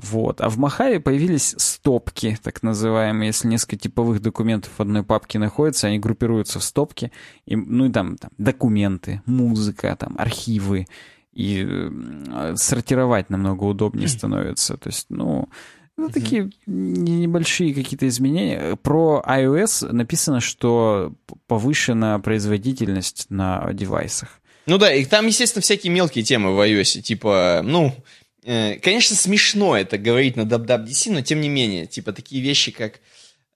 [0.02, 0.42] Вот.
[0.42, 3.28] А в Махаве появились стопки, так называемые.
[3.28, 7.12] Если несколько типовых документов в одной папке находятся, они группируются в стопки.
[7.46, 10.88] И, ну и там, там документы, музыка, там, архивы.
[11.34, 14.78] И э, сортировать намного удобнее становится.
[14.78, 15.50] То есть, ну,
[15.98, 18.76] ну, такие небольшие какие-то изменения.
[18.78, 21.14] Про iOS написано, что
[21.46, 24.30] повышена производительность на девайсах.
[24.66, 27.94] Ну да, и там, естественно, всякие мелкие темы в iOS, типа, ну,
[28.44, 33.00] конечно, смешно это говорить на WWDC, но тем не менее, типа такие вещи, как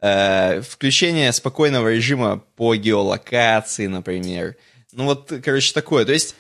[0.02, 4.56] э, включение спокойного режима по геолокации, например.
[4.92, 6.06] Ну вот, короче, такое.
[6.06, 6.36] То есть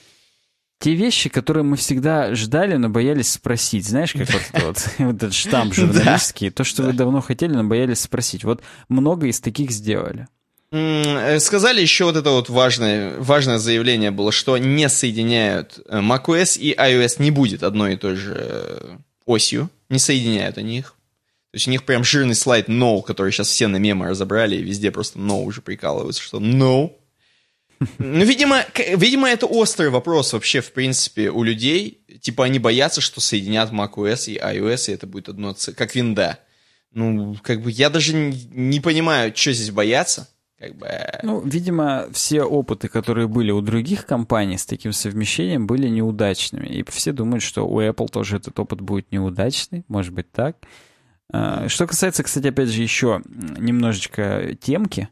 [0.80, 3.88] те вещи, которые мы всегда ждали, но боялись спросить.
[3.88, 8.02] Знаешь, как вот, вот, вот этот штамп журналистский, то, что вы давно хотели, но боялись
[8.02, 8.44] спросить.
[8.44, 10.28] Вот много из таких сделали.
[10.72, 16.58] Э, сказали еще вот это вот важное, важное заявление было, что не соединяют э, macOS
[16.58, 20.96] и iOS не будет одной и той же э, осью, не соединяют они их.
[21.52, 24.64] То есть у них прям жирный слайд no, который сейчас все на мемы разобрали, и
[24.64, 26.92] везде просто no уже прикалываются, что no.
[27.98, 32.02] Ну, видимо, видимо, это острый вопрос вообще, в принципе, у людей.
[32.22, 36.40] Типа они боятся, что соединят macOS и iOS, и это будет одно, как винда.
[36.92, 40.88] Ну, как бы я даже не понимаю, что здесь бояться как бы...
[41.24, 46.68] Ну, видимо, все опыты, которые были у других компаний с таким совмещением, были неудачными.
[46.68, 50.58] И все думают, что у Apple тоже этот опыт будет неудачный, может быть так.
[51.32, 55.10] А, что касается, кстати, опять же, еще немножечко темки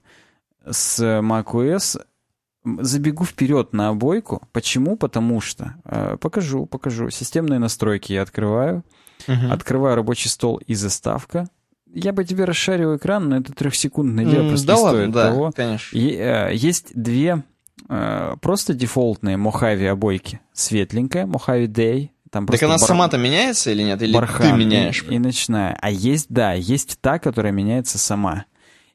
[0.65, 2.01] с macOS,
[2.63, 4.47] забегу вперед на обойку.
[4.53, 4.95] Почему?
[4.95, 5.75] Потому что...
[5.83, 7.09] А, покажу, покажу.
[7.09, 8.83] Системные настройки я открываю.
[9.27, 9.51] Uh-huh.
[9.51, 11.47] Открываю рабочий стол и заставка
[11.93, 15.11] я бы тебе расшарил экран, но это трехсекундное дело, mm, просто да не ладно, стоит
[15.11, 15.51] да, того.
[15.55, 15.97] конечно.
[15.97, 17.43] И, э, есть две
[17.89, 20.39] э, просто дефолтные Mojave обойки.
[20.53, 22.09] Светленькая, Mojave Day.
[22.31, 22.87] Там так она бар...
[22.87, 24.01] сама-то меняется или нет?
[24.01, 25.05] Или Бархан, ты меняешь?
[25.07, 25.77] И, и ночная.
[25.79, 28.45] А есть, да, есть та, которая меняется сама.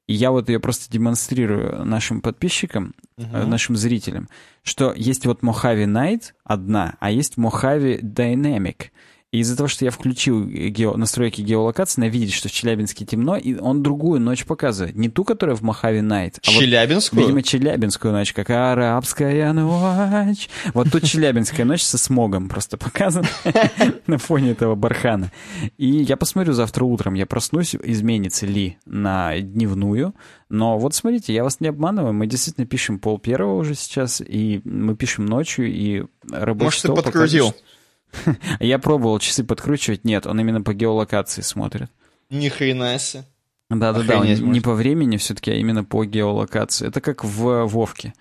[0.08, 3.44] И я вот ее просто демонстрирую нашим подписчикам, uh-huh.
[3.44, 4.28] нашим зрителям,
[4.62, 8.86] что есть вот Mojave Night одна, а есть Mojave Dynamic.
[9.30, 10.96] И из-за того, что я включил гео...
[10.96, 14.96] настройки геолокации, она видит, что в Челябинске темно, и он другую ночь показывает.
[14.96, 16.38] Не ту, которая в Махаве Найт.
[16.38, 17.20] А Челябинскую?
[17.20, 20.48] Вот, видимо, Челябинскую ночь, как арабская ночь.
[20.72, 23.28] Вот тут Челябинская ночь со смогом просто показана
[24.06, 25.30] на фоне этого бархана.
[25.76, 30.14] И я посмотрю завтра утром, я проснусь, изменится ли на дневную.
[30.48, 34.62] Но вот смотрите, я вас не обманываю, мы действительно пишем пол первого уже сейчас, и
[34.64, 37.46] мы пишем ночью, и рабочий Может, ты подкрутил?
[37.48, 37.64] Покажет,
[38.60, 41.90] Я пробовал часы подкручивать, нет, он именно по геолокации смотрит.
[42.30, 43.24] Ни хрена себе.
[43.70, 46.88] Да-да-да, не по времени все-таки, а именно по геолокации.
[46.88, 48.14] Это как в Вовке.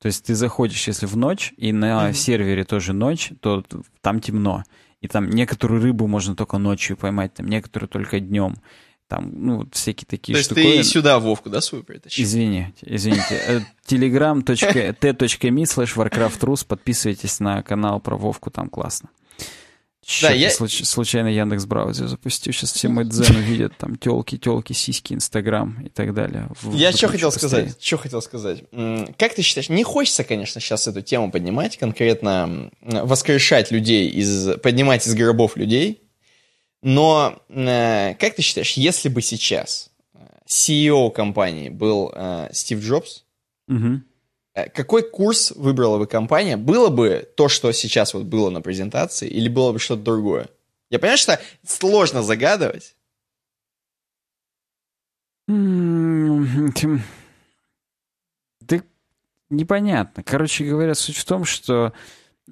[0.00, 2.14] То есть ты заходишь, если в ночь, и на mm-hmm.
[2.14, 3.64] сервере тоже ночь, то
[4.00, 4.64] там темно.
[5.00, 8.56] И там некоторую рыбу можно только ночью поймать, там некоторую только днем.
[9.08, 10.78] Там, ну, всякие такие То есть штуковины.
[10.78, 12.24] ты сюда Вовку, да, свою притащил?
[12.24, 13.64] Извините, извините.
[13.86, 16.66] Telegram.t.me slash warcraftrus.
[16.66, 19.10] Подписывайтесь на канал про Вовку, там классно.
[20.22, 20.50] Да, я...
[20.50, 20.84] случ...
[20.84, 22.52] случайно Яндекс браузер запустил.
[22.52, 23.76] Сейчас все мой дзен увидят.
[23.76, 26.48] Там телки, телки, сиськи, Инстаграм и так далее.
[26.60, 26.74] В...
[26.74, 27.76] Я что хотел сказать?
[27.80, 28.62] Что хотел сказать?
[29.18, 29.68] Как ты считаешь?
[29.68, 34.58] Не хочется, конечно, сейчас эту тему поднимать, конкретно воскрешать людей, из...
[34.60, 36.02] поднимать из гробов людей.
[36.82, 40.18] Но э, как ты считаешь, если бы сейчас э,
[40.48, 43.24] CEO компании был э, Стив Джобс,
[43.66, 44.02] угу.
[44.64, 46.56] Какой курс выбрала бы компания?
[46.56, 50.48] Было бы то, что сейчас вот было на презентации, или было бы что-то другое?
[50.88, 52.96] Я понимаю, что сложно загадывать.
[58.60, 58.80] Да
[59.50, 60.22] непонятно.
[60.22, 61.92] Короче говоря, суть в том, что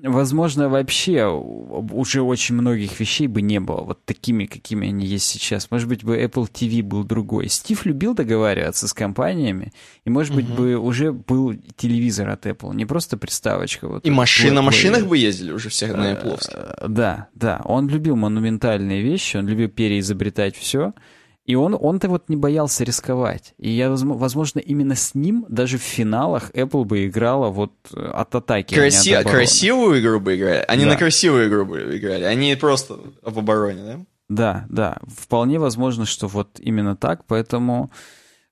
[0.03, 5.71] возможно, вообще уже очень многих вещей бы не было вот такими, какими они есть сейчас.
[5.71, 7.49] Может быть, бы Apple TV был другой.
[7.49, 9.73] Стив любил договариваться с компаниями,
[10.05, 10.41] и, может угу.
[10.41, 13.89] быть, бы уже был телевизор от Apple, не просто приставочка.
[13.89, 16.41] Вот и машины на машинах бы ездили уже все на Apple.
[16.53, 17.61] Э, да, да.
[17.65, 20.93] Он любил монументальные вещи, он любил переизобретать все.
[21.45, 23.55] И он, он-то вот не боялся рисковать.
[23.59, 28.35] И я, возможно, именно с ним даже в финалах Apple бы играла вот э, от
[28.35, 28.75] атаки.
[28.75, 29.12] Краси...
[29.12, 30.65] А от красивую игру бы играли.
[30.66, 30.93] Они да.
[30.93, 32.25] на красивую игру бы играли.
[32.25, 34.01] Они просто в обороне, да?
[34.31, 34.99] Да, да.
[35.07, 37.27] Вполне возможно, что вот именно так.
[37.27, 37.91] Поэтому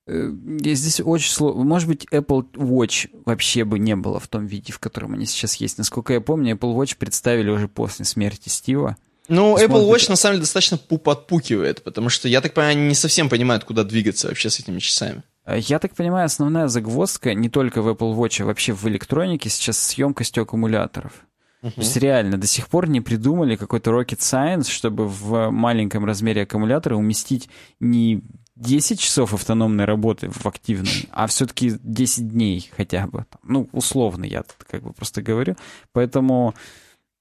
[0.05, 0.29] э,
[0.59, 1.63] здесь очень сложно.
[1.63, 5.55] Может быть, Apple Watch вообще бы не было в том виде, в котором они сейчас
[5.55, 5.79] есть.
[5.79, 8.97] Насколько я помню, Apple Watch представили уже после смерти Стива.
[9.29, 12.95] Ну, Apple Watch на самом деле достаточно подпукивает, потому что, я так понимаю, они не
[12.95, 15.23] совсем понимают, куда двигаться вообще с этими часами.
[15.45, 19.49] Э, я так понимаю, основная загвоздка не только в Apple Watch, а вообще в электронике
[19.49, 21.13] сейчас с емкостью аккумуляторов.
[21.61, 21.71] Uh-huh.
[21.71, 26.43] То есть реально до сих пор не придумали какой-то rocket science, чтобы в маленьком размере
[26.43, 27.47] аккумулятора уместить
[27.79, 28.21] не
[28.57, 33.25] 10 часов автономной работы в активной, а все-таки 10 дней хотя бы.
[33.43, 35.55] Ну, условно я как бы просто говорю.
[35.93, 36.53] Поэтому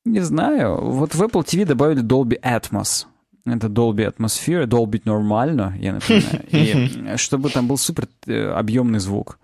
[0.04, 0.80] не знаю.
[0.80, 3.06] Вот в Apple TV добавили Dolby Atmos.
[3.44, 6.44] Это Dolby Atmosphere, Dolby нормально, я напоминаю.
[6.50, 9.38] И чтобы там был супер э, объемный звук.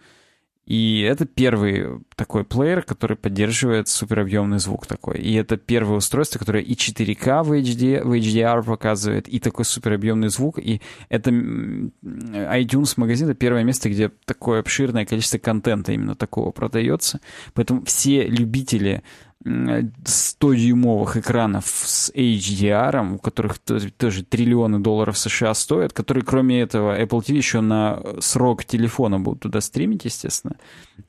[0.68, 5.18] И это первый такой плеер, который поддерживает суперобъемный звук такой.
[5.18, 10.28] И это первое устройство, которое и 4К в, HD, в HDR показывает, и такой суперобъемный
[10.28, 10.58] звук.
[10.58, 17.20] И это iTunes магазин, это первое место, где такое обширное количество контента именно такого продается.
[17.54, 19.02] Поэтому все любители
[19.44, 27.20] 100-дюймовых экранов с HDR, у которых тоже триллионы долларов США стоят, которые, кроме этого, Apple
[27.20, 30.56] TV еще на срок телефона будут туда стримить, естественно,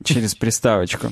[0.04, 1.08] через приставочку.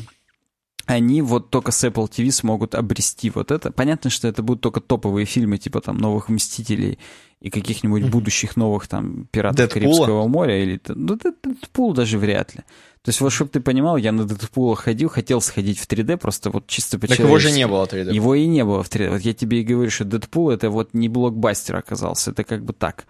[0.89, 3.71] Они вот только с Apple TV смогут обрести вот это.
[3.71, 6.99] Понятно, что это будут только топовые фильмы, типа там «Новых Мстителей»
[7.43, 9.81] и каких-нибудь будущих новых там «Пиратов Дэдпула?
[9.81, 10.81] Карибского моря» или...
[10.89, 12.63] Ну, Дэдпул даже вряд ли.
[13.03, 16.49] То есть, вот, чтобы ты понимал, я на Дэдпула ходил, хотел сходить в 3D, просто
[16.49, 18.15] вот чисто по Так его же не было в 3D.
[18.15, 19.11] Его и не было в 3D.
[19.11, 22.73] Вот я тебе и говорю, что Дэдпул это вот не блокбастер оказался, это как бы
[22.73, 23.05] так.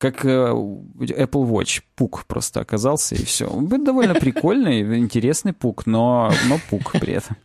[0.00, 3.46] Как э, Apple Watch, пук просто оказался, и все.
[3.46, 7.36] Он был довольно прикольный, интересный пук, но, но пук при этом.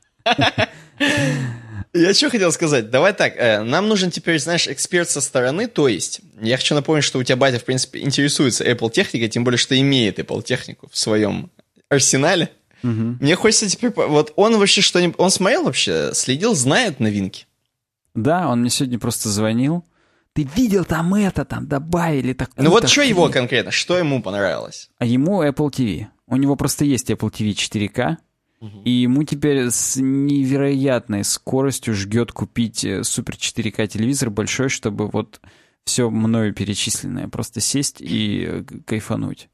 [1.93, 2.89] Я что хотел сказать?
[2.89, 7.03] Давай так, э, нам нужен теперь, знаешь, эксперт со стороны, то есть, я хочу напомнить,
[7.03, 10.87] что у тебя батя, в принципе, интересуется Apple техникой, тем более, что имеет Apple технику
[10.89, 11.51] в своем
[11.89, 12.51] арсенале.
[12.83, 13.17] Угу.
[13.19, 13.91] Мне хочется теперь...
[13.91, 15.15] Вот он вообще что-нибудь...
[15.17, 17.47] Он смотрел вообще, следил, знает новинки?
[18.13, 19.83] Да, он мне сегодня просто звонил.
[20.35, 22.65] Ты видел там это, там добавили такое.
[22.65, 24.89] Ну вот что его конкретно, что ему понравилось?
[24.97, 26.07] А ему Apple TV.
[26.27, 28.17] У него просто есть Apple TV 4K.
[28.83, 35.39] И ему теперь с невероятной скоростью ждет купить э, супер 4К телевизор большой, чтобы вот
[35.83, 39.49] все мною перечисленное просто сесть и э, кайфануть.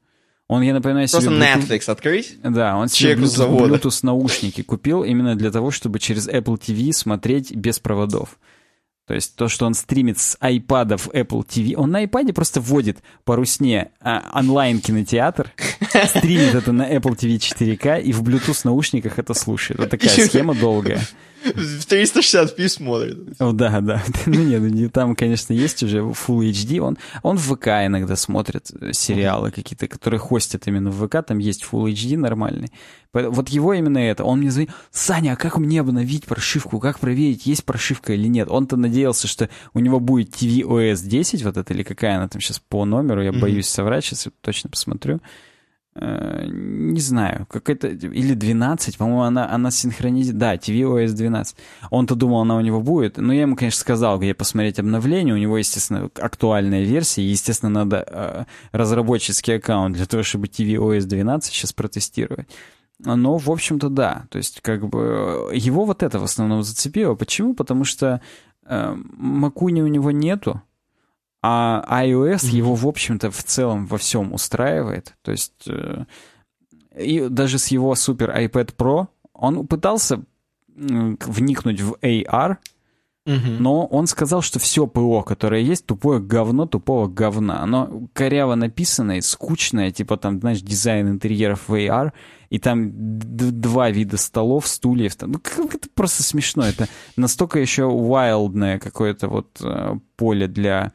[0.48, 1.38] Он, я напоминаю Просто себе...
[1.38, 2.38] Просто Netflix открыть?
[2.42, 7.54] Да, он себе Bluetooth, Bluetooth наушники купил именно для того, чтобы через Apple TV смотреть
[7.54, 8.38] без проводов.
[9.12, 12.62] То есть то, что он стримит с iPad в Apple TV, он на iPad просто
[12.62, 15.52] вводит по русне а, онлайн-кинотеатр,
[16.16, 19.80] стримит это на Apple TV 4K и в Bluetooth наушниках это слушает.
[19.80, 21.02] Вот такая схема долгая.
[21.42, 23.18] В 360p смотрит.
[23.40, 24.02] О, да, да.
[24.26, 26.78] Ну нет, ну, там, конечно, есть уже Full HD.
[26.78, 31.26] Он, он в ВК иногда смотрит э, сериалы какие-то, которые хостят именно в ВК.
[31.26, 32.70] Там есть Full HD нормальный.
[33.12, 34.24] Вот его именно это.
[34.24, 36.80] Он мне звонит, Саня, а как мне обновить прошивку?
[36.80, 38.48] Как проверить, есть прошивка или нет?
[38.48, 42.58] Он-то надеялся, что у него будет tvOS 10, вот это, или какая она там сейчас
[42.58, 43.22] по номеру.
[43.22, 43.38] Я mm-hmm.
[43.38, 45.20] боюсь соврать, сейчас точно посмотрю.
[45.94, 51.56] Э, не знаю, какая-то, или 12, по-моему, она, она синхронизирует, да, tvOS 12.
[51.90, 55.38] Он-то думал, она у него будет, но я ему, конечно, сказал, где посмотреть обновление, у
[55.38, 61.74] него, естественно, актуальная версия, естественно, надо э, разработческий аккаунт для того, чтобы tvOS 12 сейчас
[61.74, 62.48] протестировать.
[62.98, 67.14] Но, в общем-то, да, то есть, как бы, его вот это в основном зацепило.
[67.16, 67.54] Почему?
[67.54, 68.22] Потому что
[68.64, 70.62] э, Макуни у него нету,
[71.42, 75.14] а iOS его, в общем-то, в целом во всем устраивает.
[75.22, 76.04] То есть э,
[76.96, 80.22] и даже с его супер iPad Pro он пытался
[80.74, 82.56] вникнуть в AR,
[83.26, 83.56] mm-hmm.
[83.58, 87.62] но он сказал, что все ПО, которое есть, тупое говно тупого говна.
[87.62, 92.12] Оно коряво написанное, скучное, типа там, знаешь, дизайн интерьеров в AR,
[92.50, 95.16] и там два вида столов, стульев.
[95.16, 95.40] Там, ну,
[95.72, 96.64] это просто смешно.
[96.64, 100.92] Это настолько еще wildное какое-то вот э, поле для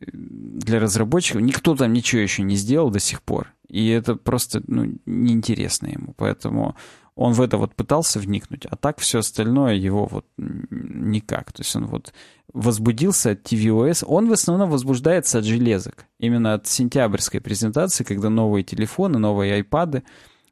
[0.00, 3.52] для разработчиков никто там ничего еще не сделал до сих пор.
[3.68, 6.14] И это просто ну, неинтересно ему.
[6.16, 6.76] Поэтому
[7.14, 11.52] он в это вот пытался вникнуть, а так все остальное его вот никак.
[11.52, 12.12] То есть он вот
[12.52, 14.04] возбудился от tvOS.
[14.06, 16.06] Он в основном возбуждается от железок.
[16.18, 20.02] Именно от сентябрьской презентации, когда новые телефоны, новые айпады.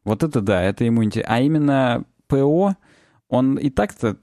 [0.05, 1.35] Вот это да, это ему интересно.
[1.35, 2.77] А именно ПО,
[3.29, 4.17] он и так-то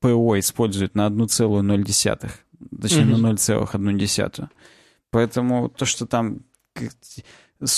[0.00, 2.28] ПО использует на 1,0
[2.80, 3.16] точнее mm-hmm.
[3.16, 4.48] на 0,1.
[5.10, 6.40] Поэтому то, что там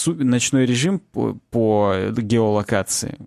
[0.07, 3.19] ночной режим по, по геолокации,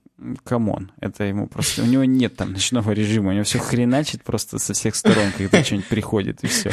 [0.44, 1.84] come on, это ему просто...
[1.84, 5.64] У него нет там ночного режима, у него все хреначит просто со всех сторон, когда
[5.64, 6.72] что-нибудь приходит, и все.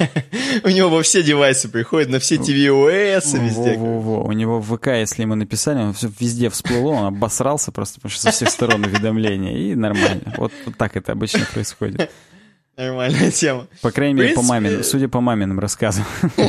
[0.64, 3.78] У него во все девайсы приходит, на все tvOS везде.
[3.78, 8.00] Во-во-во, у него в ВК, если ему написали, он все везде всплыло, он обосрался просто,
[8.00, 10.34] потому что со всех сторон уведомления, и нормально.
[10.36, 12.10] Вот, вот так это обычно происходит.
[12.82, 13.68] Нормальная тема.
[13.80, 16.04] По крайней мере, по маминым, судя по маминым рассказам.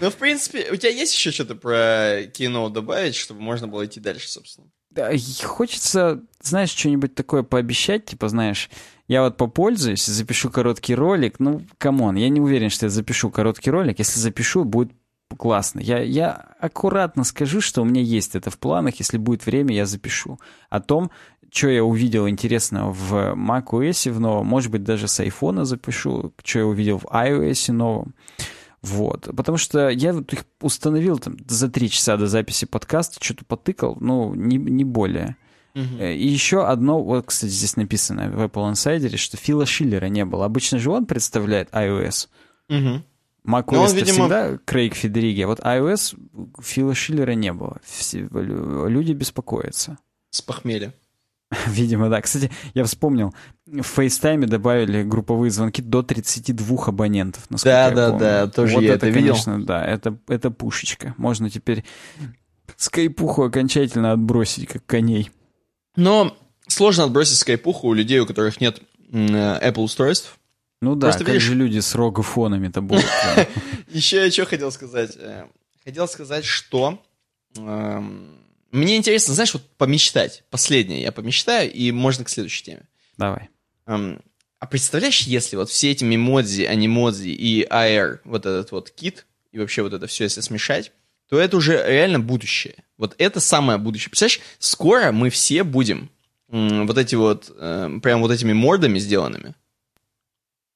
[0.00, 4.00] Ну, в принципе, у тебя есть еще что-то про кино добавить, чтобы можно было идти
[4.00, 4.66] дальше, собственно?
[4.90, 5.12] Да,
[5.44, 8.70] хочется, знаешь, что-нибудь такое пообещать, типа, знаешь,
[9.06, 13.30] я вот попользуюсь, запишу короткий ролик, ну, come on, я не уверен, что я запишу
[13.30, 14.90] короткий ролик, если запишу, будет
[15.36, 15.80] классно.
[15.80, 19.86] Я, я аккуратно скажу, что у меня есть это в планах, если будет время, я
[19.86, 20.38] запишу.
[20.70, 21.10] О том,
[21.54, 26.58] что я увидел интересного в macOS в новом, может быть, даже с iPhone запишу, что
[26.58, 28.14] я увидел в iOS новом.
[28.82, 29.28] Вот.
[29.34, 33.96] Потому что я вот их установил там за три часа до записи подкаста, что-то потыкал,
[34.00, 35.36] ну, не, не более.
[35.74, 36.14] Uh-huh.
[36.14, 40.46] И еще одно, вот, кстати, здесь написано в Apple Insider, что Фила Шиллера не было.
[40.46, 42.28] Обычно же он представляет iOS.
[42.68, 43.00] Uh-huh.
[43.46, 44.12] macOS он, видимо...
[44.12, 46.18] всегда Крейг Федериги, а вот iOS
[46.60, 47.78] Фила Шиллера не было.
[47.84, 49.98] Все, люди беспокоятся.
[50.30, 50.92] С похмелья.
[51.66, 52.20] Видимо, да.
[52.20, 53.34] Кстати, я вспомнил,
[53.66, 57.44] в FaceTime добавили групповые звонки до 32 абонентов.
[57.48, 58.20] Да, да, помню.
[58.20, 59.34] да, тоже вот я это, видел.
[59.34, 61.14] конечно, да, это, это пушечка.
[61.16, 61.84] Можно теперь
[62.76, 65.30] скайпуху окончательно отбросить, как коней.
[65.96, 66.36] Но
[66.66, 68.80] сложно отбросить скайпуху у людей, у которых нет
[69.12, 70.38] Apple устройств.
[70.80, 71.48] Ну да, Просто, как видишь...
[71.48, 73.06] же люди с рогофонами-то будут.
[73.88, 75.16] Еще я что хотел сказать.
[75.16, 75.46] Э,
[75.82, 77.02] хотел сказать, что
[77.56, 78.43] эм,
[78.74, 80.44] мне интересно, знаешь, вот помечтать.
[80.50, 82.82] Последнее я помечтаю, и можно к следующей теме.
[83.16, 83.48] Давай.
[83.86, 84.20] Um,
[84.58, 89.58] а представляешь, если вот все эти мемодзи, анимодзи и AR, вот этот вот кит, и
[89.58, 90.92] вообще вот это все, если смешать,
[91.28, 92.76] то это уже реально будущее.
[92.98, 94.10] Вот это самое будущее.
[94.10, 96.10] Представляешь, скоро мы все будем
[96.48, 99.54] вот эти вот, э, прям вот этими мордами сделанными.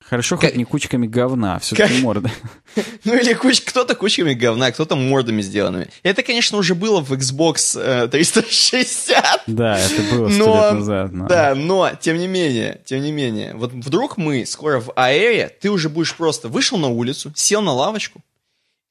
[0.08, 2.02] Хорошо, хоть не кучками говна, а все-таки как...
[2.02, 2.30] морды.
[3.04, 3.60] Ну или куч...
[3.60, 5.88] кто-то кучками говна, кто-то мордами сделанными.
[6.02, 9.24] Это, конечно, уже было в Xbox 360.
[9.24, 10.54] Э, да, это было сто но...
[10.54, 11.12] лет назад.
[11.12, 11.26] Но...
[11.28, 15.70] Да, но, тем не менее, тем не менее, вот вдруг мы скоро в Аэре, ты
[15.70, 18.22] уже будешь просто вышел на улицу, сел на лавочку,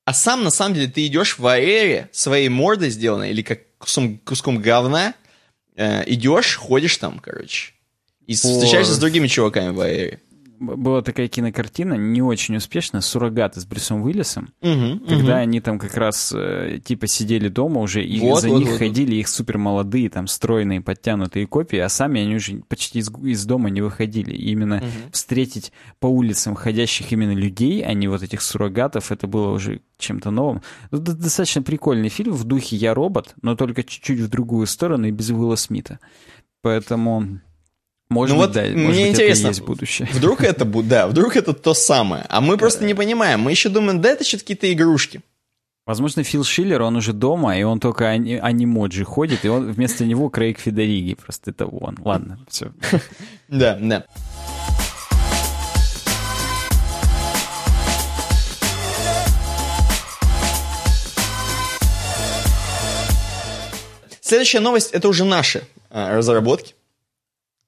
[0.05, 4.19] а сам, на самом деле, ты идешь в Аэре своей мордой сделанной, или как куском,
[4.19, 5.15] куском говна,
[5.75, 7.73] э, идешь, ходишь там, короче,
[8.27, 10.19] и встречаешься с другими чуваками в Аэре
[10.59, 15.41] была такая кинокартина, не очень успешная, «Суррогаты» с Брюсом Уиллисом, угу, когда угу.
[15.41, 18.79] они там как раз э, типа сидели дома уже, и вот, за вот, них вот,
[18.79, 23.45] ходили их супер молодые, там стройные, подтянутые копии, а сами они уже почти из, из
[23.45, 24.31] дома не выходили.
[24.33, 25.11] И именно угу.
[25.11, 30.31] встретить по улицам ходящих именно людей, а не вот этих суррогатов, это было уже чем-то
[30.31, 30.61] новым.
[30.91, 35.11] Ну, достаточно прикольный фильм в духе «Я робот», но только чуть-чуть в другую сторону и
[35.11, 35.99] без Уилла Смита.
[36.61, 37.39] Поэтому
[38.09, 40.07] Может ну быть, вот да, мне может интересно, есть будущее.
[40.13, 42.25] Вдруг это будет, да, вдруг это то самое.
[42.29, 43.41] А мы просто не понимаем.
[43.41, 45.21] Мы еще думаем, да, это что-то какие-то игрушки.
[45.85, 50.05] Возможно, Фил Шиллер, он уже дома, и он только ани- анимоджи ходит, и он вместо
[50.05, 51.15] него Крейг Федериги.
[51.15, 51.97] Просто это он.
[52.03, 52.71] Ладно, все.
[53.47, 54.05] Да, да.
[64.19, 66.75] Следующая новость это уже наши а, разработки.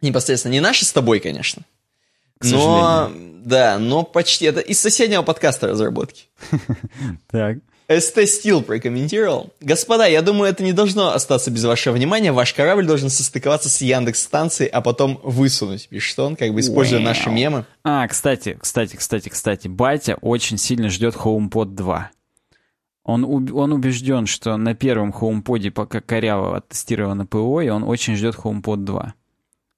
[0.01, 1.63] Непосредственно не наши с тобой, конечно.
[2.39, 3.11] К но,
[3.43, 6.27] да, но почти это из соседнего подкаста разработки.
[7.31, 7.57] Так.
[7.89, 9.51] ST Steel прокомментировал.
[9.61, 12.31] Господа, я думаю, это не должно остаться без вашего внимания.
[12.31, 16.99] Ваш корабль должен состыковаться с Яндекс станцией, а потом высунуть, пишет он, как бы используя
[16.99, 17.03] wow.
[17.03, 17.65] наши мемы.
[17.83, 22.11] А, кстати, кстати, кстати, кстати, батя очень сильно ждет HomePod 2.
[23.05, 28.35] Он, он убежден, что на первом HomePod пока коряво оттестировано ПО, и он очень ждет
[28.35, 29.15] HomePod 2.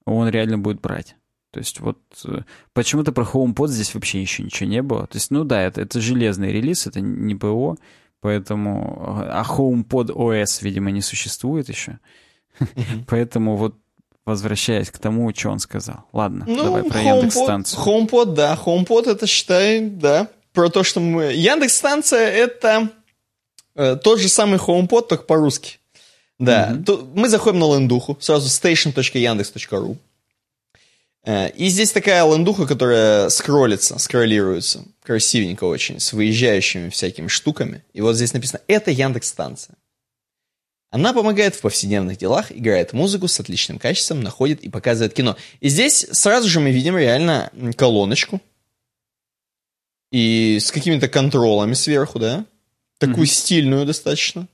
[0.06, 1.16] Он реально будет брать.
[1.52, 2.42] То есть вот э,
[2.74, 5.08] почему-то про HomePod здесь вообще еще ничего не было.
[5.08, 7.78] То есть, ну да, это, это железный релиз, это не ПО,
[8.22, 9.26] поэтому...
[9.30, 12.00] А HomePod OS, видимо, не существует еще.
[13.08, 13.76] Поэтому вот
[14.26, 16.06] возвращаясь к тому, что он сказал.
[16.14, 17.84] Ладно, ну, давай про Яндекс-станцию.
[17.84, 21.34] HomePod, да, HomePod это, считай, да, про то, что мы...
[21.34, 22.92] Яндекс-станция это
[23.76, 25.80] Э, тот же самый HomePod, только по-русски.
[26.42, 26.84] Да, mm-hmm.
[26.86, 29.96] то, мы заходим на лендуху, сразу station.yandex.ru.
[31.24, 37.84] Э, и здесь такая лендуха, которая скроллится, скроллируется, красивенько очень, с выезжающими всякими штуками.
[37.94, 39.76] И вот здесь написано «Это Яндекс-станция».
[40.90, 45.38] Она помогает в повседневных делах, играет музыку с отличным качеством, находит и показывает кино.
[45.60, 48.42] И здесь сразу же мы видим реально колоночку.
[50.12, 52.46] И с какими-то контролами сверху, да?
[52.98, 53.30] Такую mm-hmm.
[53.30, 54.48] стильную достаточно.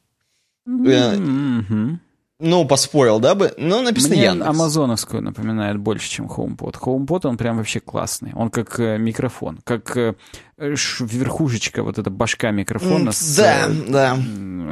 [0.67, 1.97] Mm-hmm.
[2.39, 3.53] Ну, поспорил, да бы?
[3.57, 4.49] Но написано Мне Яндекс.
[4.49, 6.75] амазоновскую напоминает больше, чем HomePod.
[6.79, 8.33] HomePod, он прям вообще классный.
[8.35, 10.13] Он как э, микрофон, как э,
[10.57, 14.17] верхушечка, вот эта башка микрофона mm, с, да, да.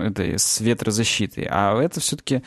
[0.05, 1.47] Это, с ветрозащитой.
[1.49, 2.43] А это все-таки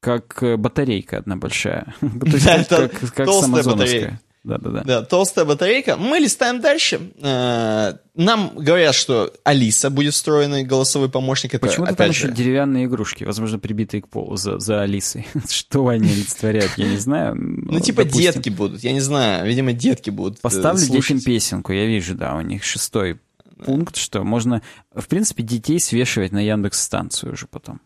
[0.00, 1.94] как батарейка одна большая.
[2.00, 4.82] То есть как, как с амазоновская да-да-да.
[4.84, 5.96] Да, толстая батарейка.
[5.96, 7.00] Мы листаем дальше.
[7.20, 11.54] Э, нам говорят, что Алиса будет встроенный голосовой помощник.
[11.54, 12.26] Это, Почему-то там же...
[12.26, 15.26] еще деревянные игрушки, возможно, прибитые к полу за, за Алисой.
[15.48, 17.34] Что они олицетворяют, я не знаю.
[17.36, 19.46] Ну, типа детки будут, я не знаю.
[19.46, 23.20] Видимо, детки будут э, Поставлю детям песенку, я вижу, да, у них шестой
[23.64, 24.62] пункт, что можно,
[24.94, 27.80] в принципе, детей свешивать на Яндекс-станцию уже потом.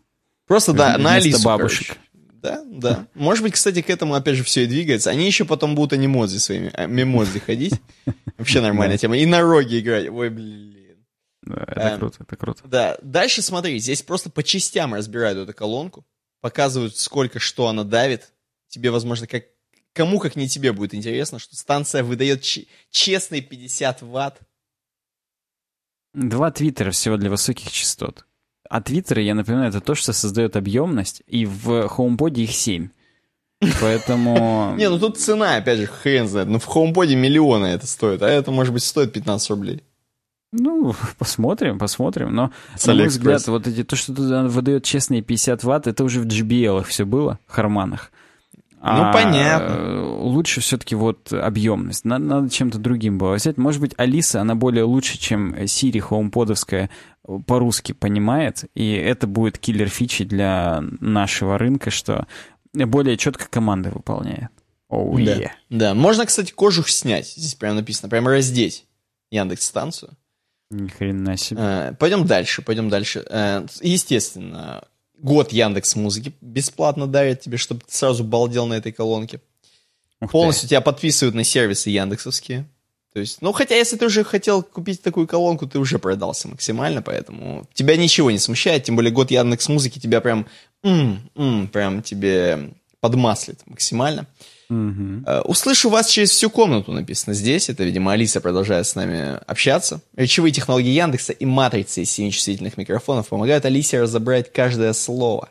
[0.47, 1.97] Просто, да, на Алису, бабушек.
[2.43, 3.07] Да, да.
[3.13, 5.09] Может быть, кстати, к этому опять же все и двигается.
[5.09, 7.75] Они еще потом будут анимози своими, а, мемози ходить.
[8.37, 9.17] Вообще нормальная тема.
[9.17, 10.09] И на роге играть.
[10.09, 11.05] Ой, блин.
[11.43, 12.61] Да, это эм, круто, это круто.
[12.65, 16.05] Да, дальше смотри, здесь просто по частям разбирают эту колонку,
[16.41, 18.33] показывают, сколько что она давит.
[18.67, 19.45] Тебе, возможно, как
[19.93, 22.43] кому, как не тебе, будет интересно, что станция выдает
[22.91, 24.41] честные 50 ватт.
[26.13, 28.25] Два твиттера всего для высоких частот.
[28.73, 32.89] А твиттеры, я напоминаю, это то, что создает объемность, и в HomePod их 7.
[33.79, 34.73] Поэтому...
[34.77, 36.47] Не, ну тут цена, опять же, хрен знает.
[36.47, 39.83] Ну в HomePod миллионы это стоит, а это, может быть, стоит 15 рублей.
[40.51, 42.33] Ну, посмотрим, посмотрим.
[42.33, 46.03] Но, С на мой взгляд, вот эти, то, что тут выдает честные 50 ватт, это
[46.03, 48.09] уже в JBL все было, харманах.
[48.81, 50.03] Ну, а понятно.
[50.17, 52.03] Лучше все-таки вот объемность.
[52.03, 53.57] Надо, надо чем-то другим было взять.
[53.57, 56.89] Может быть, Алиса, она более лучше, чем Siri хоумподовская
[57.47, 62.27] по-русски понимает, и это будет киллер фичи для нашего рынка, что
[62.73, 64.49] более четко команды выполняет.
[64.91, 65.49] Oh, yeah.
[65.69, 65.77] да.
[65.77, 67.27] да, можно, кстати, кожух снять.
[67.27, 68.85] Здесь прямо написано, прямо раздеть
[69.31, 70.11] Яндекс станцию.
[70.69, 71.59] Ни хрена себе.
[71.59, 73.25] А, пойдем дальше, пойдем дальше.
[73.29, 74.83] А, естественно,
[75.17, 79.41] год Яндекс Музыки бесплатно дарят тебе, чтобы ты сразу балдел на этой колонке.
[80.21, 80.69] Ух Полностью ты.
[80.69, 82.67] тебя подписывают на сервисы яндексовские.
[83.13, 87.03] То есть, ну, хотя если ты уже хотел купить такую колонку, ты уже продался максимально,
[87.03, 90.47] поэтому тебя ничего не смущает, тем более год Яндекс Музыки тебя прям,
[90.83, 94.25] м -м, прям тебе подмаслит максимально.
[94.69, 95.29] Угу.
[95.45, 97.69] Услышу вас через всю комнату, написано здесь.
[97.69, 100.01] Это, видимо, Алиса продолжает с нами общаться.
[100.15, 105.49] Речевые технологии Яндекса и матрицы из семи чувствительных микрофонов помогают Алисе разобрать каждое слово.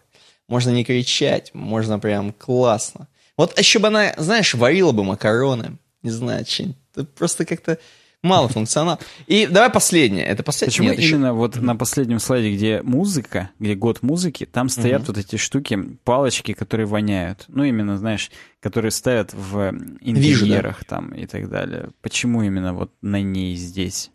[0.48, 3.06] Можно не кричать, можно прям классно.
[3.36, 6.81] Вот еще бы она, знаешь, варила бы макароны, не знаю, что-нибудь.
[7.16, 7.78] Просто как-то
[8.22, 8.98] мало функционал.
[9.26, 10.24] И давай последнее.
[10.24, 10.72] Это последнее.
[10.72, 11.32] Почему Нет, именно еще...
[11.34, 15.08] вот на последнем слайде, где музыка, где год музыки, там стоят угу.
[15.08, 17.44] вот эти штуки, палочки, которые воняют.
[17.48, 20.96] Ну, именно, знаешь, которые ставят в интерьерах Вижу, да.
[20.96, 21.90] там и так далее.
[22.00, 24.10] Почему именно вот на ней здесь?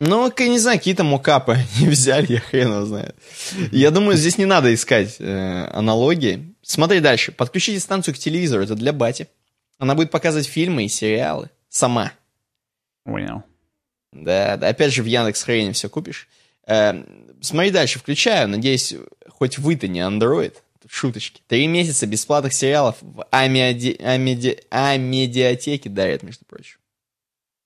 [0.00, 3.16] Ну, я не знаю, какие-то мокапы не взяли, я хрен его знает.
[3.72, 6.54] Я думаю, здесь не надо искать э, аналогии.
[6.62, 7.32] Смотри дальше.
[7.32, 9.28] Подключите станцию к телевизору, это для бати.
[9.78, 11.50] Она будет показывать фильмы и сериалы.
[11.78, 12.12] Сама.
[13.04, 13.44] Понял.
[14.12, 14.66] Да, да.
[14.66, 16.26] Опять же, в Яндекс Хрейне все купишь.
[16.66, 17.04] Э,
[17.40, 18.48] смотри дальше, включаю.
[18.48, 18.96] Надеюсь,
[19.28, 20.60] хоть вы-то не андроид.
[20.88, 21.40] Шуточки.
[21.46, 23.96] Три месяца бесплатных сериалов в амеди...
[24.02, 24.58] Амеди...
[24.70, 26.78] Амедиатеке дарят, между прочим.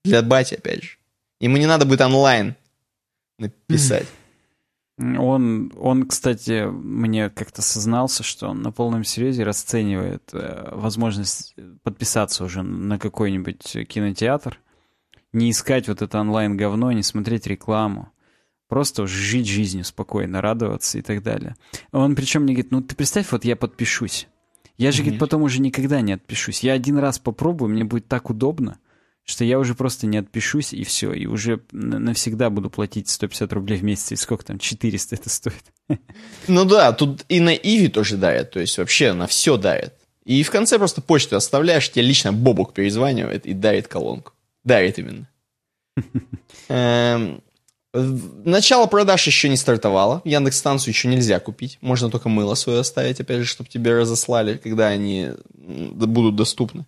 [0.05, 0.99] Для бати, опять же.
[1.41, 2.55] Ему не надо будет онлайн
[3.39, 4.07] написать.
[4.99, 12.45] Он, он, кстати, мне как-то сознался, что он на полном серьезе расценивает э, возможность подписаться
[12.45, 14.61] уже на какой-нибудь кинотеатр,
[15.33, 18.13] не искать вот это онлайн-говно, не смотреть рекламу,
[18.69, 21.57] просто жить жизнью спокойно, радоваться и так далее.
[21.91, 24.29] Он причем мне говорит, ну ты представь, вот я подпишусь.
[24.77, 25.05] Я же, mm-hmm.
[25.05, 26.63] говорит, потом уже никогда не отпишусь.
[26.63, 28.79] Я один раз попробую, мне будет так удобно
[29.25, 33.79] что я уже просто не отпишусь, и все, и уже навсегда буду платить 150 рублей
[33.79, 35.65] в месяц, и сколько там, 400 это стоит.
[36.49, 39.95] Ну да, тут и на Иви тоже дарят, то есть вообще на все дарят.
[40.25, 44.33] И в конце просто почту оставляешь, тебе лично Бобок перезванивает и дарит колонку.
[44.65, 45.29] Дарит именно.
[46.69, 47.43] Эм,
[47.93, 50.23] начало продаж еще не стартовало.
[50.25, 51.79] Яндекс станцию еще нельзя купить.
[51.81, 56.87] Можно только мыло свое оставить, опять же, чтобы тебе разослали, когда они будут доступны.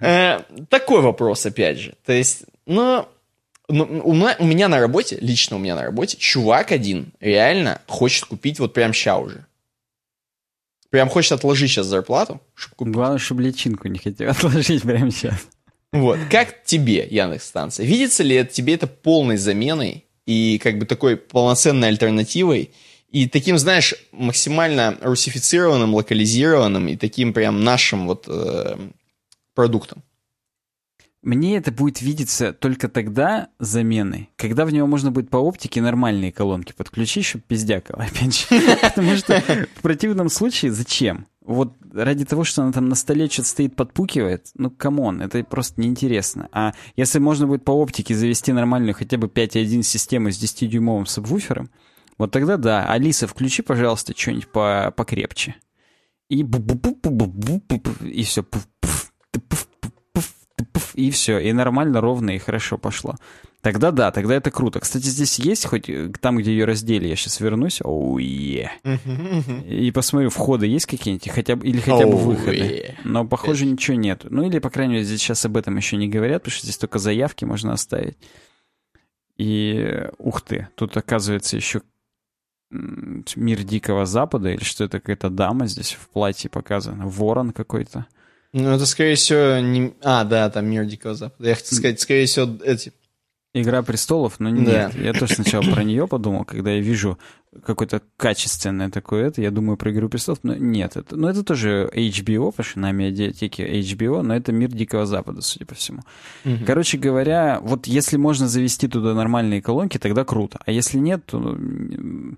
[0.00, 1.94] Э, такой вопрос, опять же.
[2.04, 3.06] То есть, ну,
[3.68, 7.80] ну у, меня, у меня на работе, лично у меня на работе, чувак один реально
[7.86, 9.46] хочет купить вот прям ща уже.
[10.90, 12.94] Прям хочет отложить сейчас зарплату, чтобы купить.
[12.94, 15.48] Главное, чтобы личинку не хотел отложить прямо сейчас.
[15.92, 16.18] Вот.
[16.30, 17.86] Как тебе, Яндекс станция?
[17.86, 22.72] Видится ли это тебе это полной заменой и как бы такой полноценной альтернативой
[23.10, 28.76] и таким, знаешь, максимально русифицированным, локализированным и таким прям нашим вот э,
[29.54, 30.02] продуктом.
[31.24, 36.32] Мне это будет видеться только тогда заменой, когда в него можно будет по оптике нормальные
[36.32, 38.46] колонки подключить, чтобы пиздякало, опять же.
[38.82, 39.40] Потому что
[39.74, 41.26] в противном случае зачем?
[41.40, 45.42] Вот ради того, что она там на столе что-то стоит, подпукивает, ну, come on, это
[45.44, 46.48] просто неинтересно.
[46.52, 51.70] А если можно будет по оптике завести нормальную хотя бы 5.1 систему с 10-дюймовым сабвуфером,
[52.18, 52.86] вот тогда да.
[52.90, 55.56] Алиса, включи, пожалуйста, что-нибудь по покрепче.
[56.28, 56.42] И
[58.02, 58.44] и все,
[60.94, 63.16] и все, и нормально, ровно и хорошо пошло.
[63.64, 64.78] Тогда да, тогда это круто.
[64.78, 67.80] Кстати, здесь есть хоть э, там, где ее раздели, я сейчас вернусь.
[67.82, 68.68] Oh, oh, yeah.
[69.66, 72.58] И посмотрю, входы есть какие-нибудь, хотя бы, или хотя бы oh, выходы.
[72.58, 72.94] Yeah.
[73.04, 74.26] Но, похоже, ничего нет.
[74.28, 76.76] Ну, или, по крайней мере, здесь сейчас об этом еще не говорят, потому что здесь
[76.76, 78.18] только заявки можно оставить.
[79.38, 81.80] И, ух ты, тут, оказывается, еще
[82.70, 88.04] мир Дикого Запада, или что это какая-то дама здесь в платье показана, ворон какой-то.
[88.54, 89.94] Ну, это, скорее всего, не...
[90.00, 91.48] А, да, там Мир Дикого Запада.
[91.48, 92.92] Я хотел сказать, скорее всего, эти...
[93.52, 94.92] Игра престолов, но нет.
[94.94, 95.00] Да.
[95.00, 97.18] Я тоже сначала про нее подумал, когда я вижу
[97.64, 100.96] какое-то качественное такое это, я думаю про Игру престолов, но нет.
[100.96, 105.40] Это, ну, это тоже HBO, потому что на медиатеке HBO, но это Мир Дикого Запада,
[105.40, 106.02] судя по всему.
[106.44, 106.64] Угу.
[106.64, 110.60] Короче говоря, вот если можно завести туда нормальные колонки, тогда круто.
[110.64, 112.36] А если нет, то ну,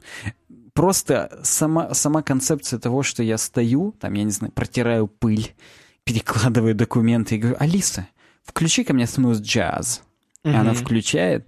[0.72, 5.54] просто сама, сама концепция того, что я стою, там, я не знаю, протираю пыль,
[6.06, 8.08] перекладываю документы и говорю, Алиса,
[8.44, 10.00] включи ко мне Smooth Jazz.
[10.44, 11.46] И она включает.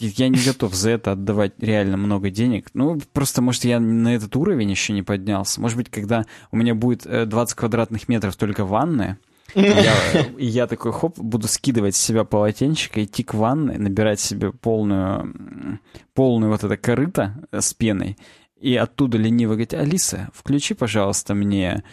[0.00, 2.70] Я не готов за это отдавать реально много денег.
[2.74, 5.60] Ну, просто, может, я на этот уровень еще не поднялся.
[5.60, 9.18] Может быть, когда у меня будет 20 э, квадратных метров только ванная,
[9.54, 9.94] я,
[10.36, 15.78] и я такой, хоп, буду скидывать с себя полотенчик, идти к ванной, набирать себе полную,
[16.14, 18.16] полную вот это корыто с пеной,
[18.60, 21.84] и оттуда лениво говорить, Алиса, включи, пожалуйста, мне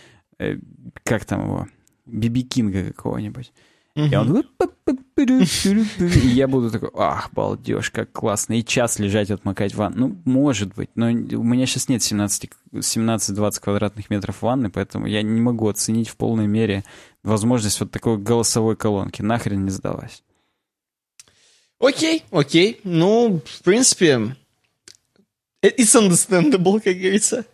[0.42, 0.56] Э,
[1.04, 1.68] как там его,
[2.06, 3.52] Биби Кинга какого-нибудь.
[3.96, 4.46] И он...
[5.18, 8.54] И я буду такой, ах, балдеж, как классно.
[8.54, 10.08] И час лежать, отмокать ванну.
[10.08, 15.42] Ну, может быть, но у меня сейчас нет 17-20 квадратных метров ванны, поэтому я не
[15.42, 16.86] могу оценить в полной мере
[17.24, 19.22] возможность вот такой голосовой колонки.
[19.22, 20.24] Нахрен не сдалась.
[21.80, 22.80] Окей, окей.
[22.86, 24.36] Ну, в принципе,
[25.62, 27.46] it's understandable, как говорится.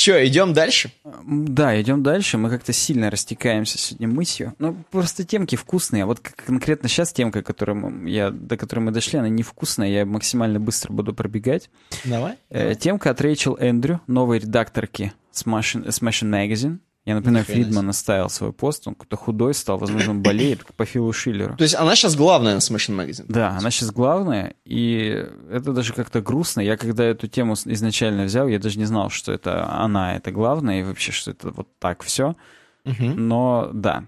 [0.00, 0.92] Че, идем дальше?
[1.04, 2.38] Да, идем дальше.
[2.38, 4.54] Мы как-то сильно растекаемся сегодня мысью.
[4.58, 6.04] Ну, просто темки вкусные.
[6.04, 9.90] А вот конкретно сейчас темка, которую я, до которой мы дошли, она невкусная.
[9.90, 11.68] Я максимально быстро буду пробегать.
[12.06, 12.38] Давай.
[12.48, 16.78] Э, темка от Рэйчел Эндрю, новой редакторки Smashing, Smashing Magazine.
[17.10, 21.12] Я например, Фридман оставил свой пост, он какой-то худой стал, возможно, он болеет, по Филу
[21.12, 21.56] Шиллеру.
[21.56, 23.24] То есть она сейчас главная на Smashing Magazine?
[23.28, 26.60] Да, она сейчас главная, и это даже как-то грустно.
[26.60, 30.80] Я когда эту тему изначально взял, я даже не знал, что это она, это главное,
[30.80, 32.36] и вообще, что это вот так все.
[32.84, 33.04] Угу.
[33.16, 34.04] Но да,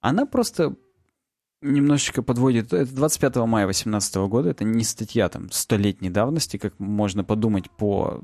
[0.00, 0.74] она просто
[1.64, 2.72] немножечко подводит.
[2.72, 8.22] Это 25 мая 2018 года, это не статья там столетней давности, как можно подумать по...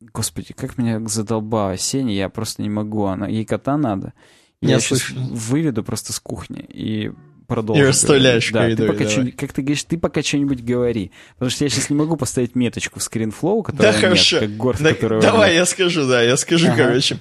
[0.00, 3.28] Господи, как меня задолбала Сеня, я просто не могу, она...
[3.28, 4.12] ей кота надо.
[4.60, 7.12] Я, я сейчас выведу просто с кухни и
[7.46, 7.82] продолжу.
[7.82, 11.12] И расставляешь да, ты пока что, Как ты говоришь, ты пока что-нибудь говори.
[11.34, 14.40] Потому что я сейчас не могу поставить меточку в скринфлоу, которая да, нет, хорошо.
[14.40, 15.58] как город, да, Давай, нет.
[15.58, 16.84] я скажу, да, я скажу, ага.
[16.84, 17.18] короче.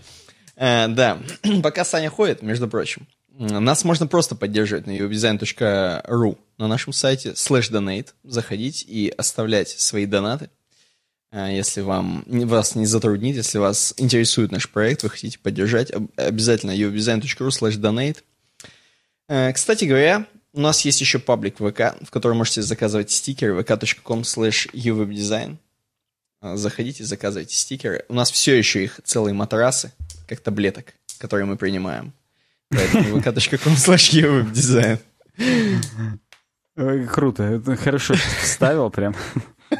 [0.55, 1.19] Э, да,
[1.63, 3.07] пока Саня ходит, между прочим,
[3.37, 10.05] нас можно просто поддерживать на uwdesign.ru на нашем сайте slash donate, заходить и оставлять свои
[10.05, 10.49] донаты.
[11.35, 16.71] Э, если вам, вас не затруднит, если вас интересует наш проект, вы хотите поддержать, обязательно
[16.71, 18.19] uwdesign.ru slash donate.
[19.27, 24.21] Э, кстати говоря, у нас есть еще паблик ВК, в котором можете заказывать стикеры vk.com
[24.21, 25.57] slash uwebdesign.
[26.41, 28.05] Э, заходите, заказывайте стикеры.
[28.07, 29.91] У нас все еще их целые матрасы,
[30.27, 32.13] как таблеток, которые мы принимаем.
[32.69, 34.99] Поэтому vk.com slash design.
[37.07, 39.13] Круто, это хорошо вставил прям.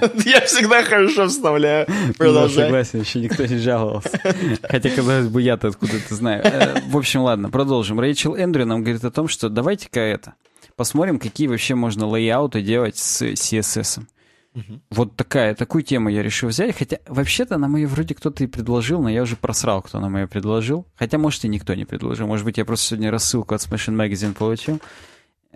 [0.26, 1.88] Я всегда хорошо вставляю.
[2.18, 2.66] Продолжай.
[2.66, 4.20] согласен, еще никто не жаловался.
[4.64, 6.44] Хотя, казалось бы, я-то откуда-то знаю.
[6.44, 8.00] Э, в общем, ладно, продолжим.
[8.00, 10.34] Рэйчел Эндрю нам говорит о том, что давайте-ка это,
[10.76, 14.04] посмотрим, какие вообще можно лейауты делать с CSS.
[14.56, 14.82] Угу.
[14.90, 16.78] Вот такая, такую тему я решил взять.
[16.78, 20.28] Хотя, вообще-то, на мою вроде кто-то и предложил, но я уже просрал, кто на мою
[20.28, 20.88] предложил.
[20.96, 22.28] Хотя, может, и никто не предложил.
[22.28, 24.80] Может быть, я просто сегодня рассылку от Smashing Magazine получил.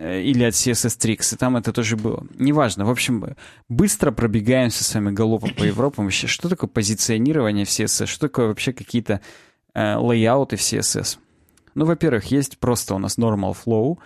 [0.00, 2.26] Э, или от CSS Tricks, и там это тоже было.
[2.38, 2.86] Неважно.
[2.86, 3.36] В общем,
[3.68, 6.06] быстро пробегаемся с вами галопом по Европам.
[6.06, 8.06] Вообще, что такое позиционирование в CSS?
[8.06, 9.20] Что такое вообще какие-то
[9.74, 11.18] э, лейауты в CSS?
[11.74, 13.98] Ну, во-первых, есть просто у нас normal flow.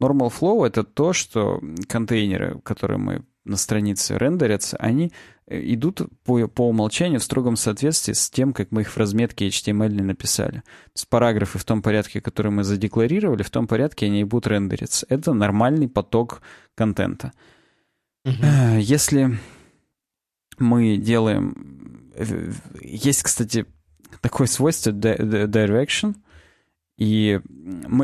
[0.00, 5.12] Normal flow— это то, что контейнеры, которые мы на странице рендерятся, они
[5.52, 10.02] идут по, по умолчанию в строгом соответствии с тем, как мы их в разметке HTML
[10.02, 10.58] написали.
[10.58, 14.46] То есть параграфы в том порядке, который мы задекларировали, в том порядке они и будут
[14.46, 15.06] рендериться.
[15.08, 16.42] Это нормальный поток
[16.74, 17.32] контента.
[18.26, 18.80] Uh-huh.
[18.80, 19.38] Если
[20.58, 22.10] мы делаем...
[22.14, 23.66] Э, есть, кстати,
[24.20, 26.14] такое свойство direction—
[27.02, 27.40] и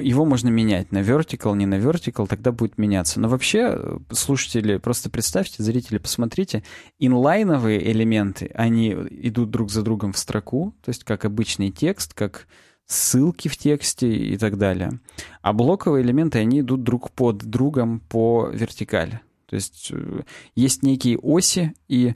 [0.01, 3.21] его можно менять на vertical, не на vertical, тогда будет меняться.
[3.21, 6.65] Но вообще, слушатели, просто представьте, зрители, посмотрите,
[6.99, 12.49] инлайновые элементы, они идут друг за другом в строку, то есть как обычный текст, как
[12.87, 14.99] ссылки в тексте и так далее.
[15.43, 19.21] А блоковые элементы, они идут друг под другом по вертикали.
[19.47, 20.23] То есть э,
[20.57, 22.15] есть некие оси, и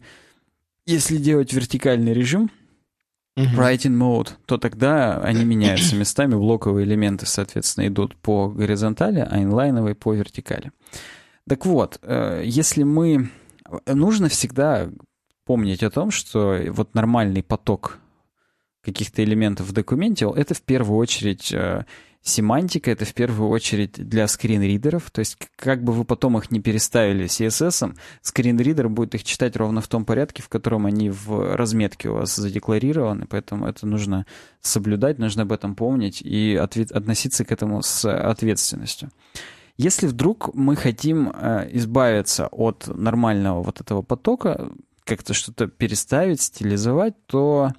[0.85, 2.51] если делать вертикальный режим—
[3.37, 3.57] uh-huh.
[3.57, 9.95] writing mode, то тогда они меняются местами, блоковые элементы, соответственно, идут по горизонтали, а инлайновые
[9.95, 10.73] по вертикали.
[11.49, 13.31] Так вот, э, если мы...
[13.87, 14.91] Нужно всегда
[15.45, 17.99] помнить о том, что вот нормальный поток
[18.83, 21.85] каких-то элементов в документе, это в первую очередь э,
[22.25, 26.61] Семантика— это в первую очередь для скринридеров, то есть как бы вы потом их не
[26.61, 32.11] переставили CSS, скринридер будет их читать ровно в том порядке, в котором они в разметке
[32.11, 34.25] у вас задекларированы, поэтому это нужно
[34.61, 39.11] соблюдать, нужно об этом помнить и ответ, относиться к этому с ответственностью.
[39.77, 44.71] Если вдруг мы хотим э, избавиться от нормального вот этого потока,
[45.05, 47.73] как-то что-то переставить, стилизовать, то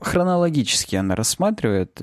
[0.00, 2.00] хронологически она рассматривает.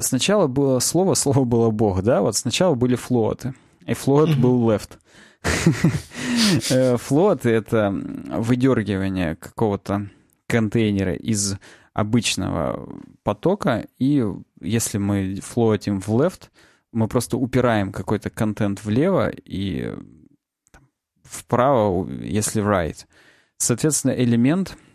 [0.00, 2.20] Сначала было слово, слово было Бог, да?
[2.20, 3.54] Вот сначала были флоты,
[3.86, 4.98] и флот был left.
[6.98, 10.08] Флот— это выдергивание какого-то
[10.48, 11.56] контейнера из
[11.92, 12.88] обычного
[13.22, 14.24] потока, и
[14.60, 16.48] если мы флотим в left,
[16.92, 19.94] мы просто упираем какой-то контент влево и
[21.22, 23.06] вправо, если right.
[23.58, 24.76] Соответственно, элемент—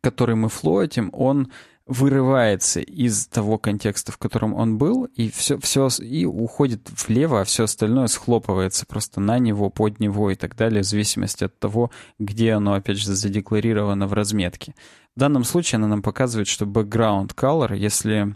[0.00, 1.50] который мы флоатим, он
[1.86, 7.44] вырывается из того контекста, в котором он был, и все, все и уходит влево, а
[7.44, 11.90] все остальное схлопывается просто на него, под него и так далее, в зависимости от того,
[12.20, 14.74] где оно, опять же, задекларировано в разметке.
[15.16, 18.34] В данном случае она нам показывает, что background color, если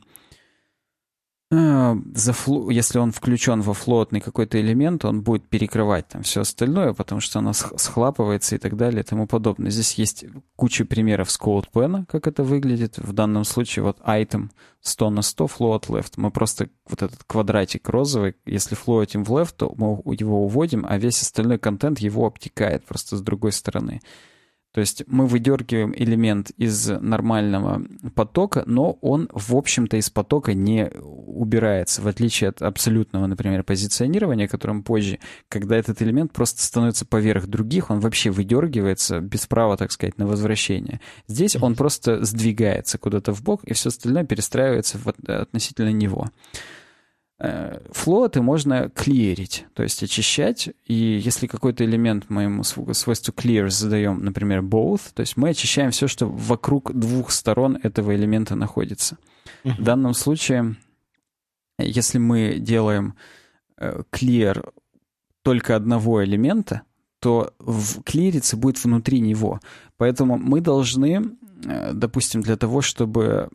[1.55, 1.97] Э,
[2.71, 7.39] если он включен во флотный какой-то элемент, он будет перекрывать там все остальное, потому что
[7.39, 9.71] оно схлапывается и так далее и тому подобное.
[9.71, 10.25] Здесь есть
[10.57, 12.99] куча примеров с CodePen, как это выглядит.
[12.99, 14.51] В данном случае вот item
[14.81, 16.13] 100 на 100 float left.
[16.17, 20.99] Мы просто вот этот квадратик розовый, если флоатим в left, то мы его уводим, а
[20.99, 24.01] весь остальной контент его обтекает просто с другой стороны.
[24.75, 27.81] То есть мы выдергиваем элемент из нормального
[28.17, 34.49] потока, но он, в общем-то, из потока не убирается, в отличие от абсолютного, например, позиционирования,
[34.49, 39.93] которым позже, когда этот элемент просто становится поверх других, он вообще выдергивается без права, так
[39.93, 41.01] сказать, на возвращение.
[41.29, 44.99] Здесь он просто сдвигается куда-то в бок, и все остальное перестраивается
[45.29, 46.27] относительно него.
[47.39, 54.25] Флоты можно клирить, то есть очищать, и если какой-то элемент мы ему свойству clear задаем,
[54.25, 59.19] например, both, то есть мы очищаем все, что вокруг двух сторон этого элемента находится.
[59.65, 59.75] Uh-huh.
[59.79, 60.77] В данном случае,
[61.79, 63.15] если мы делаем
[63.81, 64.73] clear
[65.43, 66.83] только одного элемента,
[67.19, 69.61] то в клириться будет внутри него.
[69.97, 71.37] Поэтому мы должны,
[71.93, 73.49] допустим, для того, чтобы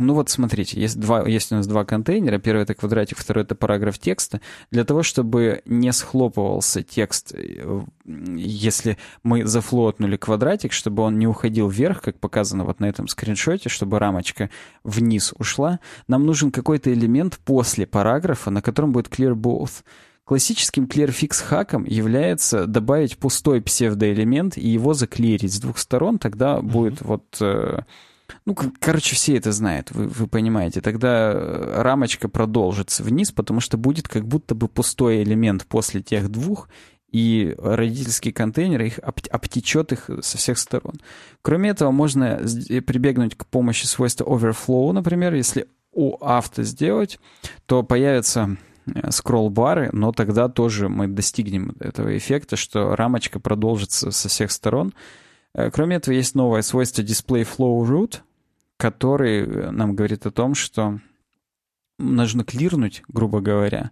[0.00, 2.38] ну вот смотрите, есть, два, есть у нас два контейнера.
[2.38, 4.40] Первый это квадратик, второй это параграф текста.
[4.70, 11.68] Для того, чтобы не схлопывался текст, э, если мы зафлотнули квадратик, чтобы он не уходил
[11.68, 14.50] вверх, как показано вот на этом скриншоте, чтобы рамочка
[14.84, 19.82] вниз ушла, нам нужен какой-то элемент после параграфа, на котором будет clear both.
[20.24, 26.62] Классическим clearfix хаком является добавить пустой псевдоэлемент и его заклирить с двух сторон, тогда mm-hmm.
[26.62, 27.80] будет вот э,
[28.44, 30.80] ну, короче, все это знают, вы, вы понимаете.
[30.80, 36.30] Тогда э, рамочка продолжится вниз, потому что будет как будто бы пустой элемент после тех
[36.30, 36.68] двух,
[37.10, 40.94] и родительский контейнер их обтечет их со всех сторон.
[41.42, 42.40] Кроме этого, можно
[42.86, 47.18] прибегнуть к помощи свойства overflow, например, если у авто сделать,
[47.66, 54.28] то появятся э, скролл-бары, но тогда тоже мы достигнем этого эффекта, что рамочка продолжится со
[54.28, 54.92] всех сторон.
[55.54, 58.20] Э, кроме этого, есть новое свойство Display Flow Root,
[58.76, 61.00] который э, нам говорит о том, что
[61.98, 63.90] нужно клирнуть, грубо говоря,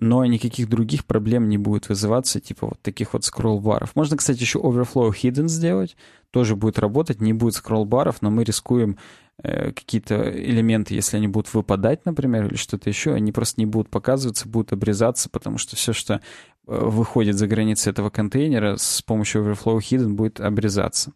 [0.00, 3.96] но никаких других проблем не будет вызываться, типа вот таких вот скролл-баров.
[3.96, 5.96] Можно, кстати, еще overflow hidden сделать,
[6.30, 8.96] тоже будет работать, не будет скролл-баров, но мы рискуем
[9.42, 13.90] э, какие-то элементы, если они будут выпадать, например, или что-то еще, они просто не будут
[13.90, 16.20] показываться, будут обрезаться, потому что все, что
[16.68, 21.12] выходит за границы этого контейнера, с помощью overflow hidden будет обрезаться.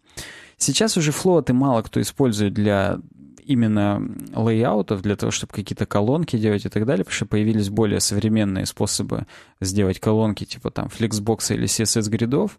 [0.57, 2.99] Сейчас уже флоты мало кто использует для
[3.45, 4.01] именно
[4.35, 8.67] лейаутов, для того, чтобы какие-то колонки делать и так далее, потому что появились более современные
[8.67, 9.27] способы
[9.61, 12.59] сделать колонки, типа там Flexbox или CSS-гридов,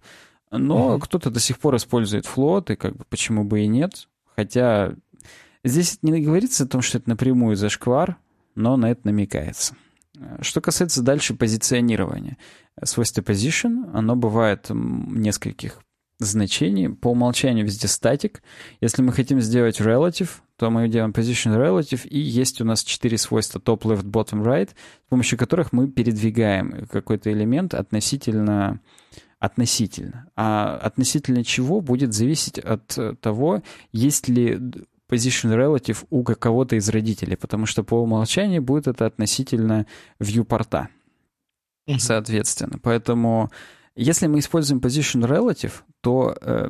[0.52, 1.00] но mm-hmm.
[1.02, 4.08] кто-то до сих пор использует флот, и как бы почему бы и нет.
[4.36, 4.94] Хотя
[5.64, 8.18] здесь не говорится о том, что это напрямую зашквар,
[8.56, 9.76] но на это намекается.
[10.42, 12.38] Что касается дальше позиционирования.
[12.82, 15.80] Свойство position, оно бывает нескольких
[16.20, 16.90] значений.
[16.90, 18.42] По умолчанию везде статик.
[18.82, 23.18] Если мы хотим сделать relative, то мы делаем position relative, и есть у нас четыре
[23.18, 28.80] свойства top, left, bottom, right, с помощью которых мы передвигаем какой-то элемент относительно
[29.40, 30.30] относительно.
[30.38, 34.58] А относительно чего будет зависеть от того, есть ли
[35.10, 39.86] position relative у кого-то из родителей, потому что по умолчанию будет это относительно
[40.20, 40.88] viewporta.
[41.88, 42.00] Mm-hmm.
[42.00, 42.80] Соответственно.
[42.82, 43.52] Поэтому
[43.96, 46.68] если мы используем position relative, то э,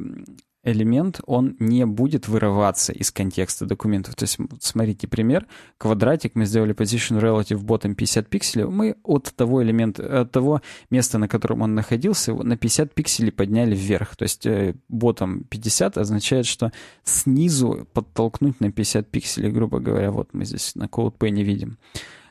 [0.63, 4.15] элемент, он не будет вырываться из контекста документов.
[4.15, 5.45] То есть, смотрите, пример.
[5.77, 8.65] Квадратик мы сделали position relative bottom 50 пикселей.
[8.65, 13.75] Мы от того элемента, от того места, на котором он находился, на 50 пикселей подняли
[13.75, 14.15] вверх.
[14.15, 16.71] То есть, э, bottom 50 означает, что
[17.03, 20.11] снизу подтолкнуть на 50 пикселей, грубо говоря.
[20.11, 21.77] Вот мы здесь на CodePen видим.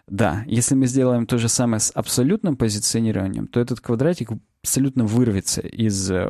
[0.09, 4.31] Да, если мы сделаем то же самое с абсолютным позиционированием, то этот квадратик
[4.63, 6.29] абсолютно вырвется из э,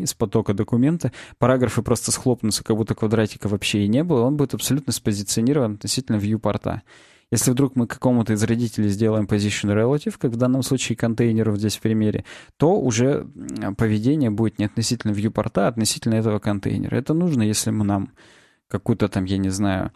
[0.00, 4.54] из потока документа, параграфы просто схлопнутся, как будто квадратика вообще и не было, он будет
[4.54, 6.80] абсолютно спозиционирован относительно viewporta.
[7.30, 11.76] Если вдруг мы какому-то из родителей сделаем position relative, как в данном случае контейнеров здесь
[11.76, 12.24] в примере,
[12.56, 13.26] то уже
[13.76, 16.96] поведение будет не относительно viewporta, а относительно этого контейнера.
[16.96, 18.12] Это нужно, если мы нам
[18.68, 19.92] какую-то там, я не знаю,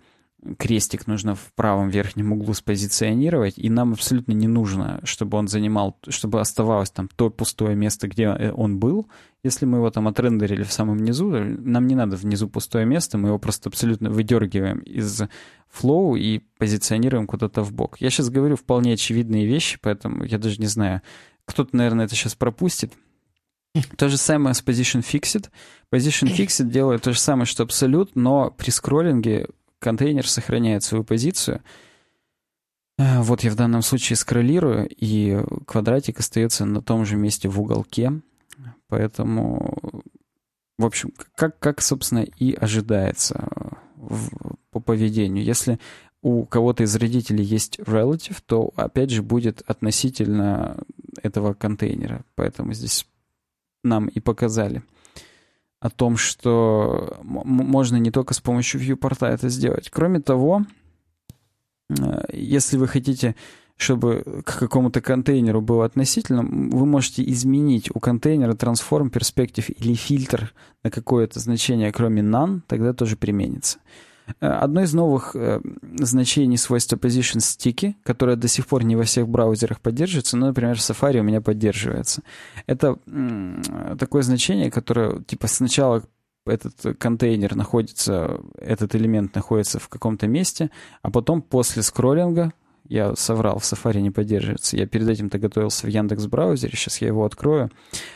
[0.58, 5.96] крестик нужно в правом верхнем углу спозиционировать, и нам абсолютно не нужно, чтобы он занимал,
[6.08, 9.06] чтобы оставалось там то пустое место, где э, он был.
[9.44, 13.28] Если мы его там отрендерили в самом низу, нам не надо внизу пустое место, мы
[13.28, 15.22] его просто абсолютно выдергиваем из
[15.68, 18.00] флоу и позиционируем куда-то в бок.
[18.00, 21.02] Я сейчас говорю вполне очевидные вещи, поэтому я даже не знаю,
[21.44, 22.92] кто-то, наверное, это сейчас пропустит.
[23.96, 25.48] То же самое с Position Fixed.
[25.92, 29.46] Position Fixed делает то же самое, что Absolute, но при скроллинге
[29.82, 31.60] контейнер сохраняет свою позицию.
[32.98, 37.60] Э, вот я в данном случае скроллирую, и квадратик остается на том же месте в
[37.60, 38.20] уголке.
[38.88, 40.02] Поэтому,
[40.78, 43.48] в общем, как, как собственно, и ожидается
[43.96, 44.30] в,
[44.70, 45.44] по поведению.
[45.44, 45.78] Если
[46.22, 50.78] у кого-то из родителей есть relative, то опять же будет относительно
[51.22, 52.24] этого контейнера.
[52.36, 53.06] Поэтому здесь
[53.82, 54.82] нам и показали
[55.82, 59.90] о том, что можно не только с помощью viewport это сделать.
[59.90, 60.64] Кроме того,
[61.90, 63.34] э, если вы хотите,
[63.76, 70.54] чтобы к какому-то контейнеру было относительно, вы можете изменить у контейнера transform, perspective или фильтр
[70.84, 73.80] на какое-то значение, кроме none, тогда тоже применится.
[74.40, 75.60] Э, одно из новых э,
[75.98, 80.76] значений свойства Position Sticky, которое до сих пор не во всех браузерах поддерживается, но, например,
[80.76, 82.22] в Safari у меня поддерживается.
[82.66, 82.98] Это
[83.98, 86.02] такое значение, которое типа сначала
[86.46, 90.70] этот контейнер находится, этот элемент находится в каком-то месте,
[91.02, 92.52] а потом после скроллинга
[92.92, 94.76] я соврал, в Safari не поддерживается.
[94.76, 97.70] Я перед этим-то готовился в Яндекс браузере, сейчас я его открою.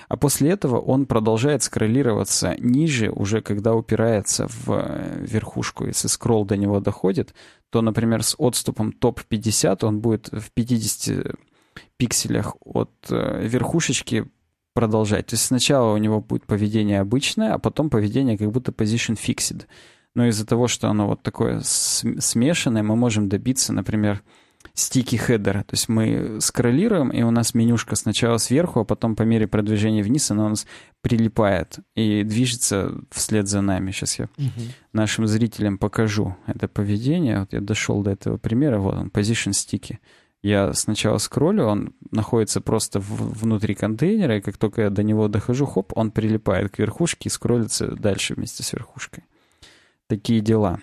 [0.08, 5.86] А после этого он продолжает скроллироваться ниже, уже когда упирается в э, верхушку.
[5.86, 7.34] Если скролл до него доходит,
[7.70, 11.36] то, например, с отступом топ-50 он будет в 50
[11.96, 14.26] пикселях от э, верхушечки
[14.74, 15.28] продолжать.
[15.28, 19.64] То есть сначала у него будет поведение обычное, а потом поведение как будто position fixed.
[20.14, 24.22] Но из-за того, что оно вот такое смешанное, мы можем добиться, например,
[24.76, 25.60] стики хедера.
[25.60, 30.02] То есть мы скроллируем, и у нас менюшка сначала сверху, а потом по мере продвижения
[30.02, 30.66] вниз она у нас
[31.00, 33.90] прилипает и движется вслед за нами.
[33.90, 34.60] Сейчас я угу.
[34.92, 37.40] нашим зрителям покажу это поведение.
[37.40, 38.78] Вот я дошел до этого примера.
[38.78, 39.98] Вот он, position стики.
[40.42, 45.26] Я сначала скроллю, он находится просто в, внутри контейнера, и как только я до него
[45.28, 49.24] дохожу, хоп, он прилипает к верхушке и скроллится дальше вместе с верхушкой.
[50.06, 50.80] Такие дела.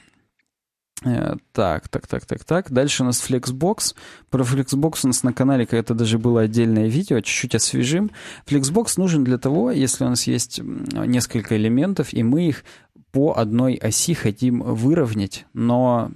[1.06, 2.72] Э, так, так, так, так, так.
[2.72, 3.95] Дальше у нас Flexbox.
[4.30, 8.11] Про Flexbox у нас на канале когда-то даже было отдельное видео, чуть-чуть освежим.
[8.45, 12.64] Flexbox нужен для того, если у нас есть несколько элементов, и мы их
[13.11, 16.11] по одной оси хотим выровнять, но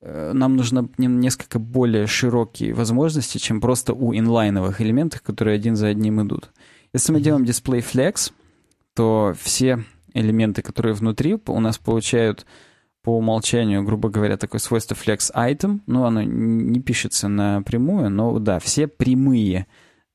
[0.00, 5.88] э, нам нужно несколько более широкие возможности, чем просто у инлайновых элементов, которые один за
[5.88, 6.50] одним идут.
[6.94, 8.32] Если мы делаем display flex,
[8.94, 9.84] то все
[10.14, 12.46] элементы, которые внутри, у нас получают
[13.02, 15.80] по умолчанию, грубо говоря, такое свойство flex item.
[15.86, 19.66] Ну, оно не пишется напрямую, но да, все прямые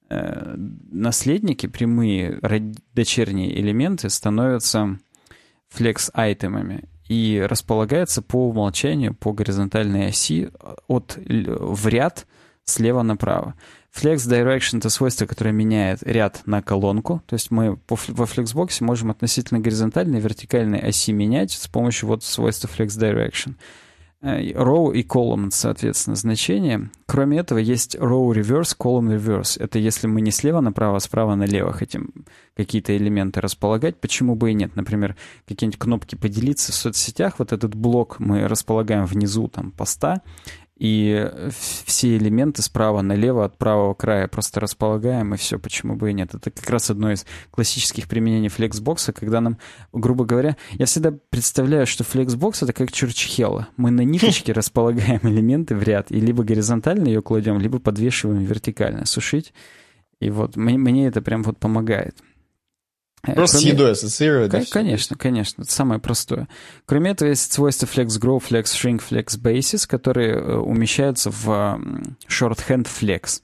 [0.10, 2.40] э, наследники, прямые
[2.94, 5.00] дочерние элементы становятся
[5.76, 10.50] flex айтемами и располагаются по умолчанию по горизонтальной оси
[10.88, 12.26] от в ряд
[12.64, 13.56] слева направо.
[13.98, 17.24] Flex Direction— это свойство, которое меняет ряд на колонку.
[17.26, 22.24] То есть мы во Flexbox можем относительно горизонтальной и вертикальной оси менять с помощью вот
[22.24, 23.56] свойства Flex Direction.
[24.22, 26.90] Э, row и column, соответственно, значения.
[27.06, 29.62] Кроме этого, есть row reverse, column reverse.
[29.62, 32.12] Это если мы не слева направо, а справа налево хотим
[32.56, 34.76] какие-то элементы располагать, почему бы и нет.
[34.76, 35.16] Например,
[35.48, 40.22] какие-нибудь кнопки «Поделиться» в соцсетях, вот этот блок мы располагаем внизу там поста,
[40.78, 41.32] и
[41.86, 46.36] все элементы справа налево от правого края просто располагаем, и все, почему бы и нет.
[46.36, 49.58] Это как раз одно из классических применений флексбокса, когда нам,
[49.92, 53.70] грубо говоря, я всегда представляю, что флексбокс— это как чурчхела.
[53.76, 59.06] Мы на ниточке располагаем элементы в ряд, и либо горизонтально ее кладем, либо подвешиваем вертикально,
[59.06, 59.54] сушить.
[60.20, 62.18] И вот мне, мне это прям вот помогает.
[63.24, 63.72] Э, Просто Кроме...
[63.72, 64.70] с едой ассоциировать.
[64.70, 65.64] К- конечно, конечно.
[65.64, 66.48] Это самое простое.
[66.86, 71.48] Кроме этого, есть свойства Flex Grow, Flex Shrink, Flex Basis, которые э, умещаются в
[72.30, 73.42] Shorthand Flex.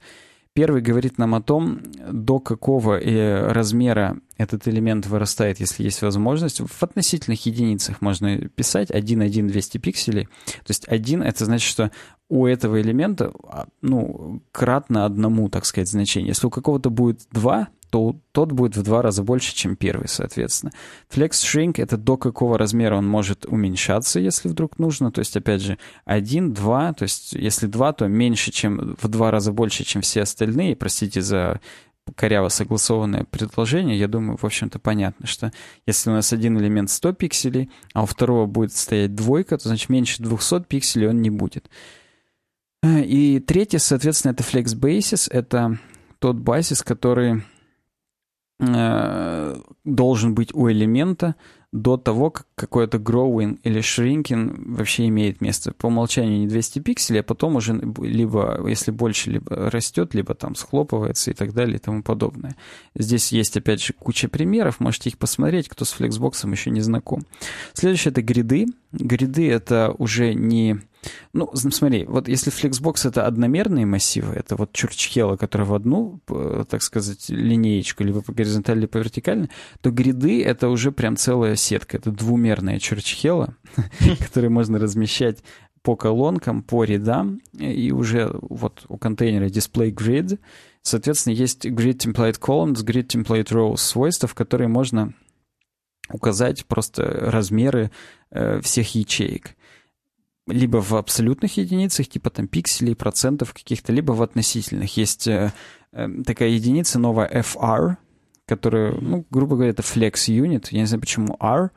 [0.54, 6.60] Первый говорит нам о том, до какого э, размера этот элемент вырастает, если есть возможность.
[6.60, 10.26] В относительных единицах можно писать 1, 1, 200 пикселей.
[10.46, 11.90] То есть 1— это значит, что
[12.28, 16.28] у этого элемента а, ну, кратно одному, так сказать, значение.
[16.28, 20.72] Если у какого-то будет 2, то тот будет в два раза больше, чем первый, соответственно.
[21.08, 25.12] Flex Shrink— это до какого размера он может уменьшаться, если вдруг нужно.
[25.12, 29.30] То есть, опять же, 1, 2, то есть если 2, то меньше, чем в два
[29.30, 30.74] раза больше, чем все остальные.
[30.74, 31.60] Простите за
[32.16, 35.52] коряво согласованное предложение, я думаю, в общем-то, понятно, что
[35.86, 39.88] если у нас один элемент 100 пикселей, а у второго будет стоять двойка, то, значит,
[39.88, 41.70] меньше 200 пикселей он не будет.
[42.82, 45.28] И третье, соответственно, это Flex Basis.
[45.30, 45.78] Это
[46.18, 47.44] тот базис, который
[48.60, 51.34] Э, должен быть у элемента
[51.72, 55.72] до того, как какой-то growing или shrinking вообще имеет место.
[55.72, 60.54] По умолчанию не 200 пикселей, а потом уже либо, если больше, либо растет, либо там
[60.54, 62.54] схлопывается и так далее и тому подобное.
[62.94, 67.24] Здесь есть, опять же, куча примеров, можете их посмотреть, кто с Flexbox еще не знаком.
[67.72, 68.66] Следующее— это гриды.
[68.92, 70.78] Гриды— это уже не
[71.32, 76.20] ну, смотри, вот если Flexbox это одномерные массивы, это вот чурчхела, которая в одну,
[76.68, 79.48] так сказать, линеечку, либо по горизонтали, либо по вертикали,
[79.80, 83.56] то гриды это уже прям целая сетка, это двумерная чурчхела,
[84.18, 85.42] которую можно размещать
[85.82, 90.38] по колонкам, по рядам, и уже вот у контейнера display grid,
[90.82, 95.12] соответственно, есть grid template columns, grid template rows свойства, в которые можно
[96.10, 97.90] указать просто размеры
[98.30, 99.56] э, всех ячеек
[100.46, 104.96] либо в абсолютных единицах, типа там пикселей, процентов каких-то, либо в относительных.
[104.96, 105.52] Есть э,
[105.92, 107.96] э, такая единица новая FR,
[108.46, 110.68] которая, ну, грубо говоря, это flex unit.
[110.70, 111.70] Я не знаю, почему R.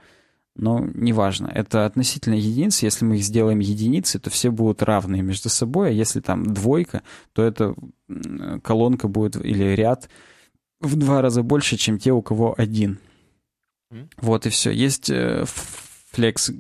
[0.56, 1.48] но неважно.
[1.48, 2.84] Это относительно единиц.
[2.84, 7.04] Если мы их сделаем единицы, то все будут равные между собой, а если там двойка,
[7.34, 7.74] то эта
[8.64, 10.10] колонка будет или ряд
[10.82, 13.00] в два раза больше, чем те, у кого один.
[14.18, 14.72] Вот и все.
[14.72, 15.46] Есть э,
[16.14, 16.52] flex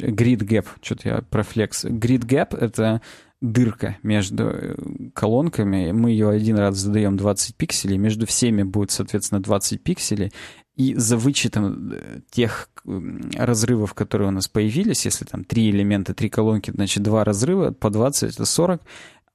[0.00, 1.84] grid gap, что-то я про flex.
[1.84, 3.00] Grid gap— это
[3.42, 4.74] дырка между э,
[5.14, 10.32] колонками, мы ее один раз задаем 20 пикселей, между всеми будет, соответственно, 20 пикселей,
[10.76, 16.30] и за вычетом э, тех разрывов, которые у нас появились, если там три элемента, три
[16.30, 18.80] колонки, значит, два разрыва, по 20 это 40,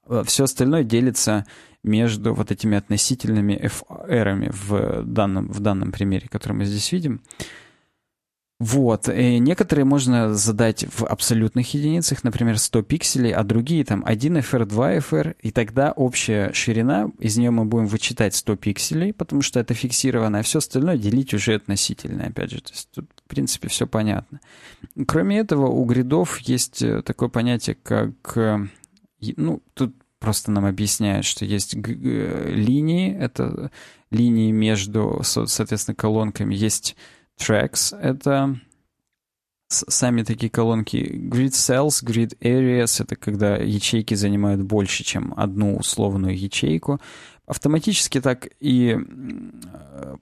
[0.07, 1.45] э, все остальное делится
[1.83, 7.21] между вот этими относительными FR в данном, в данном примере, который мы здесь видим.
[8.59, 9.07] Вот.
[9.07, 14.65] И некоторые можно задать в абсолютных единицах, например, 100 пикселей, а другие там 1 FR,
[14.65, 19.59] 2 FR, и тогда общая ширина, из нее мы будем вычитать 100 пикселей, потому что
[19.59, 22.61] это фиксировано, а все остальное делить уже относительно, опять же.
[22.61, 24.39] То есть тут, в принципе, все понятно.
[25.07, 28.37] Кроме этого, у гридов есть э, такое понятие, как...
[28.37, 28.65] Э,
[29.35, 33.69] ну, тут просто нам объясняют, что есть линии, это
[34.09, 36.95] линии между, соответственно, колонками, есть
[37.37, 38.59] tracks— это
[39.69, 40.97] сами такие колонки.
[40.97, 46.99] Grid cells, grid areas— это когда ячейки занимают больше, чем одну условную ячейку.
[47.45, 48.97] Автоматически так и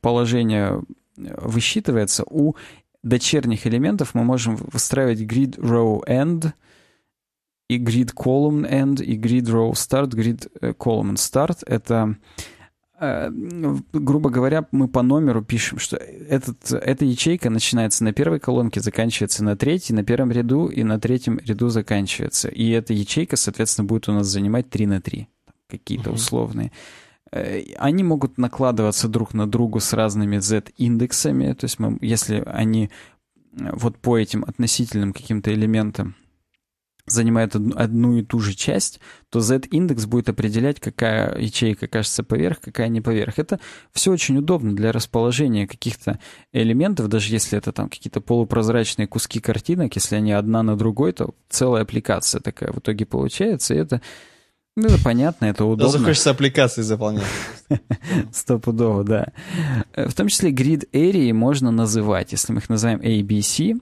[0.01, 0.81] положение
[1.17, 2.23] высчитывается.
[2.29, 2.55] У
[3.03, 6.51] дочерних элементов мы можем выстраивать grid row end
[7.67, 11.63] и grid column end, и grid row start, grid э, column start.
[11.65, 12.54] Это Э,
[12.99, 19.43] грубо говоря, мы по номеру пишем, что этот, эта ячейка начинается на первой колонке, заканчивается
[19.43, 22.47] на третьей, на первом ряду и на третьем ряду заканчивается.
[22.47, 25.27] И эта ячейка, соответственно, будет у нас занимать 3 на 3,
[25.67, 26.15] какие-то угу.
[26.15, 26.71] условные.
[27.31, 32.89] Э, они могут накладываться друг на другу с разными z-индексами, то есть мы, если они
[33.59, 36.15] э, вот по этим относительным каким-то элементам
[37.07, 38.99] занимает одну и ту же часть,
[39.29, 43.37] то z-индекс будет определять, какая ячейка кажется поверх, какая не поверх.
[43.37, 43.59] Это
[43.93, 46.19] все очень удобно для расположения каких-то
[46.51, 51.35] элементов, даже если это там какие-то полупрозрачные куски картинок, если они одна на другой, то
[51.49, 54.01] целая аппликация такая в итоге получается, и это
[54.77, 55.93] ну, это понятно, это удобно.
[55.93, 57.23] Да, захочется аппликации заполнять.
[58.33, 59.27] Стопудово, да.
[59.95, 62.33] В том числе grid area можно называть.
[62.33, 63.79] Если мы их называем ABC,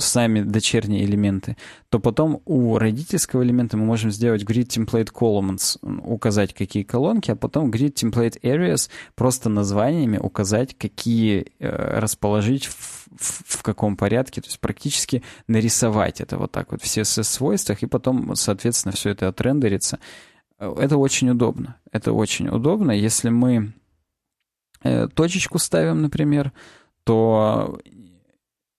[0.00, 1.56] сами дочерние элементы,
[1.88, 7.36] то потом у родительского элемента мы можем сделать grid template columns, указать какие колонки, а
[7.36, 14.40] потом grid template areas просто названиями указать, какие э, расположить в, в, в каком порядке,
[14.40, 19.28] то есть практически нарисовать это вот так вот в CSS-свойствах, и потом, соответственно, все это
[19.28, 19.98] отрендерится.
[20.58, 21.76] Это очень удобно.
[21.92, 22.90] Это очень удобно.
[22.90, 23.72] Если мы
[24.82, 26.52] э, точечку ставим, например,
[27.04, 27.80] то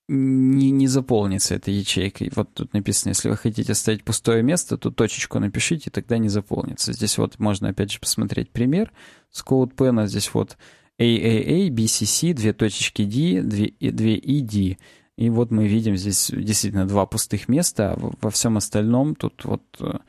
[0.09, 2.31] не, не заполнится этой ячейкой.
[2.35, 6.93] Вот тут написано, если вы хотите оставить пустое место, то точечку напишите, тогда не заполнится.
[6.93, 8.91] Здесь вот можно опять же посмотреть пример
[9.29, 10.07] с CodePen.
[10.07, 10.57] Здесь вот
[10.97, 14.79] AAA, BCC, две точечки D, две, две ED.
[15.17, 19.61] И вот мы видим здесь действительно два пустых места, а во всем остальном тут вот
[19.79, 19.99] э,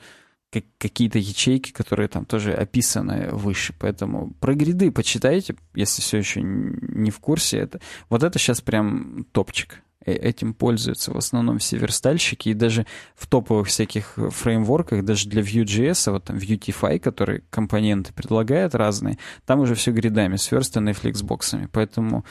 [0.78, 3.74] какие-то ячейки, которые там тоже описаны выше.
[3.78, 7.58] Поэтому про гриды почитайте, если все еще не в курсе.
[7.58, 9.82] Это, вот это сейчас прям топчик.
[10.04, 15.42] Э, этим пользуются в основном все верстальщики, и даже в топовых всяких фреймворках, даже для
[15.42, 21.68] Vue.js, вот там Vuetify, который компоненты предлагает разные, там уже все гридами сверстано и фликсбоксами,
[21.70, 22.24] поэтому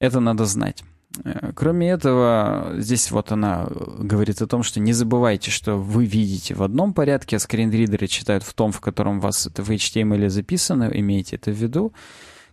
[0.00, 0.82] это надо знать.
[1.24, 3.68] Э, кроме этого, здесь вот она
[3.98, 8.44] говорит о том, что не забывайте, что вы видите в одном порядке, а скринридеры читают
[8.44, 11.92] в том, в котором у вас это в HTML записано, имейте это в виду.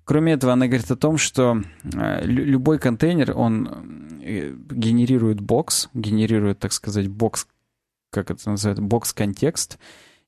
[0.03, 6.59] Кроме этого, она говорит о том, что э, любой контейнер, он э, генерирует бокс, генерирует,
[6.59, 7.47] так сказать, бокс,
[8.09, 9.77] как это называется, бокс-контекст.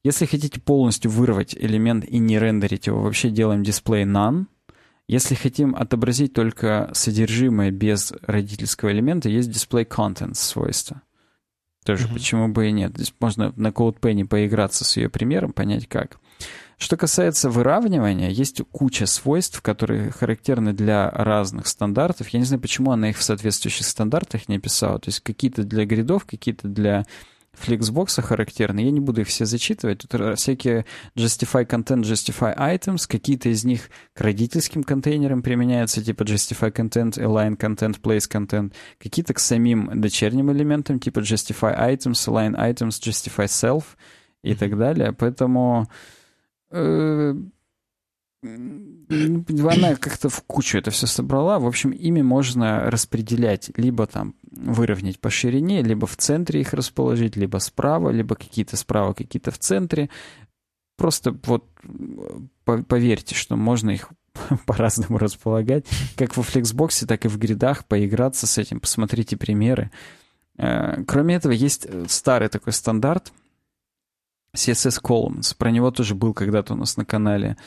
[0.04, 4.46] Если хотите полностью вырвать элемент и не рендерить его, вообще делаем display none.
[5.08, 11.02] Если хотим отобразить только содержимое без родительского элемента, есть display contents свойство.
[11.84, 12.14] Тоже mm-hmm.
[12.14, 12.94] почему бы и нет.
[12.96, 16.20] Здесь можно на CodePenny поиграться с ее примером, понять как.
[16.78, 22.30] Что касается выравнивания, есть куча свойств, которые характерны для разных стандартов.
[22.30, 25.00] Я не знаю, почему она их в соответствующих стандартах не описала.
[25.00, 27.06] То есть какие-то для гридов, какие-то для
[27.56, 28.80] Flexbox характерны.
[28.80, 30.00] Я не буду их все зачитывать.
[30.00, 30.86] Тут всякие
[31.16, 33.06] justify content, justify items.
[33.08, 38.74] Какие-то из них к родительским контейнерам применяются, типа justify content, align content, place content.
[39.00, 43.84] Какие-то к самим дочерним элементам, типа justify items, align items, justify self
[44.44, 45.14] и так далее.
[45.14, 45.88] Поэтому...
[46.74, 47.36] Э,
[48.42, 51.60] она как-то в кучу это все собрала.
[51.60, 57.36] В общем, ими можно распределять, либо там выровнять по ширине, либо в центре их расположить,
[57.36, 60.10] либо справа, либо какие-то справа, какие-то в центре.
[60.98, 61.66] Просто вот
[62.66, 64.10] поверьте, что можно их
[64.66, 65.86] по-разному располагать,
[66.18, 69.92] как во флексбоксе, так и в гридах, поиграться с этим, посмотрите примеры.
[70.58, 73.32] Э, кроме этого, есть старый такой стандарт
[74.56, 75.56] CSS Columns.
[75.58, 77.58] Про него тоже был когда-то у нас на канале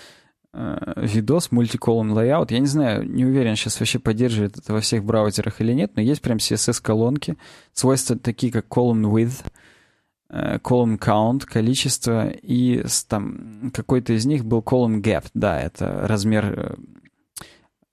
[0.53, 2.47] э, видос, мультиколон layout.
[2.51, 6.03] Я не знаю, не уверен, сейчас вообще поддерживает это во всех браузерах или нет, но
[6.03, 7.37] есть прям CSS-колонки,
[7.73, 9.45] свойства такие, как column width,
[10.31, 16.79] э, column count, количество, и там какой-то из них был column gap, да, это размер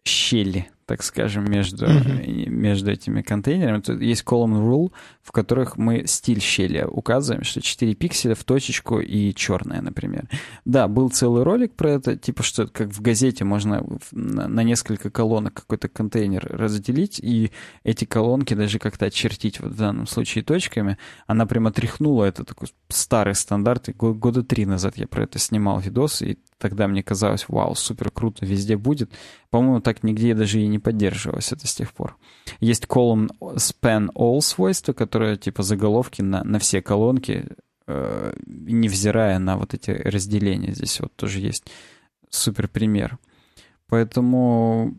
[0.03, 2.49] щели так скажем, между, mm-hmm.
[2.49, 3.81] между этими контейнерами.
[3.81, 4.91] Тут есть column rule,
[5.21, 10.27] в которых мы стиль щели указываем, что 4 пикселя в точечку и черная, например.
[10.65, 15.53] Да, был целый ролик про это, типа что как в газете можно на несколько колонок
[15.53, 17.51] какой-то контейнер разделить, и
[17.83, 20.97] эти колонки даже как-то очертить вот в данном случае точками.
[21.27, 26.21] Она прямо тряхнула, это такой старый стандарт, года три назад я про это снимал видос,
[26.21, 29.11] и тогда мне казалось, вау, супер круто, везде будет.
[29.49, 32.15] По-моему, так нигде даже и не поддерживалось это с тех пор.
[32.61, 37.47] Есть column span all свойство, которое типа заголовки на, на все колонки,
[37.85, 40.71] э, невзирая на вот эти разделения.
[40.71, 41.65] Здесь вот тоже есть
[42.29, 43.17] супер пример.
[43.89, 44.97] Поэтому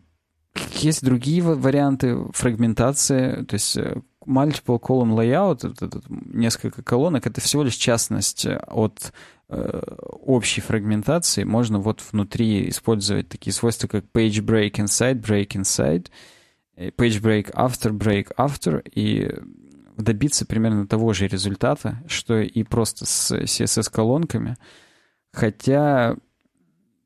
[0.73, 3.95] есть другие варианты фрагментации, то есть э,
[4.27, 9.13] multiple column layout, несколько колонок, это всего лишь частность от
[9.47, 16.07] общей фрагментации можно вот внутри использовать такие свойства, как page break inside, break inside,
[16.75, 19.31] э, page break after, break after, и
[19.97, 24.57] добиться примерно того же результата, что и просто с CSS-колонками.
[25.31, 26.17] Хотя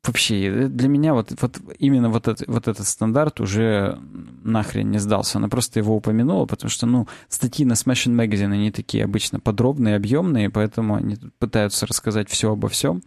[0.04, 3.98] вообще для меня вот, вот именно вот, этот вот этот стандарт уже
[4.42, 5.38] нахрен не сдался.
[5.38, 9.96] Она просто его упомянула, потому что, ну, статьи на Smashing Magazine, они такие обычно подробные,
[9.96, 13.02] объемные, поэтому они пытаются рассказать все обо всем.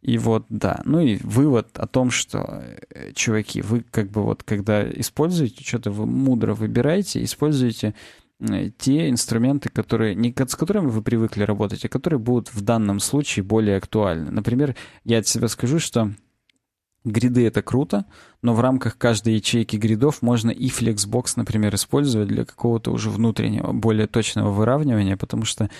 [0.00, 0.80] И вот, да.
[0.84, 5.90] Ну и вывод о том, что, э, чуваки, вы как бы вот, когда используете что-то,
[5.90, 7.92] вы мудро выбираете, используйте э,
[8.78, 13.44] те инструменты, которые, не с которыми вы привыкли работать, а которые будут в данном случае
[13.44, 14.30] более актуальны.
[14.30, 16.12] Например, я от себя скажу, что
[17.04, 18.06] Гриды— это круто,
[18.42, 23.72] но в рамках каждой ячейки гридов можно и Flexbox, например, использовать для какого-то уже внутреннего,
[23.72, 25.70] более точного выравнивания, потому что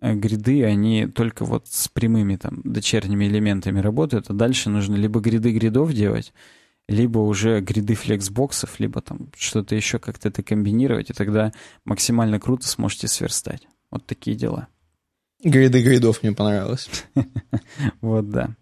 [0.00, 5.20] э, гриды, они только вот с прямыми там дочерними элементами работают, а дальше нужно либо
[5.20, 6.32] гриды гридов делать,
[6.88, 11.52] либо уже гриды флексбоксов, либо там что-то еще как-то это комбинировать, и тогда
[11.84, 13.66] максимально круто сможете сверстать.
[13.90, 14.68] Вот такие дела.
[15.42, 16.88] Гриды гридов мне понравилось.
[18.00, 18.54] Вот, да.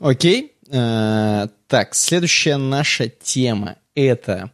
[0.00, 0.56] Окей.
[0.70, 4.52] Э, так, следующая наша тема это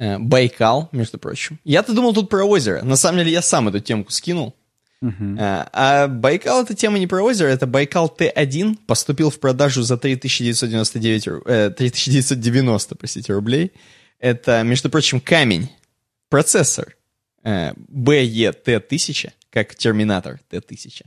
[0.00, 1.58] Байкал, между прочим.
[1.64, 2.82] Я-то думал тут про озеро.
[2.82, 4.56] На самом деле я сам эту темку скинул.
[5.02, 5.68] Uh-huh.
[5.72, 11.28] А Байкал это тема не про озеро, это Байкал Т1 поступил в продажу за 3999,
[11.46, 13.72] э, 3990 простите, рублей.
[14.18, 15.70] Это, между прочим, камень,
[16.28, 16.96] процессор
[17.42, 21.04] э, BET1000, как терминатор Т1000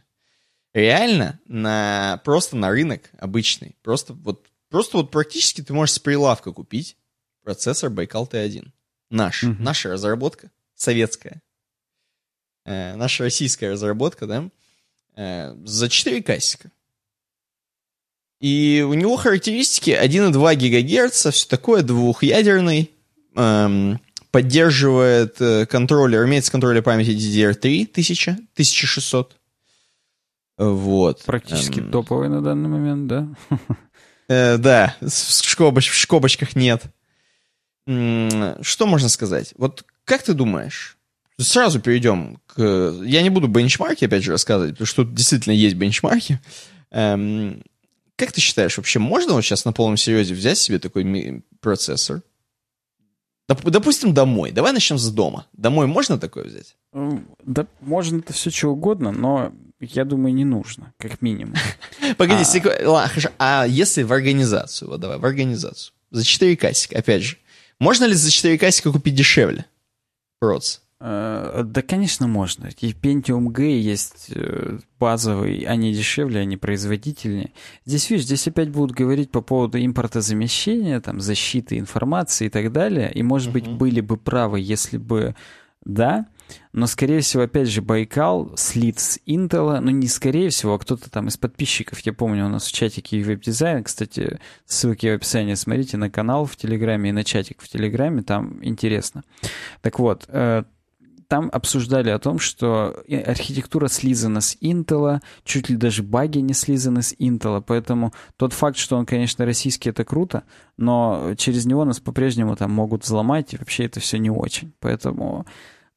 [0.73, 6.51] реально на, просто на рынок обычный, просто вот, просто вот практически ты можешь с прилавка
[6.51, 6.97] купить
[7.43, 8.69] процессор Байкал Т1.
[9.13, 9.57] Наш, mm-hmm.
[9.59, 11.39] наша разработка, советская.
[12.65, 14.49] Э, наша российская разработка, да,
[15.15, 16.71] э, за 4 кассика.
[18.41, 22.89] И у него характеристики 1,2 ГГц, все такое, двухъядерный,
[23.35, 29.37] эм, поддерживает э, контроллер, имеется контроллер памяти DDR3 1000, 1600,
[30.57, 31.23] вот.
[31.23, 31.91] Практически эм...
[31.91, 33.27] топовый на данный момент, да?
[34.29, 36.83] Э, да, в, скобоч, в скобочках нет.
[37.85, 39.53] Что можно сказать?
[39.57, 40.97] Вот как ты думаешь?
[41.37, 42.61] Сразу перейдем к...
[43.03, 46.39] Я не буду бенчмарки, опять же, рассказывать, потому что тут действительно есть бенчмарки.
[46.91, 47.63] Эм,
[48.15, 52.21] как ты считаешь, вообще можно вот сейчас на полном серьезе взять себе такой процессор?
[53.47, 54.51] Допустим, домой.
[54.51, 55.47] Давай начнем с дома.
[55.53, 56.75] Домой можно такое взять?
[57.43, 61.55] Да, можно это все что угодно, но я думаю, не нужно, как минимум.
[62.17, 62.43] Погоди,
[62.85, 63.09] а...
[63.39, 67.37] А если в организацию, вот давай, в организацию, за 4 кассика, опять же,
[67.83, 69.65] можно ли за 4 кассика купить дешевле?
[70.39, 70.79] Проц.
[71.05, 72.69] Э, да, конечно, можно.
[72.79, 77.51] И Pentium G есть э, базовый, они дешевле, они производительнее.
[77.85, 83.11] Здесь, видишь, здесь опять будут говорить по поводу импортозамещения, там, защиты информации и так далее.
[83.13, 83.53] И, может uh-huh.
[83.53, 85.35] быть, были бы правы, если бы
[85.83, 86.27] да,
[86.71, 91.09] но, скорее всего, опять же, Байкал слит с Intel, ну, не скорее всего, а кто-то
[91.09, 95.97] там из подписчиков, я помню, у нас в чатике веб-дизайн, кстати, ссылки в описании, смотрите
[95.97, 99.23] на канал в Телеграме и на чатик в Телеграме, там интересно.
[99.81, 100.63] Так вот, э,
[101.27, 107.01] там обсуждали о том, что архитектура слизана с Intel, чуть ли даже баги не слизаны
[107.01, 110.43] с Intel, поэтому тот факт, что он, конечно, российский, это круто,
[110.77, 114.73] но через него нас по-прежнему там могут взломать, и вообще это все не очень.
[114.79, 115.45] Поэтому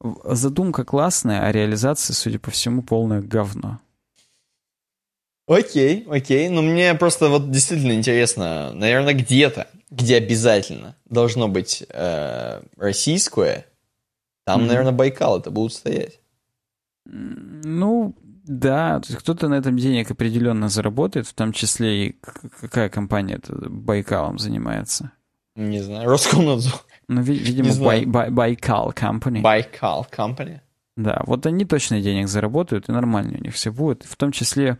[0.01, 3.79] задумка классная, а реализация, судя по всему, полное говно.
[5.47, 6.49] Окей, окей.
[6.49, 13.65] Но мне просто вот действительно интересно, наверное, где-то, где обязательно должно быть э, российское,
[14.43, 14.67] там, mm-hmm.
[14.67, 16.19] наверное, Байкал это будут стоять.
[17.05, 18.13] Ну,
[18.45, 22.19] да, то есть кто-то на этом денег определенно заработает, в том числе и
[22.61, 25.11] какая компания это Байкалом занимается.
[25.55, 26.85] Не знаю, Роскомнадзор.
[27.07, 29.41] Ну, видимо, бай, бай, Байкал Company.
[29.41, 30.59] Байкал Company.
[30.97, 34.03] Да, вот они точно денег заработают, и нормально у них все будет.
[34.03, 34.79] В том числе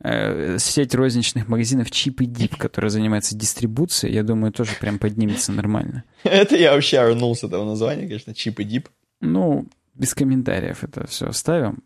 [0.00, 5.52] э, сеть розничных магазинов Чип и Дип, которая занимается дистрибуцией, я думаю, тоже прям поднимется
[5.52, 6.02] нормально.
[6.24, 8.88] Это я вообще орнул с этого названия, конечно, Чип и Дип.
[9.20, 11.78] Ну, без комментариев это все оставим.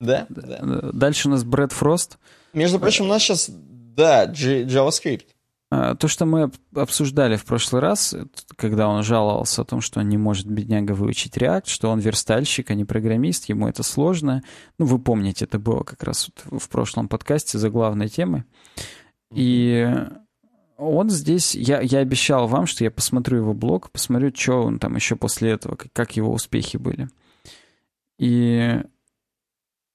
[0.00, 0.26] Да?
[0.30, 0.90] да.
[0.92, 2.18] Дальше у нас Брэд Фрост.
[2.54, 5.26] Между прочим, у нас сейчас, да, JavaScript.
[5.74, 8.14] А, то, что мы обсуждали в прошлый раз,
[8.56, 12.70] когда он жаловался о том, что он не может, бедняга, выучить React, что он верстальщик,
[12.70, 14.42] а не программист, ему это сложно.
[14.78, 18.44] Ну, вы помните, это было как раз вот в прошлом подкасте за главной темой.
[19.32, 19.90] И
[20.76, 24.94] он здесь, я, я обещал вам, что я посмотрю его блог, посмотрю, что он там
[24.94, 27.08] еще после этого, как, как его успехи были.
[28.18, 28.78] И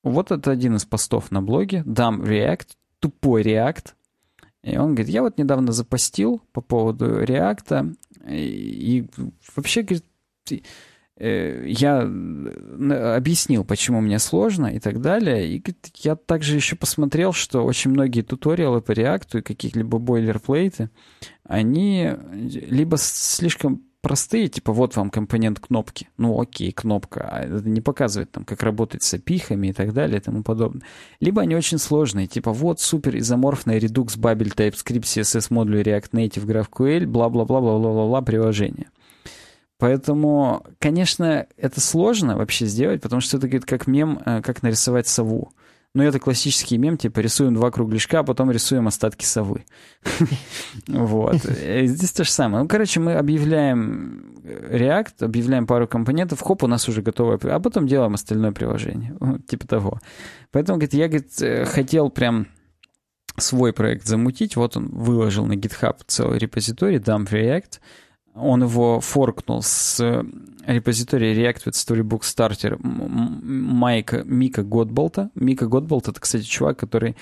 [0.04, 1.84] вот это один из постов на блоге.
[1.86, 3.94] Дам React, тупой React,
[4.68, 7.94] и он говорит, я вот недавно запостил по поводу реакта,
[8.28, 9.10] и, и
[9.56, 10.06] вообще, говорит,
[11.16, 15.48] э, я объяснил, почему мне сложно и так далее.
[15.48, 20.90] И говорит, я также еще посмотрел, что очень многие туториалы по реакту и каких-либо бойлерплейты,
[21.44, 26.08] они либо слишком простые, типа вот вам компонент кнопки.
[26.18, 27.28] Ну окей, кнопка.
[27.30, 30.84] А это не показывает там, как работать с опихами и так далее и тому подобное.
[31.20, 36.46] Либо они очень сложные, типа вот супер изоморфное Redux, Babel, TypeScript, CSS модуль React Native,
[36.46, 38.88] GraphQL, бла-бла-бла-бла-бла-бла приложение.
[39.78, 45.08] Поэтому, конечно, это сложно вообще сделать, потому что это говорит как мем, э, как нарисовать
[45.08, 45.52] сову.
[45.96, 49.66] Ну, это классический мем, типа рисуем два кругляшка, а потом рисуем остатки совы.
[50.88, 51.38] Вот.
[51.38, 52.64] Здесь то же самое.
[52.64, 57.88] Ну, короче, мы объявляем React, объявляем пару компонентов, хоп, у нас уже готовое, а потом
[57.88, 59.16] делаем остальное приложение.
[59.48, 60.00] Типа того.
[60.52, 62.48] Поэтому, говорит, я, говорит, э, хотел прям
[63.38, 64.56] свой проект замутить.
[64.56, 67.80] Вот он выложил на GitHub целый репозиторий, Dump React
[68.40, 70.24] он его форкнул с э,
[70.66, 75.30] репозитория React with Storybook Starter Майка Мика Годболта.
[75.36, 77.16] Мика Годболт— это, кстати, чувак, который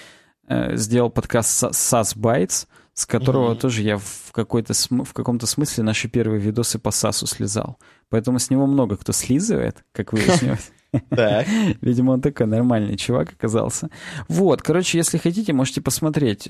[0.48, 3.60] э, сделал подкаст SAS Bytes, с которого mm-hmm.
[3.60, 7.78] тоже я в, какой-то в каком-то смысле наши первые видосы по САСу слезал.
[8.10, 10.72] Поэтому с него много кто слизывает, как выяснилось.
[11.10, 11.48] Так.
[11.82, 13.90] Видимо, он такой нормальный чувак оказался.
[14.28, 16.49] Вот, короче, если хотите, можете посмотреть,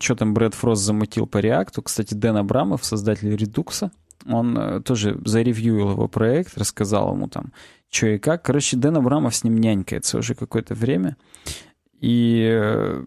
[0.00, 1.82] что там Брэд Фрост замутил по реакту.
[1.82, 3.90] Кстати, Дэн Абрамов, создатель Редукса,
[4.26, 7.52] он э, тоже заревьюил его проект, рассказал ему там,
[7.90, 8.42] что и как.
[8.42, 11.16] Короче, Дэн Абрамов с ним нянькается уже какое-то время.
[12.00, 13.04] И, э,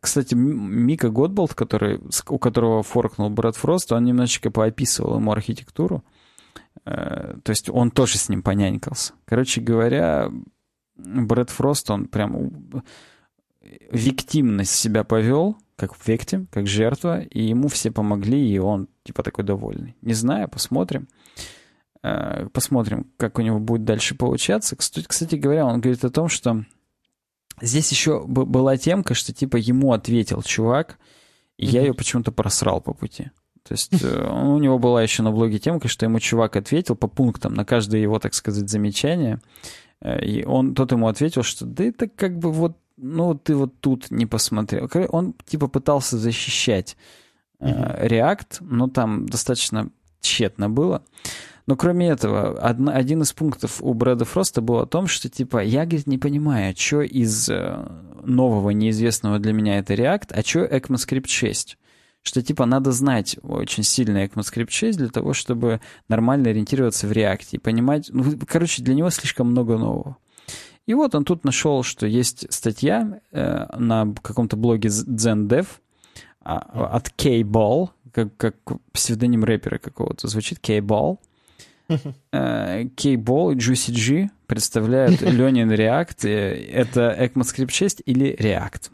[0.00, 6.04] кстати, Мика Годболт, который, у которого форкнул Брэд Фрост, он немножечко поописывал ему архитектуру.
[6.84, 9.12] То есть он тоже с ним понянькался.
[9.24, 10.30] Короче говоря,
[10.96, 12.82] Брэд Фрост, он прям
[13.90, 19.44] виктимность себя повел, как виктим, как жертва, и ему все помогли, и он типа такой
[19.44, 19.96] довольный.
[20.02, 21.08] Не знаю, посмотрим.
[22.02, 24.76] Э, посмотрим, как у него будет дальше получаться.
[24.76, 26.64] Кстати говоря, он говорит о том, что
[27.60, 30.98] здесь еще была темка, что типа ему ответил чувак,
[31.56, 33.30] и я ее почему-то просрал по пути.
[33.70, 37.06] То есть э, у него была еще на блоге темка, что ему чувак ответил по
[37.06, 39.38] пунктам на каждое его, так сказать, замечание.
[40.00, 43.78] Э, и он, тот ему ответил, что да это как бы вот, ну ты вот
[43.78, 44.90] тут не посмотрел.
[45.10, 46.96] Он типа пытался защищать
[47.60, 48.08] mm-hmm.
[48.08, 49.90] React, но там достаточно
[50.20, 51.04] тщетно было.
[51.68, 55.62] Но кроме этого, одна, один из пунктов у Брэда Фроста был о том, что типа
[55.62, 57.48] я, говорит, не понимаю, что из
[58.24, 61.78] нового неизвестного для меня это React, а что ECMAScript 6
[62.22, 67.48] что типа надо знать очень сильно ECMAScript 6 для того, чтобы нормально ориентироваться в React
[67.52, 68.10] и понимать...
[68.12, 70.16] Ну, короче, для него слишком много нового.
[70.86, 77.10] И вот он тут нашел, что есть статья э, на каком-то блоге ZenDev э, от
[77.10, 78.56] K-Ball, как, как
[78.92, 81.18] псевдоним рэпера какого-то звучит, K-Ball.
[82.32, 86.28] Э, K-Ball и Juicy G представляют Ленин React.
[86.28, 88.90] Это ECMAScript 6 или React.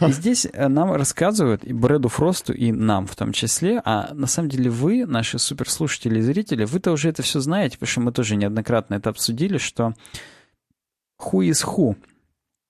[0.00, 4.26] И здесь э, нам рассказывают, и Брэду Фросту, и нам в том числе, а на
[4.26, 8.12] самом деле вы, наши суперслушатели и зрители, вы-то уже это все знаете, потому что мы
[8.12, 9.94] тоже неоднократно это обсудили, что
[11.20, 11.96] who is who?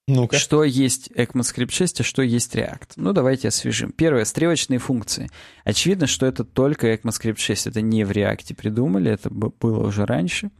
[0.08, 0.36] ну -ка.
[0.36, 2.92] Что есть ECMAScript 6, а что есть React?
[2.96, 3.92] Ну, давайте освежим.
[3.92, 5.28] Первое, стрелочные функции.
[5.64, 7.66] Очевидно, что это только ECMAScript 6.
[7.66, 10.50] Это не в React придумали, это было уже раньше.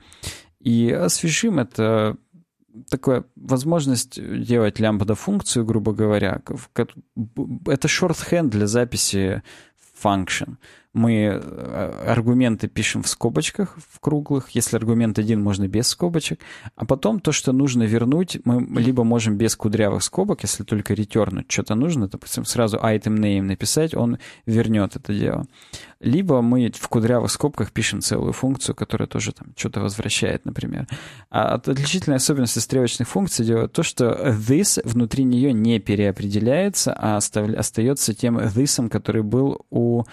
[0.61, 2.17] И освежим это
[2.89, 6.43] такая возможность делать лямбда-функцию, грубо говоря.
[6.75, 9.43] Это shorthand для записи
[10.03, 10.57] function
[10.97, 14.51] мы э, аргументы пишем в скобочках, в круглых.
[14.51, 16.41] Если аргумент один, можно без скобочек.
[16.75, 21.53] А потом то, что нужно вернуть, мы либо можем без кудрявых скобок, если только ретернуть
[21.53, 25.47] что-то нужно, допустим, сразу item name написать, он вернет это дело.
[26.01, 30.87] Либо мы в кудрявых скобках пишем целую функцию, которая тоже там что-то возвращает, например.
[31.31, 38.15] А отличительная особенность стрелочных функций делает то, что this внутри нее не переопределяется, а остается
[38.15, 40.05] тем this, который был у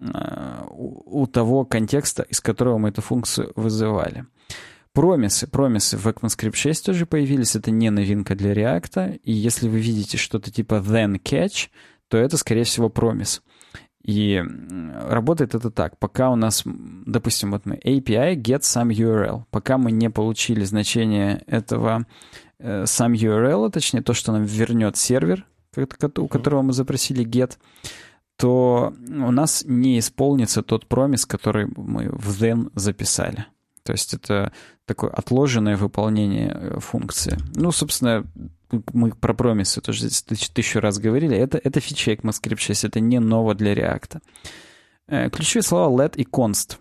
[0.00, 4.26] у того контекста, из которого мы эту функцию вызывали.
[4.92, 5.46] Промисы.
[5.46, 7.54] Промисы в ECMAScript 6 тоже появились.
[7.56, 9.20] Это не новинка для React.
[9.22, 11.68] И если вы видите что-то типа then catch,
[12.08, 13.42] то это, скорее всего, промис.
[14.02, 14.42] И
[15.08, 15.98] работает это так.
[15.98, 19.42] Пока у нас, допустим, вот мы API get some URL.
[19.50, 22.06] Пока мы не получили значение этого
[22.58, 25.44] э, some URL, точнее то, что нам вернет сервер,
[25.76, 27.58] у которого мы запросили get,
[28.38, 33.46] то у нас не исполнится тот промис, который мы в then записали.
[33.82, 34.52] То есть это
[34.86, 37.36] такое отложенное выполнение э, функции.
[37.56, 38.24] Ну, собственно,
[38.92, 41.36] мы про промисы тоже тысячу раз говорили.
[41.36, 44.20] Это, это фича ECMAScript 6, это не ново для React.
[45.08, 46.76] Э, ключевые слова let и const.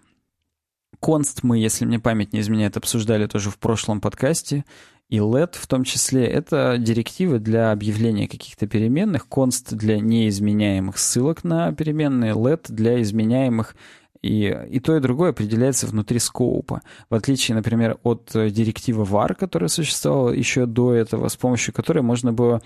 [1.01, 4.63] Const мы, если мне память не изменяет, обсуждали тоже в прошлом подкасте.
[5.09, 11.45] И let в том числе— это директивы для объявления каких-то переменных, const для неизменяемых ссылок
[11.45, 13.75] на переменные, let для изменяемых
[14.21, 16.81] и, и то, и другое определяется внутри скоупа.
[17.09, 22.34] В отличие, например, от директивы var, которая существовала еще до этого, с помощью которой можно
[22.34, 22.61] было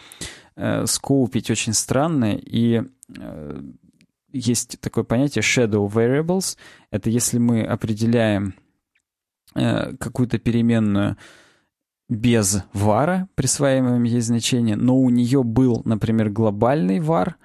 [0.56, 2.40] э, скоупить очень странное.
[2.42, 2.82] И
[3.18, 3.62] э,
[4.32, 6.58] есть такое понятие shadow variables.
[6.90, 8.56] Это если мы определяем
[9.54, 11.18] э, какую-то переменную
[12.12, 17.36] без вара, присваиваем ей значение, но у нее был, например, глобальный var,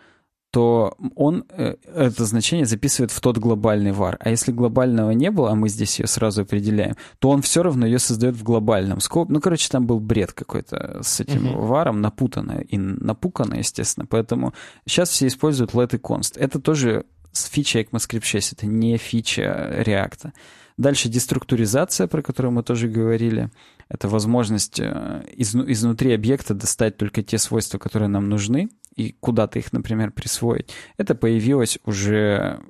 [0.51, 4.17] то он э, это значение записывает в тот глобальный var.
[4.19, 7.87] А если глобального не было, а мы здесь ее сразу определяем, то он все равно
[7.87, 9.29] ее создает в глобальном скоп.
[9.29, 11.67] Ну, короче, там был бред какой-то с этим uh-huh.
[11.67, 14.07] варом, напутанно и напукано, естественно.
[14.07, 14.53] Поэтому
[14.85, 16.33] сейчас все используют let и const.
[16.37, 20.33] Это тоже фича ECMAScript 6, это не фича React.
[20.79, 23.51] Дальше деструктуризация, про которую мы тоже говорили.
[23.89, 29.59] Это возможность э, из, изнутри объекта достать только те свойства, которые нам нужны, и куда-то
[29.59, 30.71] их, например, присвоить.
[30.99, 32.61] Это появилось уже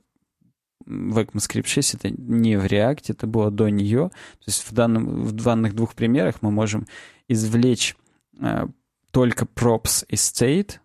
[0.85, 4.11] в ECMAScript 6, это не в React, это было до нее.
[4.11, 6.87] То есть в, данном, в данных двух примерах мы можем
[7.27, 7.97] извлечь
[8.39, 8.69] э,
[9.11, 10.79] только props и state,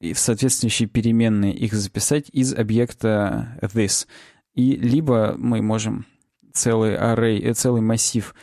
[0.00, 4.08] и в соответствующие переменные их записать из объекта this.
[4.54, 6.06] И либо мы можем
[6.56, 8.34] целый array, э, целый массив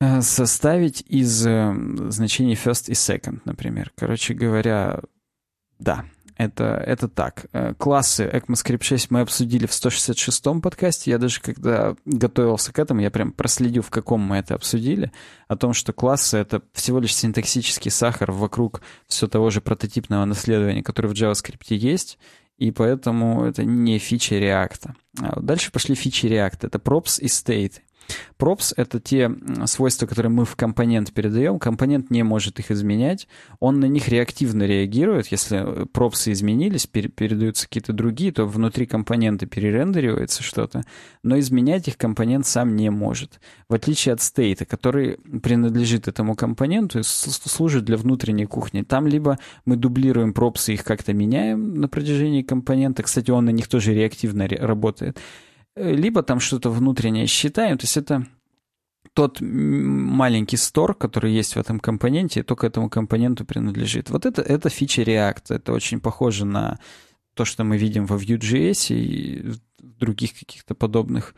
[0.00, 1.74] э, составить из э,
[2.08, 3.92] значений first и second, например.
[3.96, 5.00] Короче говоря,
[5.78, 6.06] да,
[6.36, 7.46] это, это так.
[7.78, 11.12] Классы ECMAScript 6 мы обсудили в 166-м подкасте.
[11.12, 15.12] Я даже когда готовился к этому, я прям проследил, в каком мы это обсудили.
[15.46, 20.82] О том, что классы— это всего лишь синтаксический сахар вокруг все того же прототипного наследования,
[20.82, 22.18] которое в JavaScript есть
[22.56, 24.90] и поэтому это не фича React.
[25.20, 26.66] А дальше пошли фичи React.
[26.66, 27.80] Это props и state.
[28.38, 29.30] Props— это те
[29.66, 31.58] свойства, которые мы в компонент передаем.
[31.58, 33.28] Компонент не может их изменять.
[33.60, 35.28] Он на них реактивно реагирует.
[35.28, 40.82] Если пропсы изменились, пер передаются какие-то другие, то внутри компонента перерендеривается что-то.
[41.22, 43.40] Но изменять их компонент сам не может.
[43.68, 48.82] В отличие от стейта, который принадлежит этому компоненту и служит для внутренней кухни.
[48.82, 53.02] Там либо мы дублируем пропсы, их как-то меняем на протяжении компонента.
[53.02, 55.18] Кстати, он на них тоже реактивно работает
[55.76, 58.26] либо там что-то внутреннее считаем, то есть это
[59.12, 64.10] тот маленький стор, который есть в этом компоненте, только этому компоненту принадлежит.
[64.10, 66.78] Вот это, это фича React, это очень похоже на
[67.34, 71.34] то, что мы видим во Vue.js и в других каких-то подобных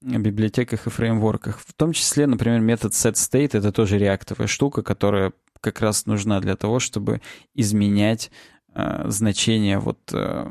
[0.00, 1.60] библиотеках и фреймворках.
[1.60, 6.56] В том числе, например, метод setState— это тоже реактовая штука, которая как раз нужна для
[6.56, 7.20] того, чтобы
[7.54, 8.30] изменять
[8.74, 10.50] э, значение вот э,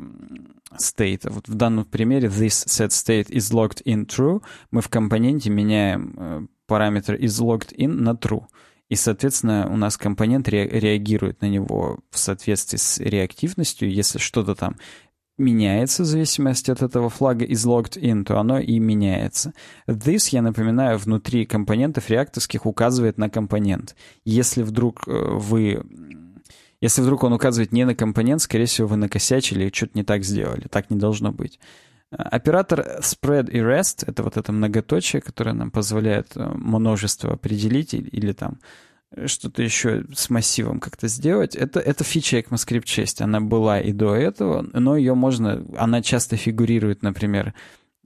[0.78, 1.28] state.
[1.30, 4.42] Вот в данном примере this setState is logged in true.
[4.70, 8.44] Мы в компоненте меняем э, параметр is logged in на true.
[8.88, 13.90] И, соответственно, у нас компонент ре реагирует на него в соответствии с реактивностью.
[13.90, 14.76] Если что-то там
[15.38, 19.54] меняется в зависимости от этого флага is logged in, то оно и меняется.
[19.88, 23.96] This, я напоминаю, внутри компонентов реактовских указывает на компонент.
[24.24, 25.82] Если вдруг э, вы...
[26.80, 30.24] Если вдруг он указывает не на компонент, скорее всего, вы накосячили и что-то не так
[30.24, 30.66] сделали.
[30.68, 31.60] Так не должно быть.
[32.10, 38.08] Оператор spread и rest— это вот это многоточие, которое нам позволяет э, множество определить или,
[38.08, 38.58] или там
[39.26, 41.54] что-то еще с массивом как-то сделать.
[41.54, 43.20] Это, это фича ECMAScript 6.
[43.20, 45.64] Она была и до этого, но ее можно...
[45.76, 47.54] Она часто фигурирует, например,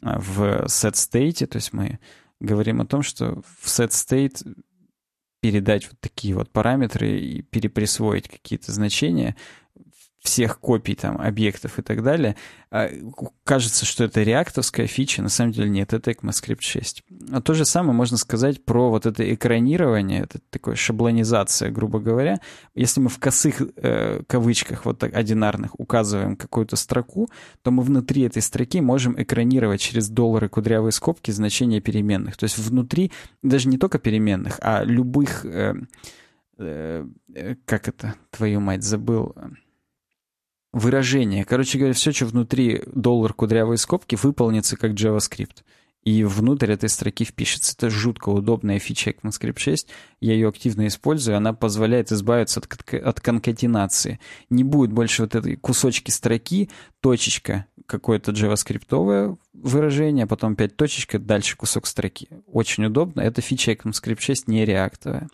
[0.00, 1.46] в set-state.
[1.46, 1.98] То есть мы
[2.40, 4.46] говорим о том, что в set-state
[5.44, 9.36] передать вот такие вот параметры и переприсвоить какие-то значения
[10.24, 12.34] всех копий там объектов и так далее.
[12.70, 12.88] А,
[13.44, 17.04] кажется, что это реактовская фича, на самом деле нет, это ECMAScript 6.
[17.30, 22.40] А то же самое можно сказать про вот это экранирование, это такое шаблонизация, грубо говоря.
[22.74, 27.28] Если мы в косых э, кавычках, вот так одинарных, указываем какую-то строку,
[27.62, 32.38] то мы внутри этой строки можем экранировать через доллары кудрявые скобки значения переменных.
[32.38, 35.44] То есть внутри даже не только переменных, а любых...
[35.44, 35.74] Э,
[36.56, 39.34] э, э как это, твою мать, забыл
[40.74, 41.44] выражение.
[41.44, 45.62] Короче говоря, все, что внутри доллар кудрявые скобки, выполнится как JavaScript.
[46.02, 47.74] И внутрь этой строки впишется.
[47.78, 49.88] Это жутко удобная фича ECMAScript 6.
[50.20, 51.38] Я ее активно использую.
[51.38, 54.20] Она позволяет избавиться от, от конкатенации.
[54.50, 56.68] Не будет больше вот этой кусочки строки,
[57.00, 62.28] точечка, какое-то JavaScript выражение, потом опять точечка, дальше кусок строки.
[62.46, 63.22] Очень удобно.
[63.22, 65.28] Это фича ECMAScript 6 не реактовая.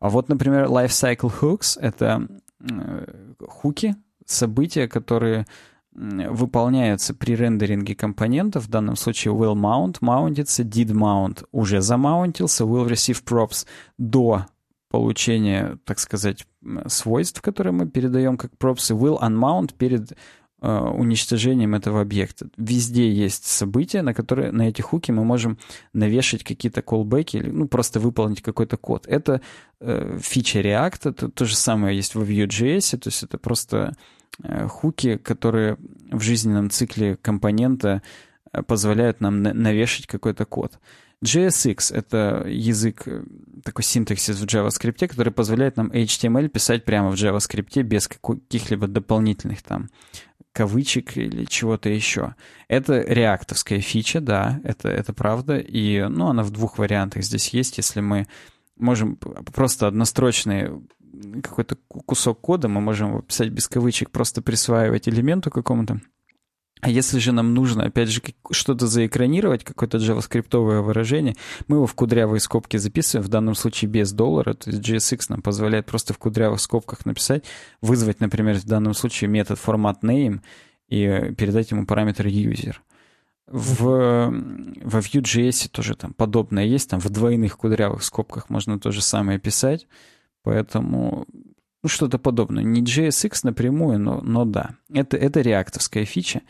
[0.00, 2.26] А вот, например, Lifecycle Hooks— это
[2.58, 3.94] э, хуки,
[4.26, 5.46] события, которые
[5.94, 8.64] выполняются при рендеринге компонентов.
[8.64, 13.66] В данном случае will mount маунтится, did mount уже замаунтился, will receive props
[13.98, 14.46] до
[14.88, 16.46] получения, так сказать,
[16.86, 20.16] свойств, которые мы передаем как props, и will unmount перед
[20.68, 22.48] уничтожением этого объекта.
[22.56, 25.58] Везде есть события, на которые на эти хуки мы можем
[25.92, 29.06] навешать какие-то callbacks или ну, просто выполнить какой-то код.
[29.08, 29.40] Это
[29.80, 33.94] э, фича React, это то же самое есть в Vue.js, то есть это просто
[34.42, 35.76] Э, хуки, которые
[36.10, 38.02] в жизненном цикле компонента
[38.52, 40.78] э, позволяют нам навешать какой-то код.
[41.22, 43.24] JSX— это язык, э,
[43.62, 49.62] такой синтаксис в JavaScript, который позволяет нам HTML писать прямо в JavaScript без каких-либо дополнительных
[49.62, 49.90] там
[50.52, 52.34] кавычек или чего-то еще.
[52.68, 57.78] Это реактовская фича, да, это, это правда, и ну, она в двух вариантах здесь есть,
[57.78, 58.26] если мы
[58.76, 60.82] можем просто однострочные
[61.42, 66.00] какой-то кусок кода, мы можем писать без кавычек, просто присваивать элементу какому-то.
[66.82, 71.36] А если же нам нужно, опять же, что-то заэкранировать, какое-то джаваскриптовое выражение,
[71.68, 75.42] мы его в кудрявые скобки записываем, в данном случае без доллара, то есть JSX нам
[75.42, 77.44] позволяет просто в кудрявых скобках написать,
[77.82, 80.40] вызвать, например, в данном случае метод format name
[80.88, 82.74] и передать ему параметр user.
[83.46, 89.02] В, во Vue.js тоже там подобное есть, там в двойных кудрявых скобках можно то же
[89.02, 89.86] самое писать.
[90.42, 91.28] Поэтому
[91.82, 92.62] ну, что-то подобное.
[92.62, 94.76] Не JSX напрямую, но, но да.
[94.92, 96.42] Это, это реактовская фича.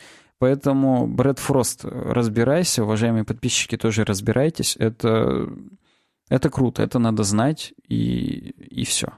[0.43, 4.75] Поэтому, Брэд Фрост, разбирайся, уважаемые подписчики, тоже разбирайтесь.
[4.77, 5.49] Это,
[6.29, 9.11] это круто, это надо знать, и, и все.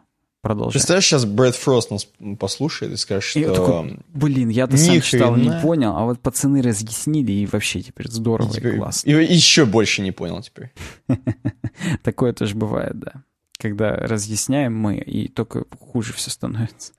[0.43, 0.73] Продолжаем.
[0.73, 2.07] Представляешь, сейчас Брэд Фрост нас
[2.39, 3.39] послушает и скажет, что...
[3.39, 8.11] И такой, Блин, я-то сам читал, не понял, а вот пацаны разъяснили, и вообще теперь
[8.11, 9.09] здорово и, теперь, и классно.
[9.09, 10.75] И еще больше не понял теперь.
[12.03, 13.23] Такое тоже бывает, да
[13.57, 16.93] когда разъясняем мы, и только хуже все становится.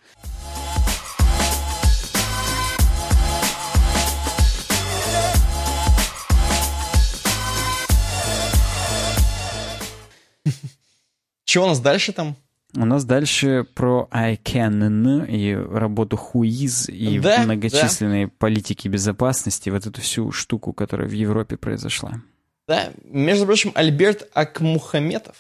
[11.46, 12.36] Что у нас дальше там?
[12.76, 18.34] У нас дальше про ICANN и работу Хуиз и да, многочисленные да.
[18.38, 22.22] политики безопасности, вот эту всю штуку, которая в Европе произошла.
[22.68, 25.38] Да, между прочим, Альберт Акмухаметов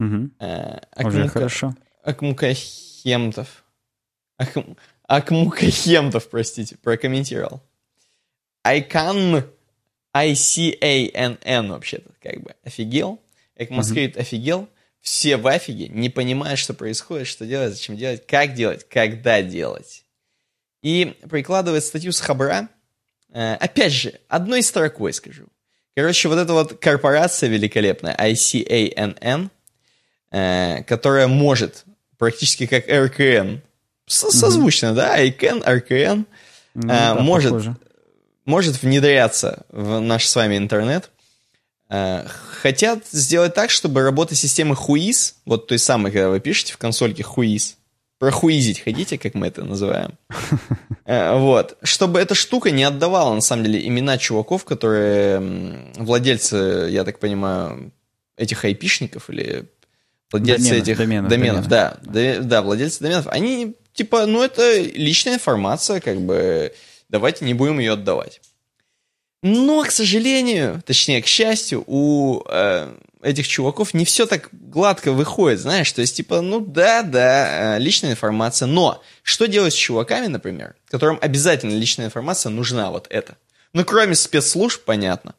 [0.00, 0.30] Угу.
[0.40, 1.74] Э, Уже хорошо.
[2.02, 3.64] Акмукахемтов.
[4.38, 4.76] Акм...
[5.06, 7.62] Акмукахемтов, простите, прокомментировал.
[8.62, 9.44] Айкан,
[10.14, 13.20] I-C-A-N-N вообще-то, как бы, офигел.
[13.56, 14.20] ECMAScript угу.
[14.20, 14.68] офигел.
[15.00, 20.04] Все в офиге, не понимают, что происходит, что делать, зачем делать, как делать, когда делать.
[20.82, 22.68] и прикладывает статью с Хабра,
[23.32, 25.46] э, опять же, одной строкой скажу.
[25.94, 29.50] Короче, вот эта вот корпорация великолепная, ICANN,
[30.30, 31.84] э, которая может
[32.16, 33.60] практически как RKN,
[34.06, 34.94] созвучно, mm-hmm.
[34.94, 36.26] да, ICANN, RKN,
[36.74, 37.76] ну, да, может,
[38.44, 41.19] может внедряться в наш с вами интернет, Э,
[41.90, 47.22] хотят сделать так, чтобы работа системы хуиз, вот той самой, когда вы пишете в консольке
[47.22, 47.76] хуиз,
[48.20, 50.12] прохуизить хотите, как мы это называем,
[51.06, 57.04] э, вот, чтобы эта штука не отдавала, на самом деле, имена чуваков, которые владельцы, я
[57.04, 57.92] так понимаю,
[58.36, 59.70] этих айпишников или
[60.30, 62.02] владельцы доменов, этих доменов, доменов, доменов.
[62.02, 66.74] да, да, владельцы доменов, они, типа, ну, это личная информация, как бы,
[67.08, 68.42] давайте не будем ее отдавать.
[69.42, 75.60] Но, к сожалению, точнее, к счастью, у э, этих чуваков не все так гладко выходит,
[75.60, 80.26] знаешь, то есть, типа, ну да, да, э, личная информация, но что делать с чуваками,
[80.26, 83.36] например, которым обязательно личная информация нужна, вот это?
[83.72, 85.34] Ну, кроме спецслужб, понятно,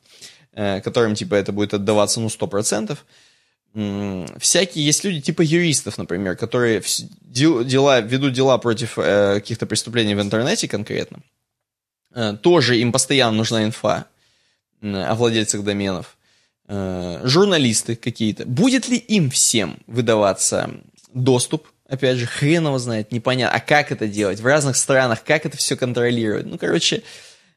[0.53, 3.05] э, которым, типа, это будет отдаваться, ну, сто процентов,
[3.73, 6.83] всякие есть люди типа юристов, например, которые
[7.23, 11.21] дела, ведут дела против э, каких-то преступлений в интернете конкретно,
[12.41, 14.05] тоже им постоянно нужна инфа
[14.81, 16.17] о владельцах доменов.
[16.73, 18.45] Э, журналисты какие-то.
[18.45, 20.69] Будет ли им всем выдаваться
[21.13, 21.67] доступ?
[21.89, 23.57] Опять же, хрен его знает, непонятно.
[23.57, 24.39] А как это делать?
[24.39, 26.45] В разных странах, как это все контролировать?
[26.45, 27.03] Ну, короче,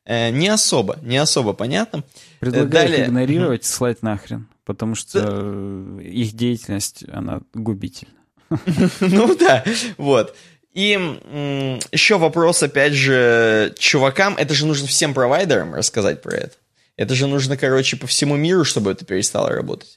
[0.04, 2.02] э, не особо, не особо понятно.
[2.40, 3.06] Предлагаю Далее...
[3.06, 6.02] игнорировать, mm слать нахрен, потому что да.
[6.02, 8.14] их деятельность, она губительна.
[9.00, 9.64] Ну да,
[9.96, 10.36] вот.
[10.74, 10.90] И
[11.92, 16.56] еще вопрос, опять же, чувакам, это же нужно всем провайдерам рассказать про это.
[16.96, 19.96] Это же нужно, короче, по всему миру, чтобы это перестало работать.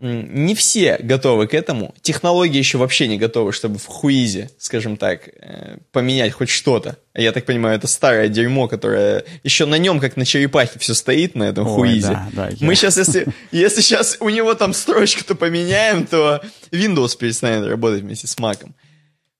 [0.00, 1.94] Не все готовы к этому.
[2.00, 6.96] Технологии еще вообще не готовы, чтобы в хуизе, скажем так, э, поменять хоть что-то.
[7.14, 11.36] Я так понимаю, это старое дерьмо, которое еще на нем, как на черепахе, все стоит
[11.36, 12.08] на этом Ой, хуизе.
[12.08, 12.56] Да, да, я...
[12.66, 16.42] Мы сейчас, если, если сейчас у него там строчку-то поменяем, то
[16.72, 18.66] Windows перестанет работать вместе с Mac.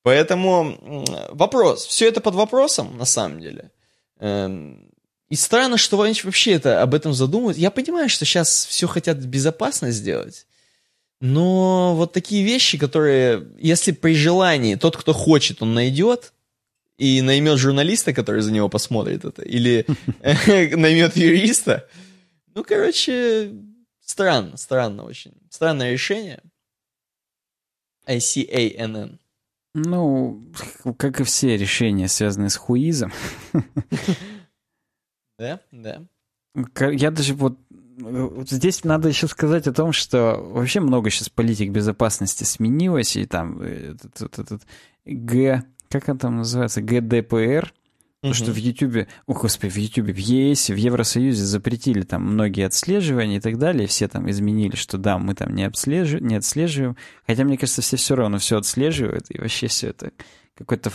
[0.02, 1.86] Поэтому вопрос.
[1.86, 3.70] Все это под вопросом, на самом деле.
[4.18, 4.90] Эм,
[5.28, 7.56] и странно, что вообще это, об этом задумывают.
[7.56, 10.46] Я понимаю, что сейчас все хотят безопасно сделать.
[11.20, 16.32] Но вот такие вещи, которые, если при желании тот, кто хочет, он найдет,
[16.98, 19.86] и наймет журналиста, который за него посмотрит это, или
[20.76, 21.88] наймет юриста,
[22.54, 23.52] ну, короче,
[24.04, 25.32] странно, странно очень.
[25.48, 26.40] Странное решение.
[28.06, 29.18] ICANN.
[29.74, 30.42] Ну,
[30.98, 33.12] как и все решения, связанные с хуизом.
[35.38, 36.02] Да, да.
[36.92, 37.58] Я даже вот
[37.98, 43.26] вот здесь надо еще сказать о том, что вообще много сейчас политик безопасности сменилось, и
[43.26, 44.62] там этот, этот, этот
[45.04, 47.72] Г, как он там называется, ГДПР,
[48.22, 52.64] Потому что в Ютубе, о господи, в Ютубе, в ЕС, в Евросоюзе запретили там многие
[52.64, 56.96] отслеживания и так далее, все там изменили, что да, мы там не, обслеживаем, не отслеживаем.
[57.26, 60.12] Хотя, мне кажется, все все равно все отслеживают, и вообще все это
[60.56, 60.92] какой-то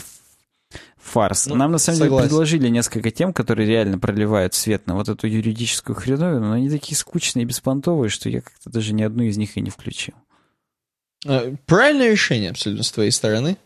[0.95, 1.47] фарс.
[1.47, 2.17] Ну, Нам, на самом согласен.
[2.17, 6.69] деле, предложили несколько тем, которые реально проливают свет на вот эту юридическую хреновину, но они
[6.69, 10.15] такие скучные и беспонтовые, что я как-то даже ни одну из них и не включил.
[11.25, 13.57] Э, правильное решение абсолютно с твоей стороны.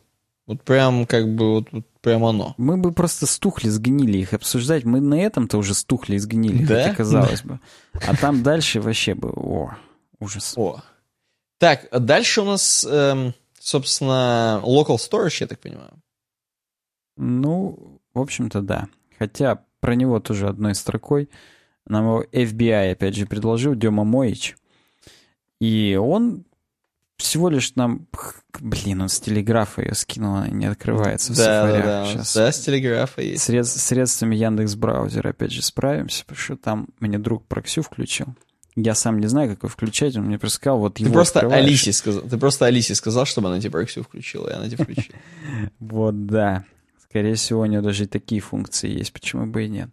[0.52, 2.56] Вот прям как бы вот, вот прям оно.
[2.58, 4.84] Мы бы просто стухли, сгнили их обсуждать.
[4.84, 6.84] Мы на этом-то уже стухли и сгнили, да?
[6.84, 7.62] хотя казалось бы.
[7.94, 9.78] А там дальше вообще бы, о,
[10.20, 10.54] ужас.
[10.58, 10.82] О.
[11.58, 15.94] Так, дальше у нас, эм, собственно, local storage, я так понимаю.
[17.16, 18.90] Ну, в общем-то, да.
[19.18, 21.30] Хотя про него тоже одной строкой.
[21.86, 24.58] Нам его FBI, опять же, предложил Дема Моич.
[25.62, 26.44] И он
[27.22, 28.08] всего лишь нам...
[28.60, 31.84] Блин, он с телеграфа ее скинул, она не открывается в да, Safari.
[31.84, 33.44] Да, Сейчас да, с телеграфа есть.
[33.44, 33.68] Сред...
[33.68, 38.28] Средствами Яндекс браузера опять же справимся, потому что там мне друг Проксю включил.
[38.76, 41.40] Я сам не знаю, как его включать, он мне просто сказал, вот его Ты просто
[41.42, 45.18] Алисе сказал, ты просто Алисе сказал, чтобы она тебе Проксю включила, и она тебе включила.
[45.80, 46.64] Вот, да.
[47.04, 49.90] Скорее всего, у нее даже и такие функции есть, почему бы и нет.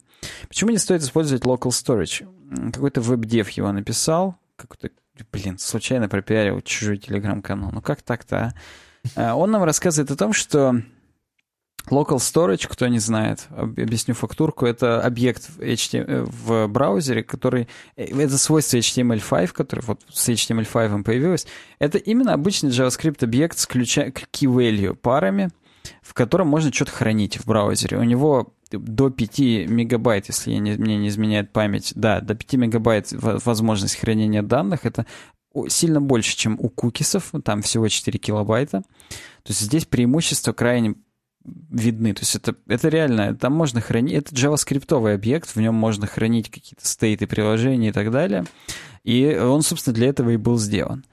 [0.47, 2.25] Почему не стоит использовать local storage?
[2.71, 4.89] Какой-то веб-дев его написал, какой-то
[5.31, 7.71] блин, случайно пропиарил чужой телеграм-канал.
[7.71, 8.37] Ну как так-то,
[9.15, 9.31] а?
[9.31, 9.35] а?
[9.35, 10.81] Он нам рассказывает о том, что
[11.89, 17.67] Local Storage, кто не знает, объясню фактурку, это объект в, HTML, в браузере, который...
[17.95, 21.47] Э, это свойство HTML5, который вот с HTML5 появилось.
[21.79, 25.49] Это именно обычный JavaScript объект с ключа key-value парами,
[26.01, 27.97] в котором можно что-то хранить в браузере.
[27.97, 33.07] У него до 5 мегабайт, если не, мне не изменяет память, да, до 5 мегабайт
[33.11, 35.05] возможность хранения данных, это
[35.67, 38.81] сильно больше, чем у кукисов, там всего 4 килобайта.
[39.43, 40.95] То есть здесь преимущество крайне
[41.43, 42.13] видны.
[42.13, 46.49] То есть это, это реально, там можно хранить, это JavaScript объект, в нем можно хранить
[46.49, 48.45] какие-то стейты приложения и так далее.
[49.03, 51.05] И он, собственно, для этого и был сделан.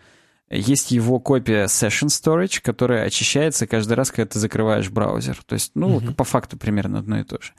[0.49, 5.39] Есть его копия Session Storage, которая очищается каждый раз, когда ты закрываешь браузер.
[5.44, 6.15] То есть, ну, mm-hmm.
[6.15, 7.52] по факту примерно одно и то же.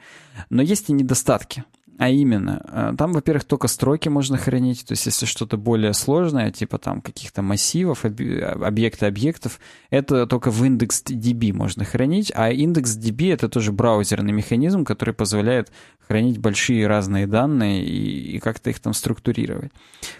[0.50, 1.66] Но есть и недостатки.
[1.98, 6.52] А именно, э, там, во-первых, только строки можно хранить, то есть если что-то более сложное,
[6.52, 9.60] типа там каких-то массивов, объекты объектов,
[9.90, 15.72] это только в IndexedDB можно хранить, а IndexedDB— это тоже браузерный механизм, который позволяет
[16.08, 19.72] хранить большие разные данные и, и как-то их там структурировать.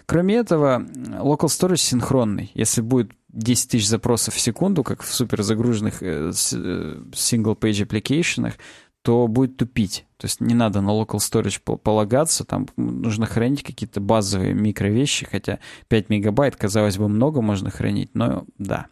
[0.06, 2.50] Кроме этого, local storage синхронный.
[2.54, 8.52] Если будет 10 тысяч запросов в секунду, как в суперзагруженных э, э, single-page application,
[9.02, 10.04] то будет тупить.
[10.16, 15.60] То есть не надо на local storage полагаться, там нужно хранить какие-то базовые микровещи, хотя
[15.88, 18.86] 5 мегабайт, казалось бы, много можно хранить, но да.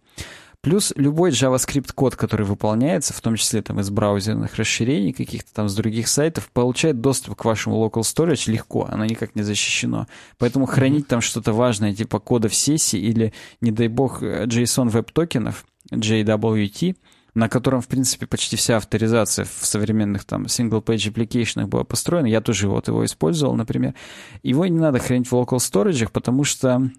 [0.63, 5.75] Плюс любой JavaScript-код, который выполняется, в том числе там из браузерных расширений каких-то там с
[5.77, 10.09] других сайтов, получает доступ к вашему local storage легко, оно никак не защищено.
[10.39, 15.65] Поэтому хранить там что-то важное, типа кода в сессии или, не дай бог, JSON веб-токенов,
[15.93, 16.97] JWT,
[17.37, 22.27] на котором, в принципе, почти вся авторизация в современных там single-page application была построена.
[22.27, 23.95] Я тоже вот его использовал, например.
[24.43, 26.91] Его не надо хранить в local storage, потому что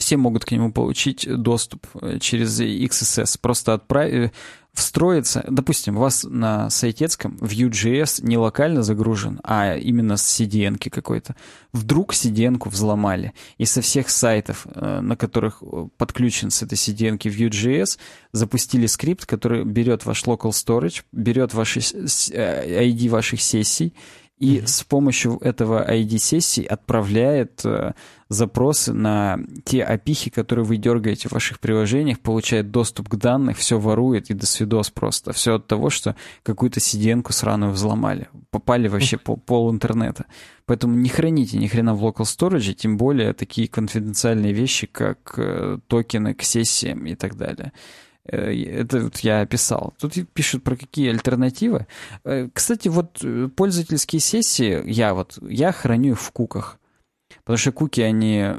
[0.00, 3.38] все могут к нему получить доступ э, через XSS.
[3.40, 4.32] Просто отправить,
[4.72, 11.36] встроиться, допустим, у вас на сайтецком Vue.js не локально загружен, а именно с CDN какой-то.
[11.72, 17.18] Вдруг CDN взломали, и со всех сайтов, э, на которых э, подключен с этой CDN
[17.18, 17.98] Vue.js,
[18.32, 23.92] запустили скрипт, который берет ваш local storage, берет ваши ID ваших сессий,
[24.40, 24.66] и mm-hmm.
[24.66, 27.92] с помощью этого ID-сессии отправляет э,
[28.30, 33.78] запросы на те опихи, которые вы дергаете в ваших приложениях, получает доступ к данным, все
[33.78, 35.34] ворует и до свидос просто.
[35.34, 38.28] Все от того, что какую-то сиденку сраную взломали.
[38.50, 40.24] Попали вообще по пол интернета.
[40.64, 45.78] Поэтому не храните ни хрена в local storage, тем более такие конфиденциальные вещи, как э,
[45.86, 47.72] токены к сессиям и так далее.
[48.24, 49.94] Э, это вот я описал.
[49.98, 51.86] Тут пишут про какие альтернативы.
[52.24, 56.78] Э, кстати, вот э, пользовательские сессии я вот я храню их в куках.
[57.44, 58.54] Потому что куки, они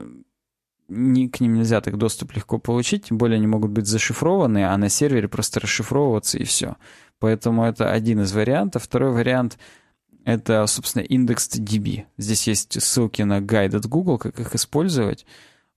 [0.87, 4.77] не, к ним нельзя так доступ легко получить, тем более они могут быть зашифрованы, а
[4.77, 6.75] на сервере просто расшифровываться и все.
[7.19, 8.83] Поэтому это один из вариантов.
[8.83, 9.57] Второй вариант—
[10.25, 12.05] это, собственно, IndexedDB.
[12.17, 15.25] Здесь есть ссылки на гайд от Google, как их использовать.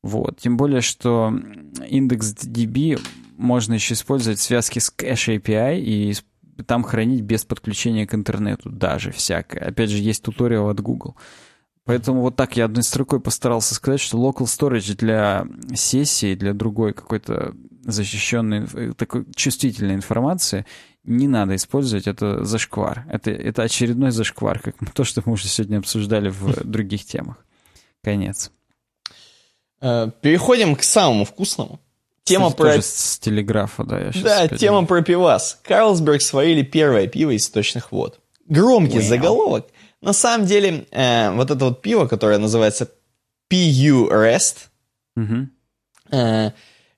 [0.03, 0.39] Вот.
[0.39, 1.33] Тем более, что
[1.79, 3.01] IndexedDB
[3.37, 6.15] можно еще использовать связки с Cache API и
[6.67, 9.61] там хранить без подключения к интернету даже всякое.
[9.61, 11.17] Опять же, есть туториал от Google.
[11.85, 16.95] Поэтому вот так я одной строкой постарался сказать, что local storage для сессии, для другой
[16.95, 20.65] какой-то защищенной, э, такой чувствительной информации
[21.05, 22.07] не надо использовать.
[22.07, 23.05] Это зашквар.
[23.11, 27.45] Это, это очередной зашквар, как то, что мы уже сегодня обсуждали в других темах.
[28.03, 28.51] Конец.
[29.83, 31.81] Э, переходим к самому вкусному.
[32.25, 32.83] Тема Кстати, про...
[32.83, 35.61] с телеграфа, да, я сейчас Да, опять тема про пивас.
[35.63, 38.19] Карлсберг сварили первое пиво из сточных вод.
[38.47, 39.03] Громкий wow.
[39.03, 39.67] заголовок.
[40.01, 42.91] На самом деле, э, вот это вот пиво, которое называется
[43.51, 44.69] PU Rest,
[45.17, 45.49] угу.
[46.11, 46.51] э,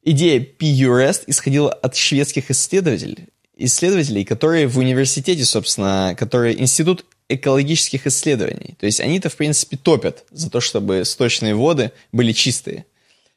[0.02, 8.06] идея PU Rest исходила от шведских исследователей, исследователей, которые в университете, собственно, которые Институт экологических
[8.06, 8.76] исследований.
[8.78, 12.86] То есть они-то, в принципе, топят за то, чтобы сточные воды были чистые.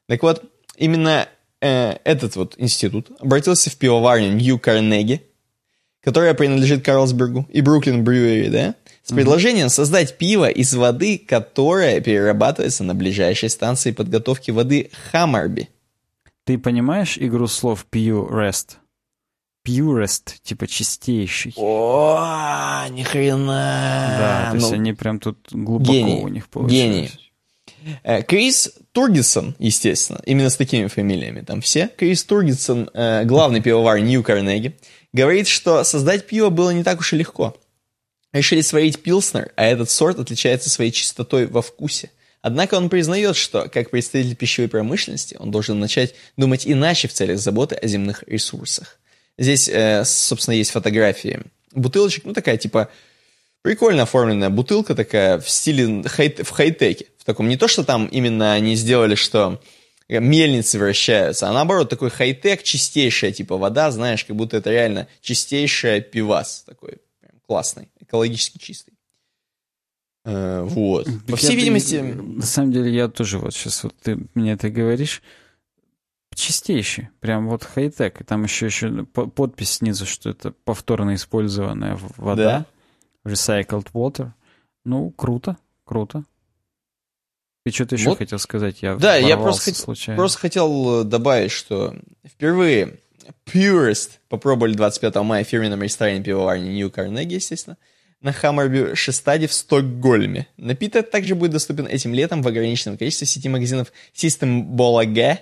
[0.08, 0.44] Так вот,
[0.78, 1.28] именно
[1.62, 5.22] э, этот вот институт обратился в пивоварню Нью Карнеги,
[6.04, 9.70] которая принадлежит Карлсбергу, и Бруклин Брюери, да, с предложением mm-hmm.
[9.70, 15.70] создать пиво из воды, которая перерабатывается на ближайшей станции подготовки воды Хаммерби.
[16.46, 18.78] Ты понимаешь игру слов Purest?
[19.66, 21.54] Purest, типа чистейший.
[21.58, 24.16] О, ни хрена.
[24.18, 26.82] Да, то есть ну, они прям тут глубоко гений, у них получилось.
[26.82, 27.12] Гений.
[28.04, 31.90] Э, Крис Тургисон, естественно, именно с такими фамилиями там все.
[31.96, 34.76] Крис Тургисон, э, главный пивовар Нью Карнеги,
[35.14, 37.56] говорит, что создать пиво было не так уж и легко.
[38.34, 42.12] Решили сварить пилснер, а этот сорт отличается своей чистотой во вкусе.
[42.42, 47.40] Однако он признает, что, как представитель пищевой промышленности, он должен начать думать иначе в целях
[47.40, 49.00] заботы о земных ресурсах.
[49.38, 51.40] Здесь, э, собственно, есть фотографии
[51.72, 52.90] бутылочек, ну такая типа
[53.62, 58.54] прикольно оформленная бутылка такая в стиле хай в хай-теке таком, не то, что там именно
[58.54, 59.62] они сделали, что
[60.08, 66.02] мельницы вращаются, а наоборот такой хай-тек, чистейшая типа вода, знаешь, как будто это реально чистейшая
[66.02, 68.94] пивас, такой прям классный, экологически чистый.
[70.26, 71.08] Э, вот.
[71.28, 71.98] По всей видимости...
[71.98, 75.22] На самом деле я тоже вот сейчас вот ты мне это говоришь,
[76.34, 77.10] чистейший.
[77.20, 78.22] Прям вот хай-тек.
[78.22, 82.44] И там еще, еще подпись снизу, что это повторно использованная вода.
[82.44, 82.66] Да.
[83.30, 84.32] Recycled water.
[84.86, 86.24] Ну, круто, круто.
[87.66, 88.18] Ты что-то еще вот.
[88.18, 88.82] хотел сказать?
[88.82, 89.98] Я да, я просто, хот...
[90.16, 93.00] просто хотел э, добавить, что впервые
[93.46, 97.78] Purist попробовали 25 мая в фирменном ресторане пивоварни Нью Карнеги, естественно,
[98.22, 100.48] на Хаммерби Шестаде в Стокгольме.
[100.58, 105.40] Напиток также будет доступен этим летом в ограниченном количестве сети магазинов System Bola G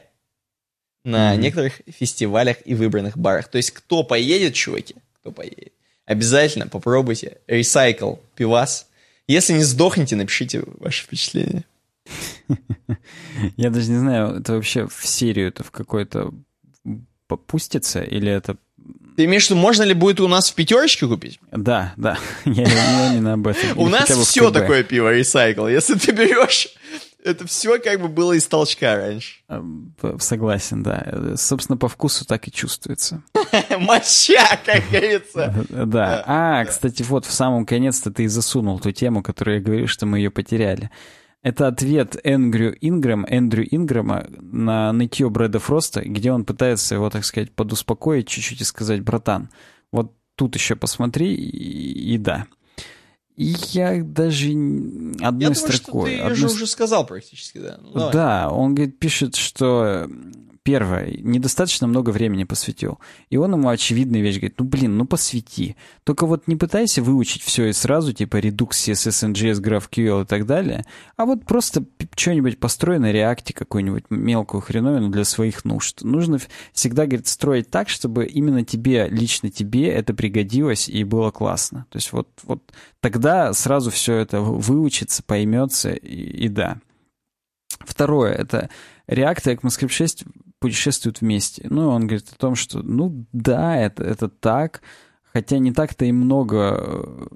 [1.03, 1.37] на mm-hmm.
[1.37, 3.47] некоторых фестивалях и выбранных барах.
[3.47, 5.73] То есть, кто поедет, чуваки, кто поедет,
[6.07, 8.87] обязательно попробуйте Recycle пивас.
[9.27, 11.65] Если не сдохнете, напишите ваши впечатления.
[13.57, 16.33] Я даже не знаю, это вообще в серию это в какой-то
[17.27, 18.55] попустится или это...
[19.17, 21.39] Ты имеешь в виду, можно ли будет у нас в пятерочке купить?
[21.51, 22.17] Да, да.
[22.45, 23.77] Я именно об этом.
[23.77, 25.67] У нас все такое пиво ресайкл.
[25.67, 26.69] Если ты берешь
[27.27, 29.41] это все как бы было из толчка раньше.
[30.19, 31.35] Согласен, да.
[31.35, 33.21] Собственно, по вкусу так и чувствуется.
[33.79, 35.53] Моча, как говорится.
[35.69, 36.23] Да.
[36.25, 40.05] А, кстати, вот в самом конец-то ты и засунул ту тему, которую я говорю, что
[40.05, 40.89] мы ее потеряли.
[41.43, 47.25] Это ответ Эндрю Ингрэм, Эндрю Ингрэма на нытье Брэда Фроста, где он пытается его, так
[47.25, 49.49] сказать, подуспокоить чуть-чуть и сказать, братан,
[49.91, 52.47] вот тут еще посмотри, и, и да.
[53.37, 56.15] Я даже одной я думаю, строкой...
[56.15, 56.45] Что ты одной...
[56.45, 57.77] уже сказал практически, да.
[57.81, 60.09] Ну, да, он говорит, пишет, что
[60.67, 62.99] Первое, недостаточно много времени посвятил.
[63.29, 65.77] И он ему очевидная вещь говорит, ну блин, ну посвяти.
[66.03, 70.45] Только вот не пытайся выучить все и сразу, типа Redux, CSS, NGS, GraphQL и так
[70.45, 71.85] далее, а вот просто
[72.17, 76.01] что-нибудь построй на реакте, какую-нибудь мелкую хреновину для своих нужд.
[76.01, 76.37] Нужно
[76.73, 81.85] всегда, говорит, строить так, чтобы именно тебе, лично тебе это пригодилось и было классно.
[81.91, 86.81] То есть вот, вот тогда сразу все это выучится, поймется и, и да.
[87.79, 88.69] Второе, это
[89.07, 90.25] React и ECMAScript 6
[90.59, 91.67] путешествуют вместе.
[91.69, 94.81] Ну, и он говорит о том, что, ну, да, это, это так,
[95.33, 97.27] хотя не так-то и много э,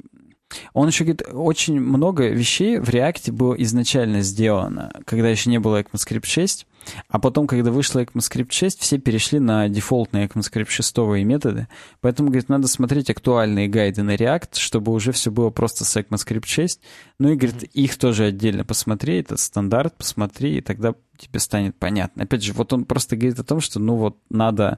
[0.73, 5.81] он еще говорит, очень много вещей в React было изначально сделано, когда еще не было
[5.81, 6.67] ECMAScript 6,
[7.09, 11.67] а потом, когда вышло ECMAScript 6, все перешли на дефолтные ECMAScript 6 методы,
[11.99, 16.45] поэтому, говорит, надо смотреть актуальные гайды на React, чтобы уже все было просто с ECMAScript
[16.45, 16.81] 6,
[17.19, 22.23] ну и, говорит, их тоже отдельно посмотри, это стандарт, посмотри, и тогда тебе станет понятно.
[22.23, 24.77] Опять же, вот он просто говорит о том, что, ну вот, надо,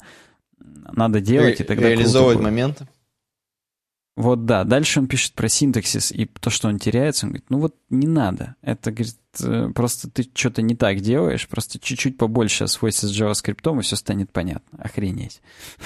[0.59, 2.87] надо делать, Ре- и тогда Реализовывать моменты.
[4.15, 7.25] Вот да, дальше он пишет про синтаксис и то, что он теряется.
[7.25, 8.55] Он говорит, ну вот не надо.
[8.61, 13.79] Это, говорит, э, просто ты что-то не так делаешь, просто чуть-чуть побольше освойся с JavaScript,
[13.79, 14.77] и все станет понятно.
[14.77, 15.41] Охренеть.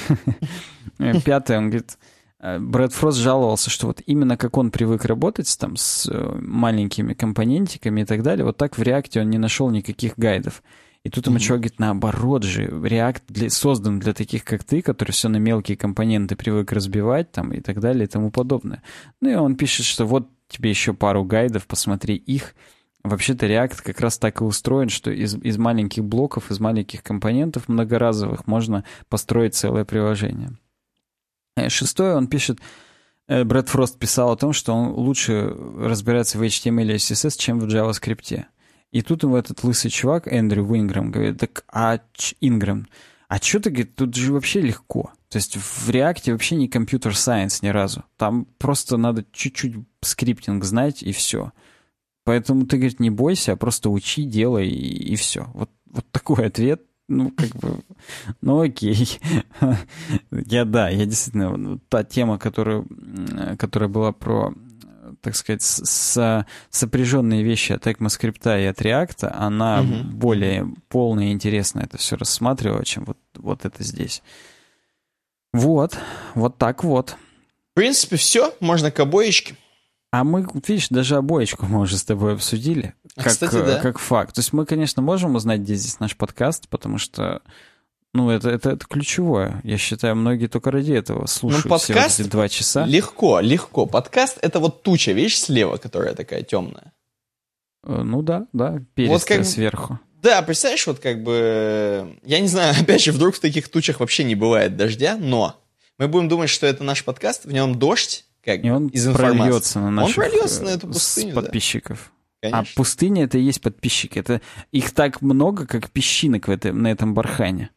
[1.23, 1.97] Пятое, он говорит,
[2.39, 6.07] Брэд Фрост жаловался, что вот именно как он привык работать там, с
[6.39, 10.61] маленькими компонентиками и так далее, вот так в React он не нашел никаких гайдов.
[11.03, 11.39] И тут ему mm-hmm.
[11.39, 15.77] чувак говорит, наоборот же, React для, создан для таких, как ты, которые все на мелкие
[15.77, 18.83] компоненты привык разбивать там и так далее и тому подобное.
[19.21, 22.55] Ну и он пишет, что вот тебе еще пару гайдов, посмотри их.
[23.03, 27.69] Вообще-то React как раз так и устроен, что из, из маленьких блоков, из маленьких компонентов
[27.69, 30.57] многоразовых можно построить целое приложение.
[31.57, 32.59] Э, шестое он пишет,
[33.27, 37.59] э, Брэд Фрост писал о том, что он лучше разбирается в HTML и CSS, чем
[37.59, 38.45] в JavaScript.
[38.91, 41.99] И тут ему этот лысый чувак, Эндрю Уингрэм, говорит, так, а
[42.39, 42.87] Ингрэм,
[43.27, 45.11] а что ты, говорит, тут же вообще легко.
[45.29, 48.05] То есть в React вообще не computer science ни разу.
[48.15, 51.51] Там просто надо чуть-чуть скриптинг знать, и все.
[52.23, 55.49] Поэтому ты, говорит, не бойся, а просто учи, делай, и, и все.
[55.53, 56.83] Вот, вот такой ответ.
[57.07, 57.79] Ну, как бы,
[58.41, 59.19] ну окей.
[60.31, 62.87] я, да, я действительно, та тема, которую,
[63.57, 64.53] которая была про
[65.21, 70.09] так сказать, с, сопряженные вещи от ECMAScript и от React, она угу.
[70.11, 74.21] более полная и интересно это все рассматривала, чем вот, вот это здесь.
[75.53, 75.97] Вот,
[76.35, 77.15] вот так вот.
[77.71, 79.55] В принципе, все, можно к обоечке.
[80.11, 82.93] А мы, видишь, даже обоечку мы уже с тобой обсудили.
[83.17, 83.79] А, как, Кстати, да.
[83.79, 84.35] как факт.
[84.35, 87.41] То есть мы, конечно, можем узнать, где здесь наш подкаст, потому что
[88.13, 89.59] ну, это, это, это ключевое.
[89.63, 92.85] Я считаю, многие только ради этого слушают ну, подкаст все эти два часа.
[92.85, 93.85] Легко, легко.
[93.87, 96.93] Подкаст— это вот туча, видишь, слева, которая такая темная.
[97.83, 99.45] Э, ну да, да, перистая вот как...
[99.45, 99.99] сверху.
[100.21, 102.17] Да, представляешь, вот как бы...
[102.23, 105.59] Я не знаю, опять же, вдруг в таких тучах вообще не бывает дождя, но
[105.97, 109.37] мы будем думать, что это наш подкаст, в нем дождь, как и он из информации.
[109.37, 112.11] прольется на наших он прольется на эту пустыню, подписчиков.
[112.11, 112.16] Да.
[112.43, 114.19] А пустыня— это и есть подписчики.
[114.19, 114.41] Это
[114.71, 117.71] их так много, как песчинок в этом, на этом бархане.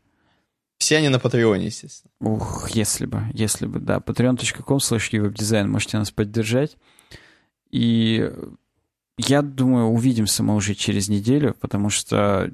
[0.78, 2.10] Все они на Патреоне, естественно.
[2.20, 3.98] Ух, если бы, если бы, да.
[3.98, 5.70] patreon.com slash веб-дизайн.
[5.70, 6.76] Можете нас поддержать.
[7.70, 8.30] И
[9.18, 12.50] я думаю, увидимся мы уже через неделю, потому что...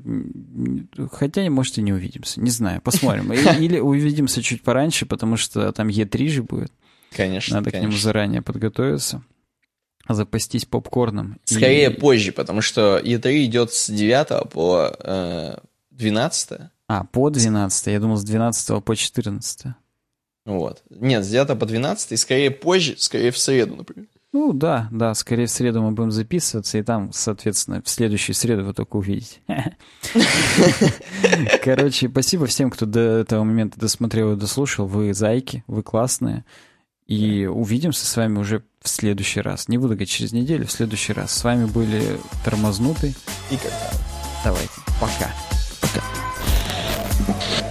[1.13, 2.41] Хотя, может, и не увидимся.
[2.41, 3.33] Не знаю, посмотрим.
[3.61, 6.73] Или увидимся чуть пораньше, потому что там Е3 же будет.
[7.13, 7.89] Конечно, Надо конечно.
[7.89, 9.23] к нему заранее подготовиться.
[10.09, 11.39] Запастись попкорном.
[11.45, 11.95] Скорее и...
[11.95, 15.57] позже, потому что Е3 идет с 9 по э,
[15.91, 16.61] 12.
[16.89, 17.87] А, по 12.
[17.87, 19.75] Я думал, с 12 по 14.
[20.45, 20.83] Вот.
[20.91, 24.07] Нет, с 9 по 12, и скорее позже, скорее в среду, например.
[24.33, 28.65] Ну да, да, скорее в среду мы будем записываться, и там, соответственно, в следующую среду
[28.65, 29.41] вы только увидите.
[31.65, 34.87] Короче, спасибо всем, кто до этого момента досмотрел и дослушал.
[34.87, 36.45] Вы зайки, вы классные.
[37.07, 39.69] И увидимся с вами уже в следующий раз.
[39.69, 41.33] Не буду говорить через неделю, в следующий раз.
[41.33, 43.15] С вами были Тормознутый
[43.51, 43.91] и Когда.
[44.45, 45.31] Давайте, пока.
[45.81, 47.66] Пока.